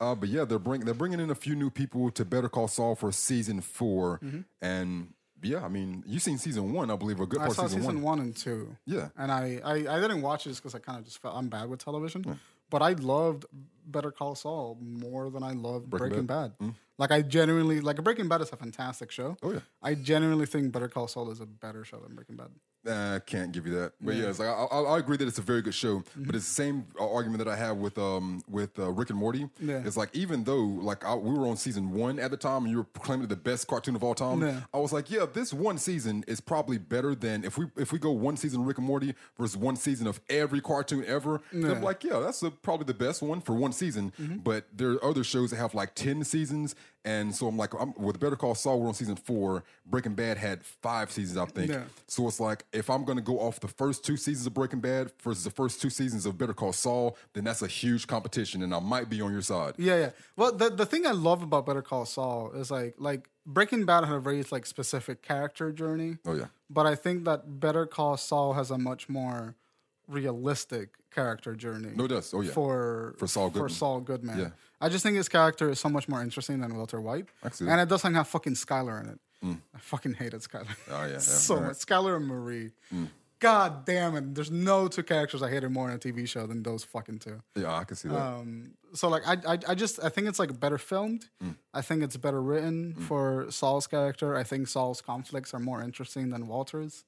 [0.00, 2.66] Uh, but yeah, they're bring they're bringing in a few new people to Better Call
[2.66, 4.40] Saul for season 4 Mm-hmm.
[4.60, 5.14] and
[5.44, 7.70] yeah, I mean, you've seen season one, I believe, a good I part saw of
[7.70, 8.18] season, season one.
[8.18, 8.26] one.
[8.26, 8.76] and two.
[8.86, 9.08] Yeah.
[9.16, 11.48] And I, I, I didn't watch it just because I kind of just felt I'm
[11.48, 12.38] bad with television.
[12.70, 13.46] But I loved
[13.86, 16.52] Better Call Saul more than I loved Breaking Breaking, Bad.
[16.98, 19.36] Like I genuinely like Breaking Bad is a fantastic show.
[19.42, 19.60] Oh, yeah.
[19.82, 22.48] I genuinely think Better Call Saul is a better show than Breaking Bad.
[22.88, 25.38] I can't give you that, but yeah, it's like I, I, I agree that it's
[25.38, 25.98] a very good show.
[25.98, 26.24] Mm-hmm.
[26.24, 29.18] But it's the same uh, argument that I have with um with uh, Rick and
[29.18, 29.48] Morty.
[29.60, 29.82] Yeah.
[29.84, 32.70] It's like even though like I, we were on season one at the time, and
[32.70, 34.42] you were proclaiming it the best cartoon of all time.
[34.42, 34.60] Yeah.
[34.74, 37.98] I was like, yeah, this one season is probably better than if we if we
[37.98, 41.40] go one season of Rick and Morty versus one season of every cartoon ever.
[41.52, 44.12] then I'm like, yeah, that's a, probably the best one for one season.
[44.20, 44.38] Mm-hmm.
[44.38, 46.74] But there are other shows that have like ten seasons,
[47.04, 49.64] and so I'm like, I'm, with Better Call Saul, we're on season four.
[49.84, 51.70] Breaking Bad had five seasons, I think.
[51.72, 51.82] Yeah.
[52.06, 55.12] So it's like if I'm gonna go off the first two seasons of Breaking Bad
[55.22, 58.74] versus the first two seasons of Better Call Saul, then that's a huge competition, and
[58.74, 59.74] I might be on your side.
[59.78, 60.10] Yeah, yeah.
[60.36, 64.04] Well, the the thing I love about Better Call Saul is like like Breaking Bad
[64.04, 66.18] had a very like specific character journey.
[66.24, 69.56] Oh yeah, But I think that Better Call Saul has a much more
[70.08, 71.90] realistic character journey.
[71.94, 72.32] no, it does.
[72.34, 73.70] Oh yeah, For For Saul For Goodman.
[73.70, 74.38] Saul Goodman.
[74.38, 74.48] Yeah.
[74.82, 77.26] I just think his character is so much more interesting than Walter White.
[77.70, 79.20] And it doesn't have fucking Skylar in it.
[79.74, 80.66] I fucking hated Skylar.
[80.90, 81.68] Oh, yeah, yeah, so right.
[81.68, 81.76] much.
[81.76, 82.70] Skylar and Marie.
[83.40, 84.34] God damn it.
[84.36, 87.42] There's no two characters I hated more in a TV show than those fucking two.
[87.56, 88.16] yeah, I can see that.
[88.16, 91.28] Um, so like I, I I just I think it's like better filmed.
[91.42, 91.56] Mm.
[91.74, 94.36] I think it's better written for Saul's character.
[94.36, 97.04] I think Saul's conflicts are more interesting than Walter's.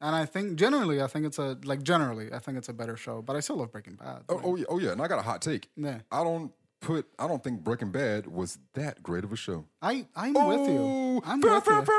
[0.00, 2.96] And I think generally I think it's a like generally I think it's a better
[2.98, 4.24] show, but I still love Breaking Bad.
[4.28, 5.70] oh, oh yeah, oh yeah, and I got a hot take.
[5.76, 6.00] Yeah.
[6.12, 7.06] I don't put.
[7.18, 9.66] I don't think Breaking Bad was that great of a show.
[9.80, 10.78] I I'm with you.
[10.78, 11.84] Oh, I'm brr, with brr, you.
[11.84, 11.98] brr.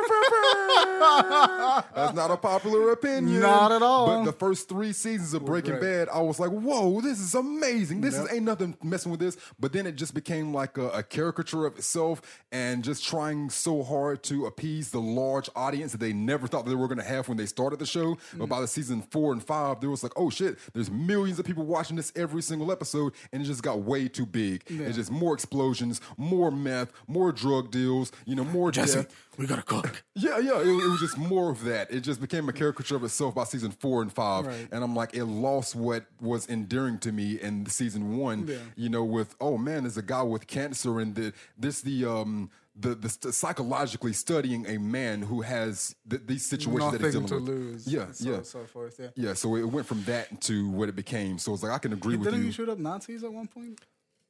[1.95, 3.41] That's not a popular opinion.
[3.41, 4.07] Not at all.
[4.07, 6.07] But the first three seasons of Breaking great.
[6.07, 8.01] Bad, I was like, "Whoa, this is amazing!
[8.01, 11.03] This is ain't nothing messing with this." But then it just became like a, a
[11.03, 12.21] caricature of itself,
[12.51, 16.75] and just trying so hard to appease the large audience that they never thought they
[16.75, 18.17] were going to have when they started the show.
[18.33, 18.49] But mm.
[18.49, 21.65] by the season four and five, there was like, "Oh shit!" There's millions of people
[21.65, 24.68] watching this every single episode, and it just got way too big.
[24.69, 29.25] It's just more explosions, more meth, more drug deals, you know, more Jesse, death.
[29.37, 30.03] we gotta cook.
[30.15, 31.89] Yeah, yeah, it, it was just more of that.
[31.91, 34.67] It just became a caricature of itself by season four and five, Right.
[34.71, 38.45] and I'm like, it lost what was endearing to me in season one.
[38.47, 38.57] Yeah.
[38.75, 42.49] You know, with oh man, there's a guy with cancer, and the this the um
[42.75, 47.27] the the st- psychologically studying a man who has th- these situations that he's Nothing
[47.27, 47.59] dealing to with.
[47.61, 47.87] lose.
[47.87, 48.99] Yeah, so, yeah, So forth.
[48.99, 49.07] Yeah.
[49.15, 49.33] yeah.
[49.35, 51.37] So it went from that to what it became.
[51.39, 52.47] So it's like I can agree with Didn't you.
[52.47, 53.79] you shoot up Nazis at one point?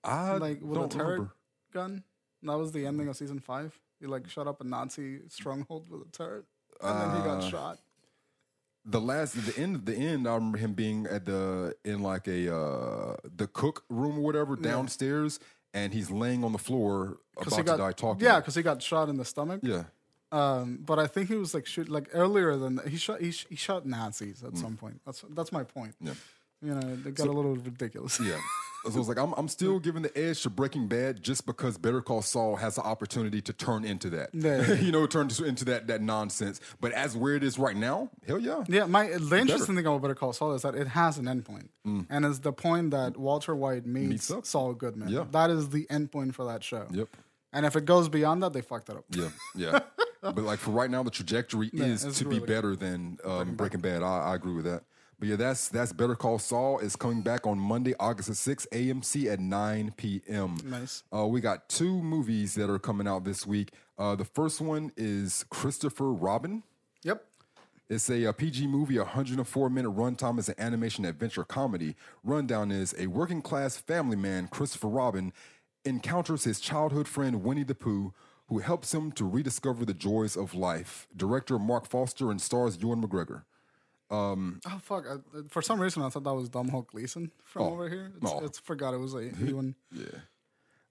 [0.03, 1.33] I Like with a turret remember.
[1.73, 2.03] gun?
[2.43, 3.77] That was the ending of season five.
[3.99, 6.45] He like shot up a Nazi stronghold with a turret,
[6.81, 7.79] and then he got Uh, shot.
[8.85, 12.27] the last the end of the end i remember him being at the in like
[12.29, 15.37] a uh the cook room or whatever downstairs
[15.73, 18.81] and he's laying on the floor about got, to die talking Yeah, because he got
[18.81, 19.59] shot in the stomach.
[19.63, 19.83] yeah
[20.31, 22.87] Um, but I think he was like shoot like earlier than that.
[22.87, 24.47] he shot he, sh- he shot Nazis Mm.
[24.47, 25.01] at some point.
[25.05, 25.95] That's that's my point.
[25.99, 26.13] Yeah.
[26.61, 28.17] You know, it got a little ridiculous.
[28.19, 28.39] yeah
[28.91, 32.01] so it's like I'm, I'm still giving the edge to breaking bad just because better
[32.01, 34.73] call saul has the opportunity to turn into that Yeah, yeah.
[34.81, 38.09] you know turn to- into that that nonsense but as where it is right now
[38.27, 41.17] hell yeah Yeah, my the interesting thing about Better Call Saul is that it has
[41.17, 41.69] an endpoint,
[42.09, 44.31] and it's the point that Walter White meets.
[44.43, 45.09] Saul Goodman.
[45.09, 45.25] Yeah.
[45.31, 46.87] That is the endpoint for that show.
[46.91, 47.07] yep
[47.51, 49.05] And if it goes beyond that, they fucked it up.
[49.09, 49.79] Yeah, yeah.
[50.21, 52.47] but like for right now, the trajectory is it's to be really good.
[52.47, 54.03] better than um, Breaking Bad.
[54.03, 54.83] I, I agree with that.
[55.19, 58.69] But yeah, that's that's Better Call Saul is coming back on Monday, August the sixth,
[58.71, 60.57] AMC at nine p.m.
[60.63, 61.03] Nice.
[61.13, 63.71] Uh, we got two movies that are coming out this week.
[63.97, 66.63] Uh, the first one is Christopher Robin.
[67.03, 67.25] Yep.
[67.89, 70.37] It's a, a PG movie, 104 minute runtime.
[70.37, 71.95] It's an animation adventure comedy.
[72.23, 75.33] Rundown is a working class family man, Christopher Robin,
[75.83, 78.13] encounters his childhood friend Winnie the Pooh,
[78.47, 81.07] who helps him to rediscover the joys of life.
[81.15, 83.43] Director Marc Forster and stars Ewan McGregor.
[84.11, 85.05] Oh fuck!
[85.07, 85.17] I,
[85.49, 88.11] for some reason, I thought that was Domhnall Gleeson from over here.
[88.21, 88.43] It's, Oh.
[88.45, 89.75] it's forgot it was a Ewan.
[89.91, 90.05] Yeah.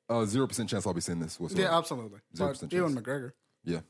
[0.08, 1.38] Uh, Zero percent chance I'll be seeing this.
[1.38, 1.68] whatsoever.
[1.70, 2.20] yeah, absolutely.
[2.36, 3.06] Zero percent Ewan chance.
[3.06, 3.32] McGregor.
[3.64, 3.80] Yeah.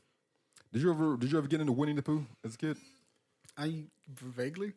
[0.73, 2.77] Did you ever did you ever get into Winnie the Pooh as a kid?
[3.57, 4.73] I vaguely.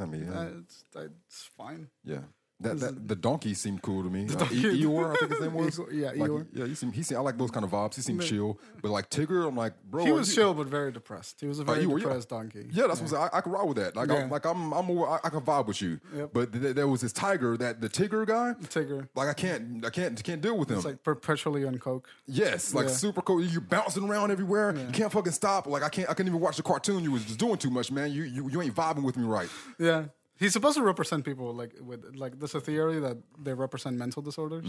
[0.00, 0.38] I mean, yeah.
[0.38, 1.88] Uh, it's it's fine.
[2.04, 2.20] yeah.
[2.58, 4.24] That, that the donkey seemed cool to me.
[4.30, 5.78] Uh, donkey- E- Eeyore, I think his name was.
[5.92, 6.46] Yeah, Like, Eeyore.
[6.54, 7.96] Yeah, he seemed, he seemed, I like those kind of vibes.
[7.96, 8.58] He seemed chill.
[8.80, 10.04] But like Tigger, I'm like, bro.
[10.06, 11.38] He was you- chill but very depressed.
[11.40, 12.04] He was a very Eeyore, yeah.
[12.04, 12.66] depressed donkey.
[12.72, 13.94] Yeah, that's what I, I can ride with that.
[13.94, 14.22] Like, Yeah.
[14.22, 16.00] I'm, like I'm, I'm, more, I, I can vibe with you.
[16.14, 16.30] Yep.
[16.32, 18.54] But th- there was this tiger, that the Tigger guy.
[18.68, 19.06] Tigger.
[19.14, 20.76] Like I can't, I can't, can't deal with him.
[20.76, 22.08] It's like perpetually on coke.
[22.26, 22.92] yes, like Yeah.
[22.94, 23.42] super cool.
[23.44, 24.74] You're bouncing around everywhere.
[24.74, 25.66] You can't fucking stop.
[25.66, 27.02] Like I can't, I couldn't even watch the cartoon.
[27.04, 28.12] You was just doing too much, man.
[28.12, 29.48] You, you, you ain't vibing with me right.
[29.78, 30.04] Yeah.
[30.38, 34.22] He's supposed to represent people like with like there's a theory that they represent mental
[34.22, 34.66] disorders,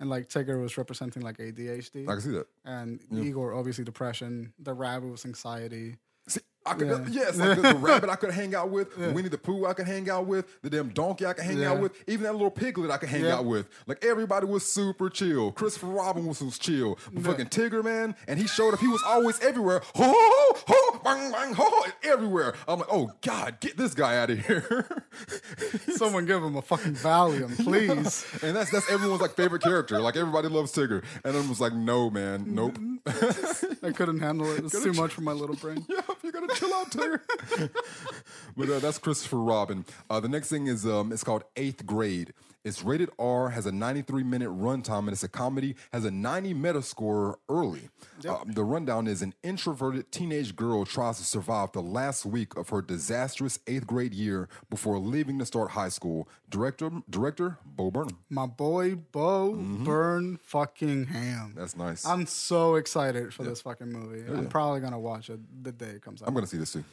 [0.00, 2.08] and like Tigger was representing like ADHD, Mm.
[2.08, 2.46] I can see that.
[2.64, 4.52] and Eeyore obviously depression.
[4.58, 5.96] The rabbit was anxiety.
[6.68, 7.04] I could, Yeah.
[7.10, 10.08] yes, like the, rabbit I could hang out with, Winnie the Pooh I could hang
[10.10, 12.96] out with, the damn donkey I could hang out with, even that little piglet I
[12.98, 13.36] could hang Yeah.
[13.36, 13.66] out with.
[13.86, 15.52] Like everybody was super chill.
[15.52, 16.98] Christopher Robin was, was chill.
[17.12, 18.80] But fucking Tigger, man, and he showed up.
[18.80, 19.80] He was always everywhere.
[19.94, 22.54] Ho, ho, ho, bang, bang, ho, everywhere.
[22.66, 25.02] I'm like, oh God, get this guy out of here.
[25.96, 28.26] Someone give him a fucking Valium, please.
[28.42, 30.00] and that's that's everyone's like favorite character.
[30.00, 32.78] Like everybody loves Tigger, and I was like, no, man, nope.
[32.78, 33.86] Mm-hmm.
[33.86, 34.64] I couldn't handle it.
[34.64, 35.84] It's too much for my little brain.
[35.88, 37.20] yeah, you gotta chill out, Tigger.
[38.56, 39.84] but uh, that's Christopher Robin.
[40.10, 42.32] Uh, the next thing is um, it's called Eighth Grade.
[42.68, 45.74] It's rated R, has a 93 minute runtime, and it's a comedy.
[45.90, 47.88] Has a 90 Metascore early.
[48.28, 52.68] Uh, the rundown is an introverted teenage girl tries to survive the last week of
[52.68, 56.28] her disastrous eighth grade year before leaving to start high school.
[56.50, 58.18] Director, director Bo Burnham.
[58.28, 61.48] My boy Bo Burn fucking Ham.
[61.48, 61.58] Mm-hmm.
[61.58, 62.04] That's nice.
[62.04, 64.30] I'm so excited for this fucking movie.
[64.30, 66.28] I'm probably gonna watch it the day it comes out.
[66.28, 66.84] I'm gonna see this too.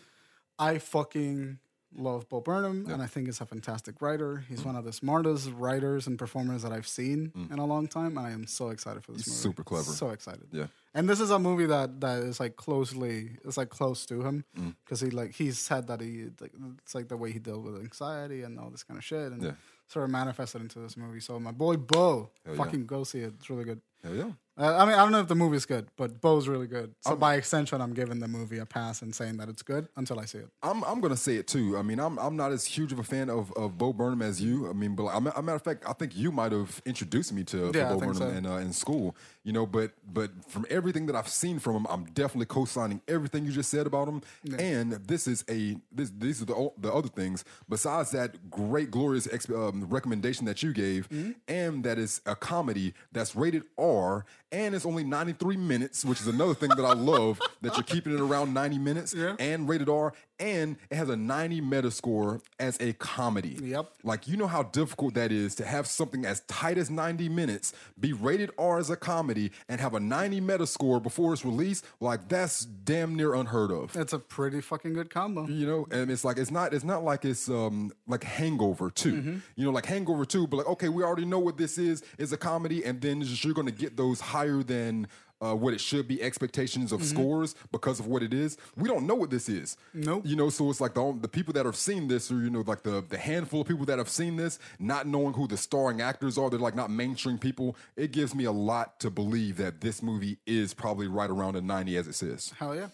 [0.57, 1.59] I fucking
[1.97, 4.43] love Bo Burnham, and I think he's a fantastic writer.
[4.49, 4.67] He's Mm-hmm.
[4.67, 8.27] one of the smartest writers and performers that I've seen in a long time, and
[8.27, 9.25] I am so excited for this Mm.
[9.25, 9.41] He's movie.
[9.55, 9.91] super clever.
[9.91, 10.47] So excited.
[10.51, 10.67] Yeah.
[10.93, 14.45] And this is a movie that that is like closely, it's like close to him
[14.57, 14.75] Mm.
[14.83, 16.53] because he like he said that he like,
[16.83, 19.41] it's like the way he dealt with anxiety and all this kind of shit, and
[19.43, 19.51] Yeah.
[19.87, 21.19] sort of manifested into this movie.
[21.21, 22.63] So my boy Bo, Hell yeah.
[22.63, 23.33] fucking go see it.
[23.37, 23.81] It's really good.
[24.03, 24.31] Hell yeah.
[24.57, 26.95] Uh, I mean, I don't know if the movie's good, but Bo's really good.
[27.01, 30.17] So by extension, I'm giving the movie a pass and saying that it's good until
[30.17, 30.49] I see it.
[30.63, 31.77] I'm I'm gonna say it too.
[31.77, 34.41] I mean, I'm I'm not as huge of a fan of, of Bo Burnham as
[34.41, 34.69] you.
[34.69, 37.43] I mean, but I'm- a matter of fact, I think you might have introduced me
[37.45, 38.27] to, Yeah, Bo Burnham so.
[38.29, 39.15] in uh, in school.
[39.45, 43.45] You know, but but from everything that I've seen from him, I'm definitely co-signing everything
[43.45, 44.21] you just said about him.
[44.57, 49.27] And this is a this these are the the other things besides that great glorious
[49.31, 51.31] ex, um, recommendation that you gave, Mm-hmm.
[51.47, 54.25] and that is a comedy that's rated R.
[54.51, 58.13] And it's only 93 minutes, which is another thing that I love that you're keeping
[58.13, 59.35] it around 90 minutes Yeah.
[59.37, 63.57] and rated R, and it has a 90 Metascore as a comedy.
[63.61, 63.91] Yep.
[64.03, 67.73] Like you know how difficult that is to have something as tight as 90 minutes
[67.99, 71.85] be rated R as a comedy and have a 90 Metascore before it's released.
[71.99, 73.95] Like that's damn near unheard of.
[73.95, 75.47] It's a pretty fucking good combo.
[75.47, 79.13] You know, and it's like it's not it's not like it's um like Hangover 2.
[79.13, 79.37] Mm-hmm.
[79.55, 82.31] You know, like Hangover 2, but like okay, we already know what this is is
[82.33, 85.07] a comedy, and then just, you're gonna get those higher than
[85.41, 88.57] uh, what it should be expectations of scores because of what it is.
[88.77, 89.75] We don't know what this is.
[89.93, 90.23] Nope.
[90.25, 92.63] You know, so it's like the the people that have seen this, or you know,
[92.65, 96.01] like the the handful of people that have seen this, not knowing who the starring
[96.01, 97.75] actors are, they're like not mainstream people.
[97.95, 101.61] It gives me a lot to believe that this movie is probably right around a
[101.61, 102.53] 90 as it says.
[102.57, 102.87] Hell yeah.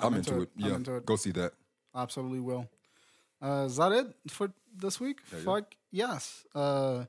[0.00, 0.50] I'm, into, it.
[0.58, 1.06] I'm Yeah, into it.
[1.06, 1.52] go see that.
[1.94, 2.68] Absolutely will.
[3.42, 5.18] Uh, is that it for this week?
[5.32, 5.40] yeah.
[5.40, 6.44] Fuck yes.
[6.54, 7.04] Uh,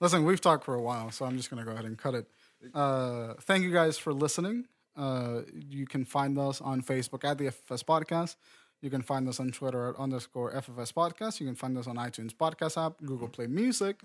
[0.00, 2.26] listen, we've talked for a while, so I'm just gonna go ahead and cut it.
[2.74, 4.66] Uh, thank you guys for listening.
[4.96, 8.36] Uh, you can find us on Facebook at the FFS Podcast.
[8.82, 11.40] You can find us on Twitter at underscore FFS Podcast.
[11.40, 14.00] You can find us on iTunes Podcast app, Google Play Music,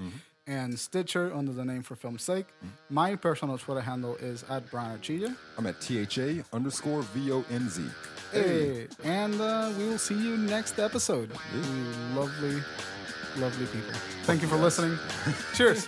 [0.48, 2.48] and Stitcher under the name For Film's Sake.
[2.90, 5.36] My personal Twitter handle is at Brian Archilla.
[5.58, 7.84] I'm at THA underscore V-O-N-Z.
[8.32, 11.32] Hey, and uh, we will see you next episode.
[11.54, 11.62] You
[12.16, 12.62] lovely,
[13.38, 13.94] lovely people.
[14.24, 14.98] Thank you for listening.
[15.54, 15.86] Cheers.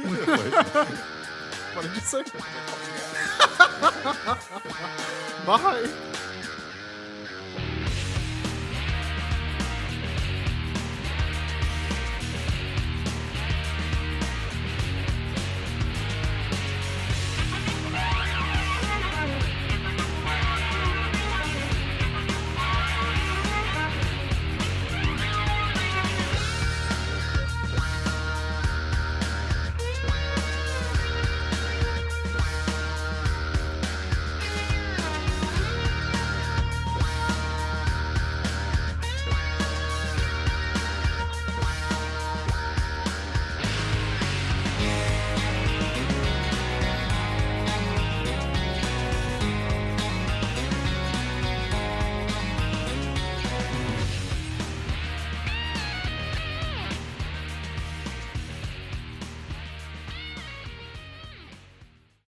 [1.76, 2.24] What did you say?
[5.46, 6.13] Bye.